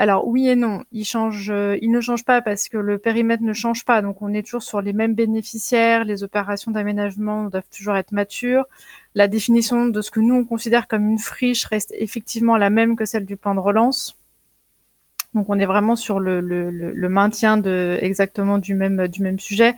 Alors 0.00 0.28
oui 0.28 0.48
et 0.48 0.54
non, 0.54 0.84
il, 0.92 1.04
change, 1.04 1.50
euh, 1.50 1.76
il 1.82 1.90
ne 1.90 2.00
change 2.00 2.24
pas 2.24 2.40
parce 2.40 2.68
que 2.68 2.78
le 2.78 2.98
périmètre 2.98 3.42
ne 3.42 3.52
change 3.52 3.84
pas. 3.84 4.00
Donc 4.00 4.22
on 4.22 4.32
est 4.32 4.44
toujours 4.44 4.62
sur 4.62 4.80
les 4.80 4.92
mêmes 4.92 5.14
bénéficiaires, 5.14 6.04
les 6.04 6.22
opérations 6.22 6.70
d'aménagement 6.70 7.46
doivent 7.46 7.68
toujours 7.76 7.96
être 7.96 8.12
matures. 8.12 8.64
La 9.16 9.26
définition 9.26 9.86
de 9.86 10.00
ce 10.00 10.12
que 10.12 10.20
nous 10.20 10.36
on 10.36 10.44
considère 10.44 10.86
comme 10.86 11.10
une 11.10 11.18
friche 11.18 11.64
reste 11.64 11.92
effectivement 11.98 12.56
la 12.56 12.70
même 12.70 12.94
que 12.94 13.06
celle 13.06 13.26
du 13.26 13.36
plan 13.36 13.56
de 13.56 13.60
relance. 13.60 14.16
Donc 15.34 15.46
on 15.48 15.58
est 15.58 15.66
vraiment 15.66 15.96
sur 15.96 16.20
le, 16.20 17.08
maintien 17.08 17.56
de 17.56 17.98
exactement 18.00 18.58
du 18.58 18.76
même 18.76 19.08
du 19.08 19.20
même 19.20 19.40
sujet. 19.40 19.74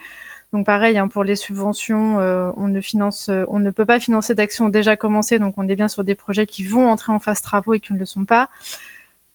Donc 0.52 0.66
pareil 0.66 0.98
hein, 0.98 1.08
pour 1.08 1.24
les 1.24 1.36
subventions, 1.36 2.20
euh, 2.20 2.50
on 2.58 2.68
ne 2.68 2.82
finance, 2.82 3.30
on 3.48 3.58
ne 3.58 3.70
peut 3.70 3.86
pas 3.86 3.98
financer 3.98 4.34
d'actions 4.34 4.68
déjà 4.68 4.96
commencées. 4.98 5.38
Donc 5.38 5.54
on 5.56 5.66
est 5.66 5.76
bien 5.76 5.88
sur 5.88 6.04
des 6.04 6.14
projets 6.14 6.46
qui 6.46 6.62
vont 6.62 6.90
entrer 6.90 7.10
en 7.10 7.20
phase 7.20 7.40
travaux 7.40 7.72
et 7.72 7.80
qui 7.80 7.94
ne 7.94 7.98
le 7.98 8.04
sont 8.04 8.26
pas. 8.26 8.50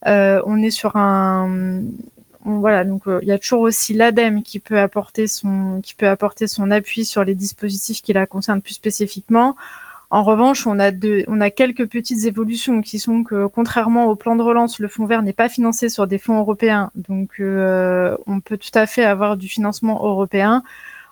Euh, 0.07 0.41
on 0.45 0.61
est 0.61 0.71
sur 0.71 0.95
un 0.95 1.81
voilà, 2.45 2.83
donc 2.83 3.07
euh, 3.07 3.19
il 3.23 3.27
y 3.27 3.31
a 3.31 3.39
toujours 3.39 3.61
aussi 3.61 3.95
l'ADEME 3.95 4.43
qui 4.43 4.59
peut 4.59 4.79
apporter 4.79 5.25
son 5.25 5.81
qui 5.81 5.95
peut 5.95 6.07
apporter 6.07 6.45
son 6.47 6.69
appui 6.69 7.03
sur 7.03 7.23
les 7.23 7.33
dispositifs 7.33 8.03
qui 8.03 8.13
la 8.13 8.27
concernent 8.27 8.61
plus 8.61 8.75
spécifiquement. 8.75 9.55
En 10.11 10.23
revanche, 10.23 10.67
on 10.67 10.79
a, 10.79 10.91
on 11.27 11.41
a 11.41 11.49
quelques 11.49 11.87
petites 11.89 12.25
évolutions 12.25 12.81
qui 12.81 12.99
sont 12.99 13.23
que, 13.23 13.47
contrairement 13.47 14.05
au 14.05 14.15
plan 14.15 14.35
de 14.35 14.43
relance, 14.43 14.79
le 14.79 14.87
fonds 14.87 15.05
vert 15.05 15.23
n'est 15.23 15.33
pas 15.33 15.49
financé 15.49 15.89
sur 15.89 16.07
des 16.07 16.19
fonds 16.19 16.37
européens. 16.37 16.91
Donc, 16.95 17.31
euh, 17.39 18.15
on 18.27 18.39
peut 18.39 18.57
tout 18.57 18.71
à 18.75 18.85
fait 18.85 19.03
avoir 19.03 19.35
du 19.35 19.49
financement 19.49 19.95
européen. 20.05 20.63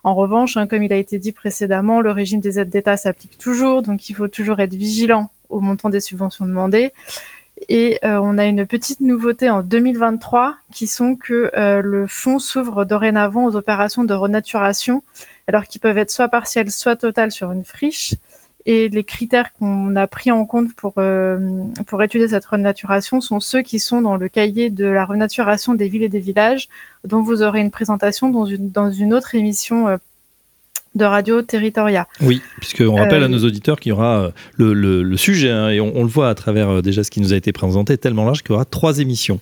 En 0.04 0.14
revanche, 0.16 0.58
hein, 0.58 0.68
comme 0.68 0.84
il 0.84 0.94
a 0.94 0.98
été 0.98 1.18
dit 1.18 1.32
précédemment, 1.32 2.02
le 2.02 2.12
régime 2.12 2.40
des 2.40 2.60
aides 2.60 2.70
d'État 2.70 2.96
s'applique 2.96 3.38
toujours. 3.38 3.82
Donc, 3.82 4.10
il 4.10 4.14
faut 4.14 4.28
toujours 4.28 4.60
être 4.60 4.74
vigilant 4.74 5.32
au 5.50 5.60
montant 5.60 5.90
des 5.90 6.00
subventions 6.00 6.46
demandées. 6.46 6.92
Et 7.70 8.00
euh, 8.04 8.20
on 8.22 8.38
a 8.38 8.46
une 8.46 8.66
petite 8.66 9.00
nouveauté 9.00 9.50
en 9.50 9.62
2023 9.62 10.56
qui 10.72 10.88
sont 10.88 11.16
que 11.16 11.52
euh, 11.56 11.82
le 11.82 12.08
fonds 12.08 12.40
s'ouvre 12.40 12.86
dorénavant 12.86 13.46
aux 13.46 13.56
opérations 13.56 14.04
de 14.04 14.14
renaturation, 14.14 15.04
alors 15.48 15.66
qu'ils 15.66 15.82
peuvent 15.82 15.98
être 15.98 16.12
soit 16.12 16.30
partielles, 16.30 16.72
soit 16.72 16.96
totales 16.96 17.32
sur 17.32 17.52
une 17.52 17.64
friche. 17.64 18.16
Et 18.66 18.88
les 18.88 19.04
critères 19.04 19.52
qu'on 19.54 19.96
a 19.98 20.08
pris 20.08 20.32
en 20.32 20.46
compte 20.46 20.74
pour, 20.74 20.94
euh, 20.98 21.66
pour 21.86 22.02
étudier 22.02 22.30
cette 22.30 22.46
renaturation 22.46 23.20
sont 23.20 23.42
ceux 23.42 23.62
qui 23.62 23.78
sont 23.80 24.02
dans 24.02 24.16
le 24.16 24.30
cahier 24.30 24.70
de 24.70 24.86
la 24.86 25.04
renaturation 25.06 25.74
des 25.74 25.90
villes 25.90 26.04
et 26.04 26.10
des 26.10 26.20
villages, 26.20 26.70
dont 27.04 27.22
vous 27.22 27.44
aurez 27.44 27.60
une 27.60 27.72
présentation 27.72 28.30
dans 28.30 28.46
une, 28.46 28.72
dans 28.72 28.90
une 28.90 29.14
autre 29.14 29.36
émission 29.36 30.00
de 30.96 31.06
Radio 31.06 31.42
Territoria. 31.42 32.08
Oui, 32.22 32.42
puisqu'on 32.60 32.96
rappelle 32.96 33.24
à 33.24 33.26
euh, 33.26 33.30
nos 33.30 33.44
auditeurs 33.44 33.80
qu'il 33.80 33.90
y 33.90 33.94
aura 33.94 34.32
euh, 34.60 35.04
le, 35.04 35.18
sujet, 35.18 35.50
hein, 35.50 35.70
et 35.70 35.80
on, 35.80 36.04
le 36.04 36.10
voit 36.10 36.30
à 36.30 36.36
travers 36.36 36.70
euh, 36.70 36.82
déjà 36.82 37.04
ce 37.04 37.12
qui 37.12 37.22
nous 37.22 37.34
a 37.34 37.36
été 37.36 37.52
présenté, 37.52 37.98
tellement 37.98 38.26
large 38.26 38.44
qu'il 38.44 38.52
y 38.52 38.56
aura 38.56 38.66
trois 38.66 39.00
émissions. 39.00 39.40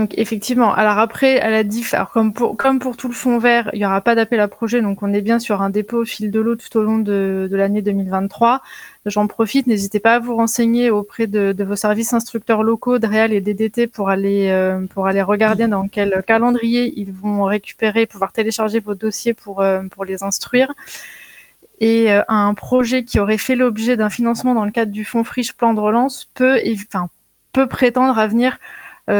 Donc 0.00 0.14
effectivement, 0.16 0.72
alors 0.72 0.98
après, 0.98 1.40
à 1.40 1.50
la 1.50 1.62
diff, 1.62 1.92
alors 1.92 2.08
comme 2.08 2.32
pour, 2.32 2.56
comme 2.56 2.78
pour 2.78 2.96
tout 2.96 3.06
le 3.06 3.12
fond 3.12 3.38
vert, 3.38 3.68
il 3.74 3.80
n'y 3.80 3.84
aura 3.84 4.00
pas 4.00 4.14
d'appel 4.14 4.40
à 4.40 4.48
projet, 4.48 4.80
donc 4.80 5.02
on 5.02 5.12
est 5.12 5.20
bien 5.20 5.38
sur 5.38 5.60
un 5.60 5.68
dépôt 5.68 5.98
au 5.98 6.04
fil 6.06 6.30
de 6.30 6.40
l'eau 6.40 6.56
tout 6.56 6.74
au 6.78 6.82
long 6.82 7.00
de, 7.00 7.46
l'année 7.52 7.82
2023. 7.82 8.62
J'en 9.04 9.26
profite, 9.26 9.66
n'hésitez 9.66 10.00
pas 10.00 10.14
à 10.14 10.18
vous 10.18 10.34
renseigner 10.34 10.88
auprès 10.88 11.26
de, 11.26 11.54
vos 11.62 11.76
services 11.76 12.14
instructeurs 12.14 12.62
locaux, 12.62 12.98
de 12.98 13.06
Réal 13.06 13.34
et 13.34 13.42
DDT 13.42 13.88
pour 13.88 14.08
aller, 14.08 14.48
euh, 14.48 14.86
pour 14.86 15.06
aller 15.06 15.20
regarder 15.20 15.68
dans 15.68 15.86
quel 15.86 16.24
calendrier 16.26 16.94
ils 16.98 17.12
vont 17.12 17.42
récupérer, 17.42 18.06
pouvoir 18.06 18.32
télécharger 18.32 18.80
vos 18.80 18.94
dossiers 18.94 19.34
pour, 19.34 19.60
euh, 19.60 19.82
pour 19.90 20.06
les 20.06 20.22
instruire. 20.22 20.72
Et 21.80 22.10
euh, 22.10 22.22
un 22.28 22.54
projet 22.54 23.04
qui 23.04 23.20
aurait 23.20 23.36
fait 23.36 23.54
l'objet 23.54 23.98
d'un 23.98 24.08
financement 24.08 24.54
dans 24.54 24.64
le 24.64 24.70
cadre 24.70 24.92
du 24.92 25.04
fonds 25.04 25.24
Friche 25.24 25.52
Plan 25.52 25.74
de 25.74 25.80
relance 25.80 26.26
peut, 26.32 26.58
peut 27.52 27.66
prétendre 27.66 28.18
à 28.18 28.26
venir 28.26 28.56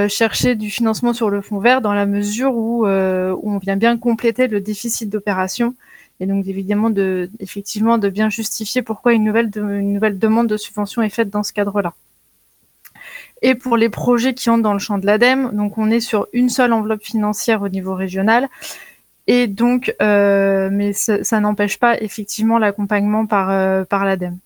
chercher 0.08 0.54
du 0.54 0.70
financement 0.70 1.12
sur 1.12 1.30
le 1.30 1.40
fonds 1.40 1.58
vert 1.58 1.80
dans 1.80 1.92
la 1.92 2.06
mesure 2.06 2.54
où, 2.54 2.86
où 2.86 3.52
on 3.52 3.58
vient 3.58 3.76
bien 3.76 3.96
compléter 3.98 4.46
le 4.46 4.60
déficit 4.60 5.08
d'opération 5.08 5.74
et 6.20 6.26
donc 6.26 6.46
évidemment 6.46 6.90
de, 6.90 7.30
effectivement 7.40 7.98
de 7.98 8.08
bien 8.10 8.28
justifier 8.28 8.82
pourquoi 8.82 9.14
une 9.14 9.24
nouvelle, 9.24 9.50
une 9.56 9.94
nouvelle 9.94 10.18
demande 10.18 10.46
de 10.46 10.58
subvention 10.58 11.02
est 11.02 11.08
faite 11.08 11.30
dans 11.30 11.42
ce 11.42 11.52
cadre-là. 11.52 11.94
Et 13.42 13.54
pour 13.54 13.78
les 13.78 13.88
projets 13.88 14.34
qui 14.34 14.50
entrent 14.50 14.62
dans 14.62 14.74
le 14.74 14.78
champ 14.78 14.98
de 14.98 15.06
l'ADEME, 15.06 15.50
donc 15.54 15.78
on 15.78 15.90
est 15.90 16.00
sur 16.00 16.26
une 16.34 16.50
seule 16.50 16.74
enveloppe 16.74 17.02
financière 17.02 17.62
au 17.62 17.70
niveau 17.70 17.94
régional. 17.94 18.48
Et 19.26 19.46
donc, 19.46 19.94
euh, 20.02 20.68
mais 20.70 20.92
ça, 20.92 21.40
n'empêche 21.40 21.78
pas 21.78 21.98
effectivement 22.02 22.58
l'accompagnement 22.58 23.24
par, 23.24 23.50
euh, 23.50 23.84
par 23.84 24.04
l'ADEME. 24.04 24.36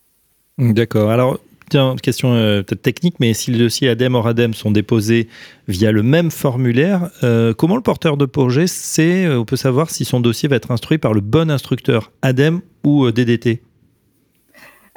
D'accord. 0.59 1.11
Alors, 1.11 1.40
Tiens, 1.70 1.96
question 1.96 2.35
peut-être 2.35 2.83
technique, 2.83 3.16
mais 3.20 3.35
si 3.35 3.50
le 3.50 3.59
dossier 3.59 3.88
ADEME 3.88 4.14
hors 4.14 4.27
ADEME 4.27 4.55
sont 4.55 4.70
déposés 4.70 5.29
via 5.66 5.92
le 5.92 6.03
même 6.03 6.31
formulaire, 6.31 7.11
comment 7.57 7.77
le 7.77 7.83
porteur 7.83 8.16
de 8.16 8.27
projet 8.27 8.66
sait 8.66 9.35
ou 9.35 9.44
peut 9.44 9.57
savoir 9.57 9.90
si 9.90 10.05
son 10.05 10.20
dossier 10.20 10.48
va 10.48 10.57
être 10.57 10.70
instruit 10.70 10.98
par 10.98 11.14
le 11.14 11.20
bon 11.20 11.50
instructeur 11.50 12.12
ADEME 12.22 12.61
ou 12.85 13.11
DDT 13.11 13.62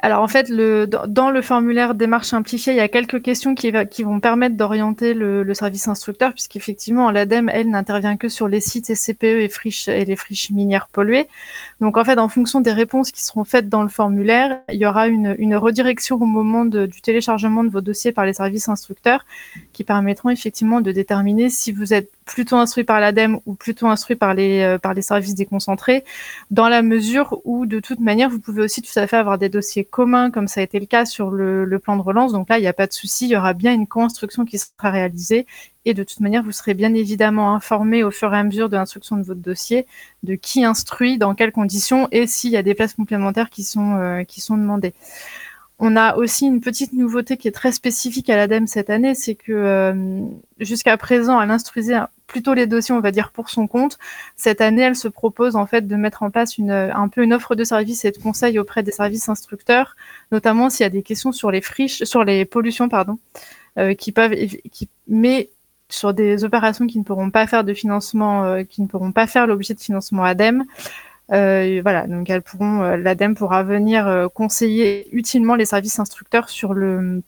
alors 0.00 0.22
en 0.22 0.28
fait, 0.28 0.48
le, 0.48 0.86
dans 0.86 1.30
le 1.30 1.42
formulaire 1.42 1.96
démarche 1.96 2.28
simplifiée, 2.28 2.72
il 2.72 2.76
y 2.76 2.80
a 2.80 2.88
quelques 2.88 3.20
questions 3.20 3.56
qui, 3.56 3.72
vont 3.72 4.20
permettre 4.20 4.56
d'orienter 4.56 5.12
le, 5.12 5.52
service 5.54 5.88
instructeur, 5.88 6.32
puisqu'effectivement, 6.32 7.10
l'ADEME, 7.10 7.48
elle, 7.52 7.68
n'intervient 7.68 8.16
que 8.16 8.28
sur 8.28 8.46
les 8.46 8.60
sites 8.60 8.94
SCPE 8.94 9.24
et, 9.24 9.48
friches, 9.48 9.88
et 9.88 10.04
les 10.04 10.14
friches 10.14 10.50
minières 10.50 10.86
polluées. 10.86 11.26
Donc 11.80 11.96
en 11.96 12.04
fait, 12.04 12.18
en 12.18 12.28
fonction 12.28 12.60
des 12.60 12.72
réponses 12.72 13.10
qui 13.10 13.24
seront 13.24 13.44
faites 13.44 13.68
dans 13.68 13.82
le 13.82 13.88
formulaire, 13.88 14.60
il 14.72 14.76
y 14.76 14.86
aura 14.86 15.08
une 15.08 15.56
redirection 15.56 16.14
au 16.16 16.26
moment 16.26 16.64
du 16.64 17.00
téléchargement 17.02 17.64
de 17.64 17.70
vos 17.70 17.80
dossiers 17.80 18.12
par 18.12 18.24
les 18.24 18.34
services 18.34 18.68
instructeurs, 18.68 19.24
qui 19.72 19.82
permettront 19.82 20.30
effectivement 20.30 20.80
de 20.80 20.92
déterminer 20.92 21.50
si 21.50 21.72
vous 21.72 21.92
êtes 21.92 22.10
plutôt 22.28 22.56
instruit 22.56 22.84
par 22.84 23.00
l'ADEME 23.00 23.40
ou 23.46 23.54
plutôt 23.54 23.88
instruit 23.88 24.14
par 24.14 24.34
les, 24.34 24.60
euh, 24.60 24.78
par 24.78 24.94
les 24.94 25.02
services 25.02 25.34
déconcentrés, 25.34 26.04
dans 26.50 26.68
la 26.68 26.82
mesure 26.82 27.40
où, 27.44 27.66
de 27.66 27.80
toute 27.80 28.00
manière, 28.00 28.28
vous 28.28 28.38
pouvez 28.38 28.62
aussi 28.62 28.82
tout 28.82 28.96
à 28.96 29.06
fait 29.06 29.16
avoir 29.16 29.38
des 29.38 29.48
dossiers 29.48 29.84
communs, 29.84 30.30
comme 30.30 30.46
ça 30.46 30.60
a 30.60 30.62
été 30.62 30.78
le 30.78 30.86
cas 30.86 31.06
sur 31.06 31.30
le, 31.30 31.78
plan 31.78 31.96
de 31.96 32.02
relance. 32.02 32.32
Donc 32.32 32.48
là, 32.48 32.58
il 32.58 32.62
n'y 32.62 32.68
a 32.68 32.72
pas 32.72 32.86
de 32.86 32.92
souci, 32.92 33.26
il 33.26 33.30
y 33.30 33.36
aura 33.36 33.54
bien 33.54 33.72
une 33.72 33.86
construction 33.86 34.44
qui 34.44 34.58
sera 34.58 34.90
réalisée. 34.90 35.46
Et 35.84 35.94
de 35.94 36.04
toute 36.04 36.20
manière, 36.20 36.42
vous 36.42 36.52
serez 36.52 36.74
bien 36.74 36.92
évidemment 36.92 37.54
informé 37.54 38.04
au 38.04 38.10
fur 38.10 38.34
et 38.34 38.38
à 38.38 38.44
mesure 38.44 38.68
de 38.68 38.76
l'instruction 38.76 39.16
de 39.16 39.22
votre 39.22 39.40
dossier 39.40 39.86
de 40.22 40.34
qui 40.34 40.64
instruit, 40.64 41.16
dans 41.16 41.34
quelles 41.34 41.52
conditions 41.52 42.08
et 42.10 42.26
s'il 42.26 42.50
y 42.50 42.56
a 42.56 42.62
des 42.62 42.74
places 42.74 42.94
complémentaires 42.94 43.48
qui 43.48 43.62
sont, 43.62 43.96
euh, 43.96 44.24
qui 44.24 44.40
sont 44.40 44.58
demandées. 44.58 44.92
On 45.80 45.96
a 45.96 46.16
aussi 46.16 46.46
une 46.46 46.60
petite 46.60 46.92
nouveauté 46.92 47.36
qui 47.36 47.46
est 47.46 47.52
très 47.52 47.70
spécifique 47.70 48.28
à 48.30 48.36
l'ADEME 48.36 48.66
cette 48.66 48.90
année, 48.90 49.14
c'est 49.14 49.36
que 49.36 49.52
euh, 49.52 50.20
jusqu'à 50.58 50.96
présent, 50.96 51.40
elle 51.40 51.52
instruisait 51.52 51.94
plutôt 52.28 52.54
les 52.54 52.68
dossiers, 52.68 52.94
on 52.94 53.00
va 53.00 53.10
dire, 53.10 53.32
pour 53.32 53.50
son 53.50 53.66
compte. 53.66 53.98
Cette 54.36 54.60
année, 54.60 54.82
elle 54.82 54.94
se 54.94 55.08
propose 55.08 55.56
en 55.56 55.66
fait 55.66 55.88
de 55.88 55.96
mettre 55.96 56.22
en 56.22 56.30
place 56.30 56.58
une, 56.58 56.70
un 56.70 57.08
peu 57.08 57.24
une 57.24 57.32
offre 57.32 57.56
de 57.56 57.64
services 57.64 58.04
et 58.04 58.12
de 58.12 58.18
conseils 58.18 58.60
auprès 58.60 58.84
des 58.84 58.92
services 58.92 59.28
instructeurs, 59.28 59.96
notamment 60.30 60.70
s'il 60.70 60.84
y 60.84 60.86
a 60.86 60.90
des 60.90 61.02
questions 61.02 61.32
sur 61.32 61.50
les 61.50 61.60
friches, 61.60 62.04
sur 62.04 62.22
les 62.22 62.44
pollutions, 62.44 62.88
pardon, 62.88 63.18
euh, 63.78 63.94
qui 63.94 64.12
peuvent, 64.12 64.34
mais 65.08 65.50
sur 65.88 66.14
des 66.14 66.44
opérations 66.44 66.86
qui 66.86 66.98
ne 66.98 67.04
pourront 67.04 67.30
pas 67.30 67.46
faire 67.46 67.64
de 67.64 67.74
financement, 67.74 68.44
euh, 68.44 68.62
qui 68.62 68.82
ne 68.82 68.86
pourront 68.86 69.12
pas 69.12 69.26
faire 69.26 69.46
l'objet 69.46 69.74
de 69.74 69.80
financement 69.80 70.22
ADEME. 70.22 70.64
Euh, 71.32 71.80
voilà, 71.82 72.06
donc 72.06 72.30
elles 72.30 72.42
pourront, 72.42 72.82
euh, 72.82 72.96
l'ADEME 72.96 73.34
pourra 73.34 73.62
venir 73.62 74.06
euh, 74.06 74.28
conseiller 74.28 75.08
utilement 75.12 75.56
les 75.56 75.66
services 75.66 75.98
instructeurs 75.98 76.48
sur 76.48 76.72
le 76.72 77.22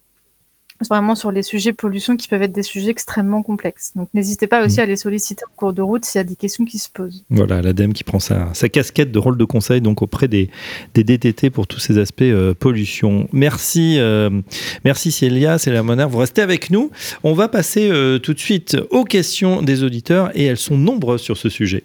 vraiment 0.89 1.15
sur 1.15 1.31
les 1.31 1.43
sujets 1.43 1.73
pollution 1.73 2.17
qui 2.17 2.29
peuvent 2.29 2.43
être 2.43 2.53
des 2.53 2.63
sujets 2.63 2.91
extrêmement 2.91 3.43
complexes. 3.43 3.93
Donc 3.97 4.09
n'hésitez 4.15 4.47
pas 4.47 4.65
aussi 4.65 4.79
mm. 4.79 4.83
à 4.83 4.87
les 4.87 4.97
solliciter 4.97 5.45
en 5.45 5.55
cours 5.57 5.73
de 5.73 5.83
route 5.83 6.05
s'il 6.05 6.19
y 6.19 6.23
a 6.23 6.25
des 6.25 6.37
questions 6.37 6.65
qui 6.65 6.79
se 6.79 6.89
posent. 6.89 7.25
Voilà, 7.31 7.63
l'ADEME 7.63 7.93
qui 7.93 8.05
prend 8.05 8.19
sa, 8.19 8.49
sa, 8.55 8.69
casquette 8.69 9.13
de 9.13 9.19
rôle 9.19 9.37
de 9.37 9.45
conseil 9.45 9.81
donc 9.81 10.03
auprès 10.03 10.29
des, 10.29 10.51
des 10.95 11.05
DTT 11.05 11.51
pour 11.51 11.67
tous 11.67 11.81
ces 11.81 11.99
aspects 11.99 12.25
pollution. 12.59 13.29
Merci, 13.33 13.97
euh, 13.99 14.31
merci 14.85 15.13
Célia, 15.13 15.59
Célia 15.59 15.83
Moner, 15.83 16.07
vous 16.09 16.19
restez 16.19 16.43
avec 16.43 16.71
nous. 16.71 16.91
On 17.25 17.35
va 17.35 17.49
passer 17.49 17.91
tout 18.23 18.35
de 18.35 18.39
suite 18.39 18.77
aux 18.91 19.05
questions 19.05 19.63
des 19.63 19.83
auditeurs 19.83 20.31
et 20.35 20.45
elles 20.45 20.57
sont 20.57 20.77
nombreuses 20.77 21.23
sur 21.23 21.37
ce 21.37 21.49
sujet. 21.49 21.85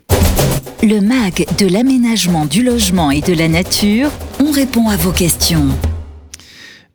Le 0.84 1.00
MAG 1.00 1.46
de 1.58 1.68
l'aménagement 1.68 2.46
du 2.46 2.64
logement 2.64 3.10
et 3.10 3.22
de 3.22 3.34
la 3.34 3.48
nature, 3.48 4.12
on 4.40 4.52
répond 4.52 4.90
à 4.90 4.98
vos 4.98 5.12
questions. 5.12 5.70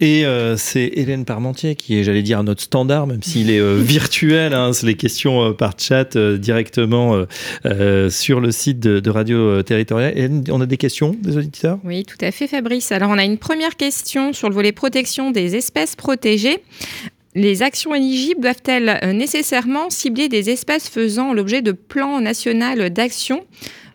Et 0.00 0.24
euh, 0.24 0.56
c'est 0.56 0.90
Hélène 0.94 1.26
Parmentier 1.26 1.76
qui 1.76 1.98
est, 1.98 2.04
j'allais 2.04 2.22
dire, 2.22 2.38
à 2.38 2.42
notre 2.42 2.62
standard, 2.62 3.06
même 3.06 3.22
s'il 3.22 3.50
est 3.50 3.60
euh, 3.60 3.76
virtuel. 3.82 4.54
Hein, 4.54 4.72
c'est 4.72 4.86
les 4.86 4.94
questions 4.94 5.42
euh, 5.42 5.52
par 5.52 5.74
chat 5.78 6.16
directement 6.16 7.26
sur 8.08 8.40
le 8.40 8.50
site 8.50 8.80
de, 8.80 9.00
de 9.00 9.10
Radio 9.10 9.62
Territoriale. 9.62 10.12
Hélène, 10.16 10.44
on 10.50 10.60
a 10.60 10.66
des 10.66 10.76
questions 10.76 11.14
des 11.20 11.36
auditeurs? 11.36 11.78
Oui, 11.84 12.04
tout 12.04 12.16
à 12.20 12.30
fait, 12.30 12.46
Fabrice. 12.46 12.92
Alors, 12.92 13.10
on 13.10 13.18
a 13.18 13.24
une 13.24 13.38
première 13.38 13.76
question 13.76 14.32
sur 14.32 14.48
le 14.48 14.54
volet 14.54 14.72
protection 14.72 15.30
des 15.30 15.56
espèces 15.56 15.96
protégées. 15.96 16.62
Les 17.34 17.62
actions 17.62 17.94
éligibles 17.94 18.40
doivent-elles 18.40 19.14
nécessairement 19.14 19.90
cibler 19.90 20.28
des 20.28 20.50
espèces 20.50 20.88
faisant 20.88 21.32
l'objet 21.32 21.62
de 21.62 21.72
plans 21.72 22.20
nationaux 22.20 22.88
d'action? 22.88 23.44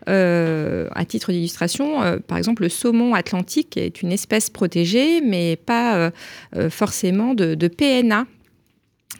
Euh, 0.08 0.88
à 0.94 1.06
titre 1.06 1.32
d'illustration, 1.32 2.02
euh, 2.02 2.18
par 2.18 2.38
exemple, 2.38 2.64
le 2.64 2.70
saumon 2.70 3.14
atlantique 3.14 3.78
est 3.78 4.02
une 4.02 4.12
espèce 4.12 4.50
protégée, 4.50 5.22
mais 5.22 5.56
pas 5.56 6.12
forcément 6.70 7.34
de, 7.34 7.68
PNA. 7.68 8.26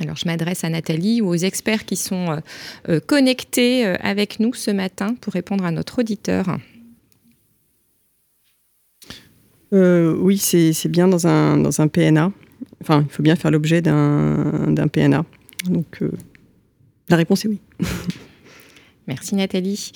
Alors, 0.02 0.16
je 0.18 0.26
m'adresse 0.26 0.64
à 0.64 0.70
Nathalie 0.70 1.22
ou 1.22 1.30
aux 1.30 1.36
experts 1.36 1.86
qui 1.86 1.96
sont 1.96 2.42
connectés 3.08 3.86
avec 3.86 4.40
nous 4.40 4.54
ce 4.54 4.72
matin 4.72 5.16
pour 5.20 5.34
répondre 5.34 5.66
à 5.66 5.72
notre 5.72 6.00
auditeur. 6.00 6.58
oui, 9.72 10.38
c'est 10.38 10.88
bien 10.90 11.08
dans 11.08 11.28
un, 11.28 11.88
PNA. 11.88 12.32
Enfin, 12.82 13.04
il 13.08 13.12
faut 13.12 13.24
bien 13.24 13.36
faire 13.36 13.52
l'objet 13.52 13.82
d'un 13.82 14.88
PNA. 14.92 15.26
Donc, 15.70 16.02
euh, 16.02 16.12
la 17.10 17.18
réponse 17.18 17.46
est 17.46 17.50
oui. 17.50 17.60
Merci 19.08 19.36
Nathalie. 19.36 19.92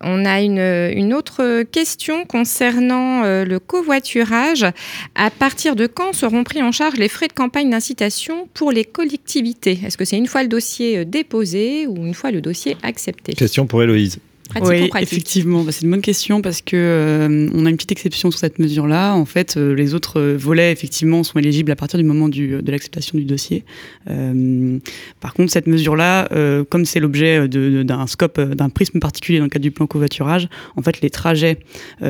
On 0.00 0.24
a 0.24 0.40
une, 0.40 1.12
autre 1.14 1.62
question 1.64 2.24
concernant 2.24 3.24
euh, 3.24 3.44
le 3.44 3.58
covoiturage. 3.58 4.66
À 5.14 5.30
partir 5.30 5.74
de 5.74 5.86
quand 5.86 6.12
seront 6.12 6.44
pris 6.44 6.62
en 6.62 6.70
charge 6.70 6.96
les 6.96 7.08
frais 7.08 7.28
de 7.28 7.32
campagne 7.32 7.70
d'incitation 7.70 8.48
pour 8.54 8.70
les 8.70 8.84
collectivités? 8.84 9.80
Est-ce 9.84 9.96
que 9.96 10.04
c'est 10.04 10.16
une 10.16 10.28
fois 10.28 10.42
le 10.42 10.48
dossier 10.48 10.98
euh, 10.98 11.04
déposé 11.04 11.86
ou 11.86 11.96
une 12.06 12.14
fois 12.14 12.30
le 12.30 12.40
dossier 12.40 12.76
accepté? 12.82 13.32
Question 13.32 13.66
pour 13.66 13.82
Héloïse 13.82 14.18
oui, 14.60 14.90
effectivement, 15.00 15.62
bah, 15.62 15.72
c'est 15.72 15.84
une 15.84 15.90
bonne 15.90 16.02
question 16.02 16.42
parce 16.42 16.60
que 16.62 16.76
euh, 16.76 17.48
on 17.54 17.66
a 17.66 17.70
une 17.70 17.76
petite 17.76 17.92
exception 17.92 18.30
sur 18.30 18.38
cette 18.38 18.58
mesure-là. 18.58 19.14
En 19.14 19.24
fait, 19.24 19.56
euh, 19.56 19.74
les 19.74 19.94
autres 19.94 20.20
volets 20.20 20.72
effectivement 20.72 21.22
sont 21.22 21.38
éligibles 21.38 21.70
à 21.70 21.76
partir 21.76 21.98
du 21.98 22.04
moment 22.04 22.28
de 22.28 22.70
l'acceptation 22.70 23.18
du 23.18 23.24
dossier. 23.24 23.64
Euh, 24.10 24.78
par 25.20 25.34
contre, 25.34 25.52
cette 25.52 25.66
mesure-là, 25.66 26.28
comme 26.68 26.84
c'est 26.84 27.00
l'objet 27.00 27.48
d'un 27.48 28.06
scope, 28.06 28.40
d'un 28.40 28.68
prisme 28.68 28.98
particulier 28.98 29.38
dans 29.38 29.44
le 29.44 29.50
cadre 29.50 29.62
du 29.62 29.70
plan 29.70 29.86
covoiturage, 29.86 30.48
en 30.76 30.82
fait, 30.82 31.00
les 31.00 31.10
trajets 31.10 31.58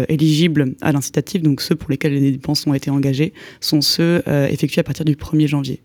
éligibles 0.08 0.74
à 0.80 0.92
l'incitatif, 0.92 1.42
donc 1.42 1.60
ceux 1.60 1.74
pour 1.74 1.90
lesquels 1.90 2.14
les 2.14 2.32
dépenses 2.32 2.66
ont 2.66 2.74
été 2.74 2.90
engagées, 2.90 3.32
sont 3.60 3.80
ceux 3.80 4.22
effectués 4.50 4.80
à 4.80 4.84
partir 4.84 5.04
du 5.04 5.14
1er 5.14 5.46
janvier. 5.46 5.80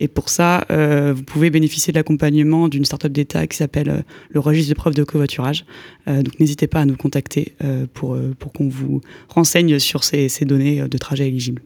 Et 0.00 0.08
pour 0.08 0.28
ça, 0.28 0.66
vous 0.68 1.22
pouvez 1.22 1.50
bénéficier 1.50 1.92
de 1.92 1.98
l'accompagnement 1.98 2.68
d'une 2.68 2.84
start-up 2.84 3.12
d'État 3.12 3.46
qui 3.46 3.56
s'appelle 3.56 4.04
le 4.30 4.40
registre 4.40 4.70
de 4.70 4.74
preuves 4.74 4.94
de 4.94 5.04
covoiturage. 5.04 5.64
Euh, 6.08 6.22
donc 6.22 6.38
n'hésitez 6.40 6.66
pas 6.66 6.80
à 6.80 6.84
nous 6.84 6.96
contacter 6.96 7.54
euh, 7.62 7.86
pour, 7.92 8.14
euh, 8.14 8.34
pour 8.38 8.52
qu'on 8.52 8.68
vous 8.68 9.00
renseigne 9.28 9.78
sur 9.78 10.04
ces, 10.04 10.28
ces 10.28 10.44
données 10.44 10.88
de 10.88 10.98
trajet 10.98 11.28
éligibles. 11.28 11.62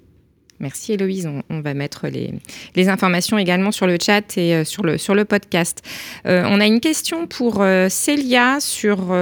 Merci 0.58 0.94
Héloïse. 0.94 1.28
On, 1.50 1.60
va 1.60 1.74
mettre 1.74 2.08
les, 2.08 2.32
les, 2.76 2.88
informations 2.88 3.36
également 3.36 3.72
sur 3.72 3.86
le 3.86 3.98
chat 4.00 4.38
et 4.38 4.64
sur, 4.64 4.84
le, 4.84 4.96
sur 4.96 5.14
le 5.14 5.26
podcast. 5.26 5.82
on 6.24 6.60
a 6.62 6.66
une 6.66 6.80
question 6.80 7.26
pour 7.26 7.62
Célia 7.90 8.56
sur 8.58 9.14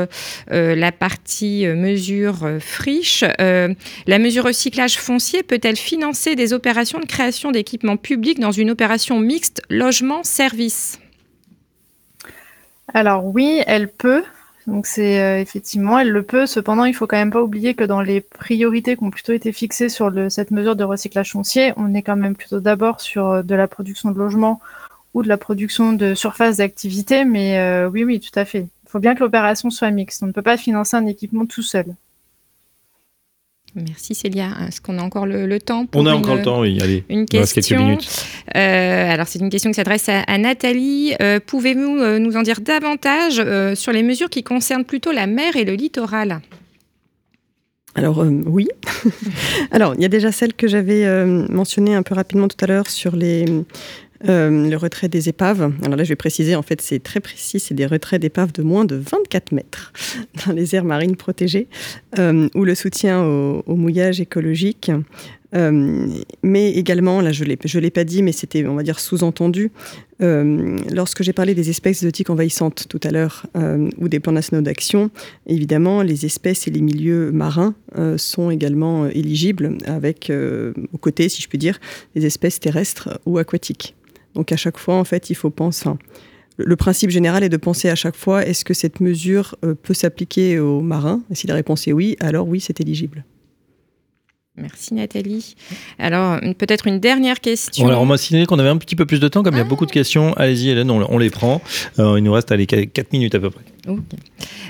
la 0.49 0.93
partie 0.93 1.67
mesure 1.67 2.49
friche. 2.61 3.25
la 3.41 4.19
mesure 4.21 4.45
recyclage 4.45 4.97
foncier 4.97 5.43
peut-elle 5.43 5.75
financer 5.75 6.37
des 6.37 6.53
opérations 6.53 7.01
de 7.01 7.07
création 7.07 7.51
d'équipements 7.51 7.97
publics 7.97 8.39
dans 8.39 8.53
une 8.53 8.71
opération 8.71 9.19
mixte 9.19 9.61
logement-service? 9.71 11.01
Alors 12.93 13.25
oui, 13.25 13.61
elle 13.67 13.89
peut. 13.89 14.23
Donc 14.67 14.87
c'est 14.87 15.21
euh, 15.21 15.41
effectivement, 15.41 15.99
elle 15.99 16.11
le 16.11 16.23
peut. 16.23 16.47
Cependant, 16.47 16.85
il 16.85 16.95
faut 16.95 17.07
quand 17.07 17.17
même 17.17 17.31
pas 17.31 17.43
oublier 17.43 17.75
que 17.75 17.85
dans 17.85 18.01
les 18.01 18.21
priorités 18.21 18.97
qui 18.97 19.05
ont 19.05 19.11
plutôt 19.11 19.33
été 19.33 19.53
fixées 19.53 19.89
sur 19.89 20.13
cette 20.31 20.51
mesure 20.51 20.77
de 20.77 20.85
recyclage 20.85 21.33
foncier, 21.33 21.73
on 21.77 21.95
est 21.95 22.03
quand 22.03 22.17
même 22.17 22.35
plutôt 22.35 22.61
d'abord 22.61 23.01
sur 23.01 23.29
euh, 23.29 23.43
de 23.43 23.55
la 23.55 23.69
production 23.69 24.11
de 24.11 24.19
logements 24.19 24.61
ou 25.13 25.23
de 25.23 25.29
la 25.29 25.37
production 25.37 25.93
de 25.93 26.15
surface 26.15 26.59
d'activité. 26.59 27.25
Mais 27.25 27.59
euh, 27.59 27.89
oui, 27.89 28.05
oui, 28.05 28.21
tout 28.21 28.37
à 28.39 28.45
fait. 28.45 28.69
Il 28.85 28.89
faut 28.89 29.01
bien 29.01 29.15
que 29.15 29.21
l'opération 29.21 29.71
soit 29.71 29.91
mixte. 29.91 30.23
On 30.23 30.27
ne 30.27 30.33
peut 30.33 30.43
pas 30.43 30.57
financer 30.57 30.97
un 30.97 31.07
équipement 31.07 31.47
tout 31.47 31.63
seul. 31.63 31.87
Merci 33.75 34.15
Célia. 34.15 34.51
Est-ce 34.69 34.81
qu'on 34.81 34.99
a 34.99 35.03
encore 35.03 35.27
le, 35.27 35.59
temps 35.59 35.87
pour 35.87 36.01
On 36.01 36.07
a 36.07 36.15
encore 36.15 36.37
le 36.37 36.43
temps, 36.43 36.61
oui. 36.61 36.79
Allez, 36.81 37.05
une 37.09 37.27
question. 37.27 37.99
Euh, 38.57 39.11
alors 39.11 39.27
c'est 39.27 39.41
une 39.41 39.51
question 39.51 39.71
qui 39.71 39.75
s'adresse 39.75 40.09
à, 40.09 40.39
Nathalie. 40.39 41.15
Euh, 41.21 41.41
pouvez-vous 41.45 41.99
euh, 41.99 42.19
nous 42.19 42.37
en 42.37 42.43
dire 42.43 42.61
davantage 42.61 43.43
sur 43.75 43.93
les 43.93 44.03
mesures 44.03 44.31
qui 44.31 44.43
concernent 44.45 44.85
plutôt 44.85 45.11
la 45.11 45.27
mer 45.27 45.57
et 45.57 45.65
le 45.65 45.75
littoral? 45.75 46.41
Alors 47.97 48.25
oui. 48.47 48.69
Alors 49.71 49.95
il 49.95 50.03
y 50.03 50.05
a 50.05 50.09
déjà 50.09 50.33
celle 50.33 50.55
que 50.55 50.67
j'avais 50.67 51.25
mentionnée 51.49 51.95
un 51.95 52.03
peu 52.03 52.15
rapidement 52.15 52.49
tout 52.49 52.57
à 52.61 52.67
l'heure 52.67 52.89
sur 52.89 53.15
les 53.15 53.45
euh, 54.29 54.71
le 54.71 54.77
retrait 54.77 55.09
des 55.09 55.29
épaves. 55.29 55.73
Alors 55.83 55.97
là, 55.97 56.05
je 56.05 56.09
vais 56.09 56.17
préciser, 56.17 56.55
en 56.55 56.63
fait, 56.63 56.81
c'est 56.81 57.03
très 57.03 57.21
précis, 57.21 57.61
c'est 57.61 57.75
des 57.75 57.87
retraits 57.87 58.21
d'épaves 58.21 58.53
de 58.53 58.63
moins 58.63 58.85
de 58.85 58.97
24 58.97 59.53
mètres 59.53 59.93
dans 60.47 60.53
les 60.53 60.75
aires 60.75 60.85
marines 60.85 61.17
protégées, 61.17 61.69
euh, 62.19 62.49
ou 62.55 62.65
le 62.65 62.75
soutien 62.75 63.23
au, 63.23 63.75
mouillage 63.75 64.21
écologique. 64.21 64.91
mais 66.43 66.73
également, 66.73 67.21
là 67.21 67.31
je 67.33 67.45
ne 67.45 67.81
l'ai 67.81 67.91
pas 67.91 68.05
dit, 68.05 68.23
mais 68.23 68.33
c'était, 68.33 68.67
on 68.67 68.75
va 68.75 68.83
dire, 68.83 68.99
sous-entendu, 68.99 69.71
lorsque 70.21 71.23
j'ai 71.23 71.33
parlé 71.33 71.55
des 71.55 71.71
espèces 71.71 72.03
exotiques 72.03 72.31
envahissantes 72.31 72.87
tout 72.89 73.01
à 73.05 73.11
l'heure, 73.11 73.47
ou 73.99 74.09
des 74.09 74.21
plans 74.21 74.33
nationaux 74.33 74.63
d'action, 74.63 75.11
évidemment, 75.47 76.03
les 76.03 76.25
espèces 76.25 76.67
et 76.67 76.71
les 76.71 76.81
milieux 76.81 77.31
marins 77.31 77.75
sont 78.17 78.51
également 78.51 79.07
éligibles 79.07 79.77
avec, 79.87 80.33
aux 80.93 80.99
côtés, 80.99 81.29
si 81.29 81.43
je 81.43 81.49
puis 81.49 81.59
dire, 81.59 81.79
des 82.17 82.27
espèces 82.27 82.59
terrestres 82.59 83.21
ou 83.27 83.39
aquatiques. 83.39 83.95
Donc 84.35 84.53
à 84.53 84.57
chaque 84.57 84.79
fois, 84.79 84.97
en 84.97 85.05
fait, 85.05 85.31
il 85.31 85.35
faut 85.35 85.51
penser. 85.51 85.89
le 86.57 86.77
principe 86.77 87.11
général 87.11 87.43
est 87.45 87.49
de 87.49 87.57
penser 87.57 87.89
à 87.89 87.95
chaque 87.95 88.17
fois 88.17 88.45
est-ce 88.47 88.65
que 88.65 88.75
cette 88.75 89.01
mesure 89.01 89.57
euh, 89.65 89.75
peut 89.75 89.95
s'appliquer 89.95 90.59
aux 90.59 90.81
marins 90.81 91.23
Et 91.31 91.35
si 91.35 91.47
la 91.47 91.55
réponse 91.55 91.87
est 91.89 91.93
oui, 91.93 92.17
alors 92.21 92.49
oui, 92.49 92.61
c'est 92.61 92.81
éligible. 92.81 93.25
Merci 94.57 94.95
Nathalie. 94.95 95.57
Alors, 95.99 96.39
peut-être 96.59 96.87
une 96.87 97.01
dernière 97.01 97.41
question. 97.41 97.89
alors, 97.89 98.03
on 98.03 98.07
m'a 98.07 98.17
signalé 98.17 98.47
qu'on 98.47 98.61
avait 98.61 98.69
un 98.69 98.77
petit 98.77 98.95
peu 98.95 99.05
plus 99.05 99.19
de 99.19 99.27
temps, 99.27 99.43
comme 99.43 99.55
il 99.55 99.59
y 99.59 99.61
a 99.61 99.65
beaucoup 99.65 99.85
de 99.85 99.91
questions. 99.91 100.33
Allez-y, 100.35 100.69
Hélène, 100.69 100.93
on, 100.93 101.19
les 101.19 101.29
prend. 101.29 101.61
Euh, 101.99 102.19
il 102.19 102.23
nous 102.23 102.33
reste 102.33 102.53
allez, 102.53 102.67
4 102.69 103.13
minutes 103.13 103.35
à 103.35 103.41
peu 103.41 103.51
près. 103.51 103.65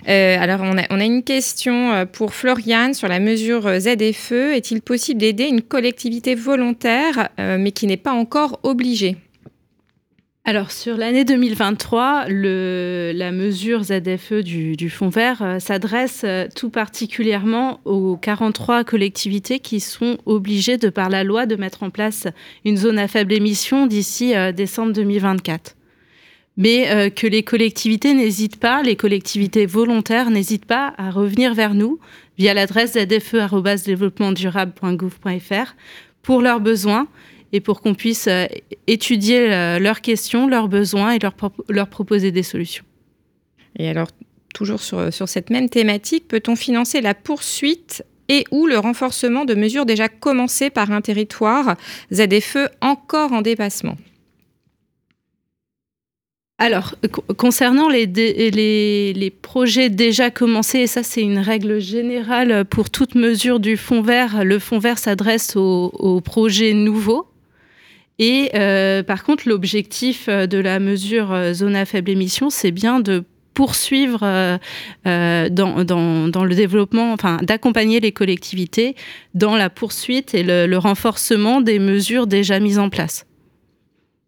Euh, 0.08 0.36
alors, 0.40 0.60
on 0.62 0.78
a, 0.78 0.84
on 0.88 0.98
a, 0.98 1.04
une 1.04 1.22
question 1.22 2.06
pour 2.12 2.32
Floriane 2.32 2.94
sur 2.94 3.08
la 3.08 3.20
mesure 3.20 3.78
ZFE. 3.78 4.54
Est-il 4.54 4.80
possible 4.80 5.20
d'aider 5.20 5.44
une 5.44 5.60
collectivité 5.60 6.34
volontaire, 6.34 7.28
mais 7.36 7.72
qui 7.72 7.86
n'est 7.86 7.98
pas 7.98 8.14
encore 8.14 8.60
obligée? 8.62 9.18
Alors 10.46 10.72
sur 10.72 10.98
l'année 10.98 11.24
2023, 11.24 12.26
le, 12.28 13.12
la 13.14 13.32
mesure 13.32 13.82
ZFE 13.82 14.42
du, 14.42 14.76
du 14.76 14.90
Fonds 14.90 15.08
vert 15.08 15.40
euh, 15.40 15.58
s'adresse 15.58 16.20
euh, 16.24 16.48
tout 16.54 16.68
particulièrement 16.68 17.80
aux 17.86 18.18
43 18.18 18.84
collectivités 18.84 19.58
qui 19.58 19.80
sont 19.80 20.18
obligées 20.26 20.76
de 20.76 20.90
par 20.90 21.08
la 21.08 21.24
loi 21.24 21.46
de 21.46 21.56
mettre 21.56 21.82
en 21.82 21.88
place 21.88 22.26
une 22.66 22.76
zone 22.76 22.98
à 22.98 23.08
faible 23.08 23.32
émission 23.32 23.86
d'ici 23.86 24.36
euh, 24.36 24.52
décembre 24.52 24.92
2024. 24.92 25.76
Mais 26.58 27.10
que 27.10 27.26
les 27.26 27.42
collectivités 27.42 28.14
n'hésitent 28.14 28.60
pas, 28.60 28.84
les 28.84 28.94
collectivités 28.94 29.66
volontaires 29.66 30.30
n'hésitent 30.30 30.66
pas 30.66 30.94
à 30.98 31.10
revenir 31.10 31.52
vers 31.52 31.74
nous 31.74 31.98
via 32.38 32.54
l'adresse 32.54 32.92
zfe.développementdurable.gouv.fr 32.92 35.74
pour 36.22 36.42
leurs 36.42 36.60
besoins 36.60 37.08
et 37.54 37.60
pour 37.60 37.80
qu'on 37.80 37.94
puisse 37.94 38.26
euh, 38.26 38.46
étudier 38.88 39.52
euh, 39.52 39.78
leurs 39.78 40.00
questions, 40.00 40.48
leurs 40.48 40.66
besoins 40.66 41.12
et 41.12 41.20
leur, 41.20 41.34
leur 41.68 41.86
proposer 41.88 42.32
des 42.32 42.42
solutions. 42.42 42.84
Et 43.78 43.88
alors, 43.88 44.08
toujours 44.52 44.80
sur, 44.80 45.12
sur 45.12 45.28
cette 45.28 45.50
même 45.50 45.68
thématique, 45.68 46.26
peut-on 46.26 46.56
financer 46.56 47.00
la 47.00 47.14
poursuite 47.14 48.04
et 48.28 48.44
ou 48.50 48.66
le 48.66 48.76
renforcement 48.76 49.44
de 49.44 49.54
mesures 49.54 49.86
déjà 49.86 50.08
commencées 50.08 50.68
par 50.68 50.90
un 50.90 51.00
territoire 51.00 51.76
ZFE 52.12 52.68
encore 52.80 53.32
en 53.32 53.40
dépassement 53.40 53.96
alors, 56.56 56.94
concernant 57.36 57.88
les, 57.88 58.06
les, 58.06 59.12
les, 59.12 59.30
projets 59.30 59.90
déjà 59.90 60.30
commencés, 60.30 60.78
et 60.78 60.86
ça 60.86 61.02
c'est 61.02 61.20
une 61.20 61.40
règle 61.40 61.80
générale 61.80 62.64
pour 62.64 62.90
toute 62.90 63.16
mesure 63.16 63.58
du 63.58 63.76
fonds 63.76 64.02
vert, 64.02 64.44
le 64.44 64.60
fonds 64.60 64.78
vert 64.78 64.98
s'adresse 64.98 65.56
aux, 65.56 65.90
aux, 65.92 66.20
projets 66.20 66.72
nouveaux. 66.72 67.26
Et 68.18 68.50
euh, 68.54 69.02
par 69.02 69.24
contre, 69.24 69.48
l'objectif 69.48 70.28
euh, 70.28 70.46
de 70.46 70.58
la 70.58 70.78
mesure 70.78 71.32
euh, 71.32 71.52
zone 71.52 71.74
à 71.74 71.84
faible 71.84 72.10
émission, 72.10 72.48
c'est 72.50 72.70
bien 72.70 73.00
de 73.00 73.24
poursuivre 73.54 74.18
dans, 75.04 76.44
le 76.44 76.54
développement, 76.56 77.12
enfin 77.12 77.36
d'accompagner 77.40 78.00
les 78.00 78.10
collectivités 78.10 78.96
dans 79.34 79.54
la 79.54 79.70
poursuite 79.70 80.34
et 80.34 80.42
le, 80.42 80.76
renforcement 80.76 81.60
des 81.60 81.78
mesures 81.78 82.26
déjà 82.26 82.58
mises 82.58 82.80
en 82.80 82.90
place. 82.90 83.26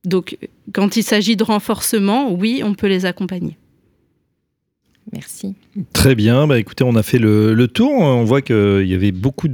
Donc, 0.05 0.39
quand 0.72 0.97
il 0.97 1.03
s'agit 1.03 1.34
de 1.34 1.43
renforcement, 1.43 2.30
oui, 2.30 2.62
on 2.64 2.74
peut 2.74 2.87
les 2.87 3.05
accompagner. 3.05 3.59
Merci. 5.12 5.57
Très 5.93 6.14
bien. 6.14 6.47
Bah, 6.47 6.59
écoutez, 6.59 6.85
on 6.85 6.97
a 6.97 7.03
fait 7.03 7.18
le, 7.18 7.66
tour. 7.66 7.91
On 7.93 8.24
voit 8.24 8.41
qu'il 8.41 8.87
y 8.87 8.95
avait 8.95 9.12
beaucoup 9.12 9.49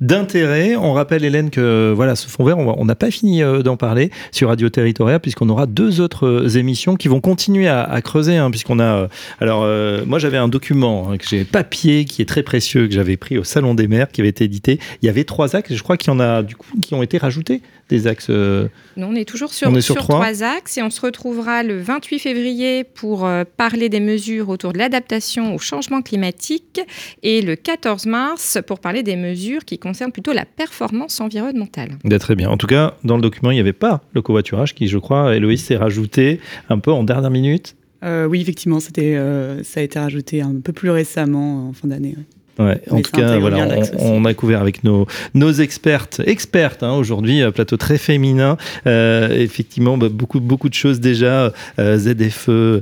d'intérêt. 0.00 0.76
On 0.76 0.92
rappelle, 0.92 1.24
Hélène, 1.24 1.50
que 1.50 1.92
voilà, 1.94 2.16
ce 2.16 2.28
fonds 2.28 2.44
vert, 2.44 2.58
on 2.58 2.84
n'a 2.84 2.94
pas 2.94 3.10
fini 3.10 3.42
euh, 3.42 3.62
d'en 3.62 3.76
parler 3.76 4.10
sur 4.30 4.48
Radio 4.48 4.68
Territorial, 4.68 5.20
puisqu'on 5.20 5.48
aura 5.48 5.66
deux 5.66 6.00
autres 6.00 6.26
euh, 6.26 6.48
émissions 6.48 6.96
qui 6.96 7.08
vont 7.08 7.20
continuer 7.20 7.68
à, 7.68 8.00
creuser, 8.02 8.36
hein, 8.36 8.50
puisqu'on 8.50 8.78
a. 8.78 8.84
Euh, 8.84 9.08
alors, 9.40 9.66
moi, 10.06 10.18
j'avais 10.18 10.36
un 10.36 10.48
document 10.48 11.10
hein, 11.10 11.18
que 11.18 11.26
j'ai 11.28 11.44
papier 11.44 12.04
qui 12.04 12.22
est 12.22 12.26
très 12.26 12.42
précieux 12.42 12.86
que 12.86 12.94
j'avais 12.94 13.16
pris 13.16 13.36
au 13.38 13.44
Salon 13.44 13.74
des 13.74 13.88
maires, 13.88 14.08
qui 14.10 14.20
avait 14.20 14.30
été 14.30 14.44
édité. 14.44 14.78
Il 15.02 15.06
y 15.06 15.08
avait 15.08 15.24
trois 15.24 15.56
axes. 15.56 15.74
Je 15.74 15.82
crois 15.82 15.96
qu'il 15.96 16.12
y 16.12 16.16
en 16.16 16.20
a 16.20 16.42
du 16.42 16.56
coup 16.56 16.78
qui 16.80 16.94
ont 16.94 17.02
été 17.02 17.18
rajoutés 17.18 17.60
des 17.88 18.06
axes. 18.06 18.28
Non, 18.28 19.08
on 19.10 19.14
est 19.14 19.24
toujours 19.24 19.52
sur, 19.52 19.82
sur, 19.82 19.96
trois. 19.96 20.44
axes 20.44 20.76
et 20.76 20.82
on 20.82 20.90
se 20.90 21.00
retrouvera 21.00 21.62
le 21.62 21.80
28 21.80 22.18
février 22.18 22.84
pour 22.84 23.28
parler 23.56 23.88
des 23.88 24.00
mesures 24.00 24.48
autour 24.48 24.72
de 24.72 24.78
l'adaptation 24.78 25.57
changement 25.62 26.02
climatique 26.02 26.80
et 27.22 27.42
le 27.42 27.56
14 27.56 28.06
mars 28.06 28.58
pour 28.66 28.80
parler 28.80 29.02
des 29.02 29.16
mesures 29.16 29.64
qui 29.64 29.78
concernent 29.78 30.12
plutôt 30.12 30.32
la 30.32 30.44
performance 30.44 31.20
environnementale. 31.20 31.98
Très 32.18 32.34
bien. 32.34 32.50
En 32.50 32.56
tout 32.56 32.66
cas, 32.66 32.94
dans 33.04 33.16
le 33.16 33.22
document, 33.22 33.50
il 33.50 33.54
n'y 33.54 33.60
avait 33.60 33.72
pas 33.72 34.02
le 34.12 34.22
covoiturage 34.22 34.74
qui, 34.74 34.88
je 34.88 34.98
crois, 34.98 35.34
Héloïse 35.34 35.64
s'est 35.64 35.76
rajouté 35.76 36.40
un 36.68 36.78
peu 36.78 36.92
en 36.92 37.04
dernière 37.04 37.30
minute. 37.30 37.76
Euh, 38.04 38.26
oui, 38.26 38.40
effectivement, 38.40 38.80
c'était, 38.80 39.16
euh, 39.16 39.62
ça 39.64 39.80
a 39.80 39.82
été 39.82 39.98
rajouté 39.98 40.40
un 40.40 40.60
peu 40.62 40.72
plus 40.72 40.90
récemment, 40.90 41.68
en 41.68 41.72
fin 41.72 41.88
d'année. 41.88 42.14
Ouais, 42.58 42.80
en 42.90 43.00
tout 43.00 43.12
cas, 43.12 43.38
voilà, 43.38 43.68
on, 43.98 44.24
a 44.24 44.34
couvert 44.34 44.60
avec 44.60 44.82
nos, 44.82 45.06
nos 45.34 45.52
expertes, 45.52 46.20
expertes 46.24 46.82
hein, 46.82 46.92
aujourd'hui, 46.92 47.40
euh, 47.40 47.52
plateau 47.52 47.76
très 47.76 47.98
féminin. 47.98 48.56
Euh, 48.86 49.28
effectivement, 49.30 49.96
bah, 49.96 50.08
beaucoup, 50.10 50.40
beaucoup 50.40 50.68
de 50.68 50.74
choses 50.74 50.98
déjà, 50.98 51.52
euh, 51.78 51.98
ZFE, 51.98 52.48
euh, 52.48 52.80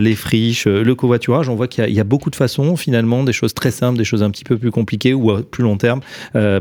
les 0.00 0.14
friches, 0.14 0.66
le 0.66 0.94
covoiturage. 0.94 1.48
On 1.48 1.56
voit 1.56 1.66
qu'il 1.66 1.88
y, 1.88 1.94
y, 1.94 2.00
a 2.00 2.04
beaucoup 2.04 2.30
de 2.30 2.36
façons, 2.36 2.76
finalement, 2.76 3.24
des 3.24 3.32
choses 3.32 3.54
très 3.54 3.72
simples, 3.72 3.98
des 3.98 4.04
choses 4.04 4.22
un 4.22 4.30
petit 4.30 4.44
peu 4.44 4.56
plus 4.56 4.70
compliquées 4.70 5.14
ou 5.14 5.32
à 5.32 5.42
plus 5.42 5.64
long 5.64 5.76
terme 5.76 6.00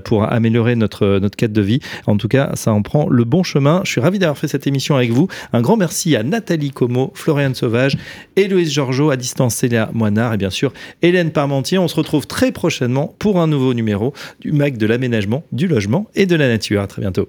pour 0.03 0.23
améliorer 0.31 0.75
notre, 0.75 1.19
notre 1.19 1.35
quête 1.35 1.53
de 1.53 1.61
vie. 1.61 1.79
En 2.07 2.17
tout 2.17 2.27
cas, 2.27 2.51
ça 2.55 2.71
en 2.71 2.81
prend 2.81 3.07
le 3.07 3.23
bon 3.23 3.43
chemin. 3.43 3.81
Je 3.83 3.91
suis 3.91 4.01
ravi 4.01 4.19
d'avoir 4.19 4.37
fait 4.37 4.47
cette 4.47 4.65
émission 4.67 4.95
avec 4.95 5.11
vous. 5.11 5.27
Un 5.53 5.61
grand 5.61 5.77
merci 5.77 6.15
à 6.15 6.23
Nathalie 6.23 6.71
Como, 6.71 7.11
Floriane 7.13 7.55
Sauvage, 7.55 7.97
Héloïse 8.35 8.71
Georgeot, 8.71 9.11
à 9.11 9.15
distance 9.15 9.55
Célia 9.55 9.89
Moinard 9.93 10.33
et 10.33 10.37
bien 10.37 10.49
sûr 10.49 10.73
Hélène 11.01 11.31
Parmentier. 11.31 11.77
On 11.77 11.87
se 11.87 11.95
retrouve 11.95 12.25
prochainement 12.51 13.13
pour 13.19 13.39
un 13.39 13.47
nouveau 13.47 13.73
numéro 13.73 14.13
du 14.39 14.51
MAC 14.51 14.77
de 14.77 14.85
l'aménagement, 14.85 15.43
du 15.51 15.67
logement 15.67 16.07
et 16.15 16.25
de 16.25 16.35
la 16.35 16.47
nature. 16.47 16.81
À 16.81 16.87
très 16.87 17.01
bientôt. 17.01 17.27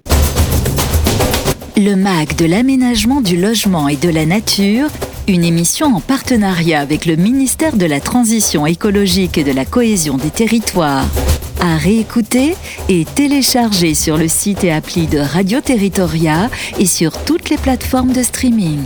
Le 1.77 1.95
MAC 1.95 2.35
de 2.35 2.45
l'aménagement, 2.45 3.21
du 3.21 3.39
logement 3.39 3.87
et 3.87 3.95
de 3.95 4.09
la 4.09 4.25
nature, 4.25 4.89
une 5.29 5.43
émission 5.43 5.95
en 5.95 6.01
partenariat 6.01 6.81
avec 6.81 7.05
le 7.05 7.15
ministère 7.15 7.77
de 7.77 7.85
la 7.85 8.01
Transition 8.01 8.65
écologique 8.65 9.37
et 9.37 9.43
de 9.43 9.53
la 9.53 9.63
cohésion 9.63 10.17
des 10.17 10.29
territoires. 10.29 11.05
À 11.61 11.77
réécouter 11.77 12.55
et 12.89 13.05
télécharger 13.05 13.93
sur 13.93 14.17
le 14.17 14.27
site 14.27 14.63
et 14.63 14.71
appli 14.71 15.07
de 15.07 15.19
Radio 15.19 15.61
Territoria 15.61 16.49
et 16.79 16.85
sur 16.85 17.11
toutes 17.23 17.49
les 17.49 17.57
plateformes 17.57 18.11
de 18.11 18.23
streaming. 18.23 18.79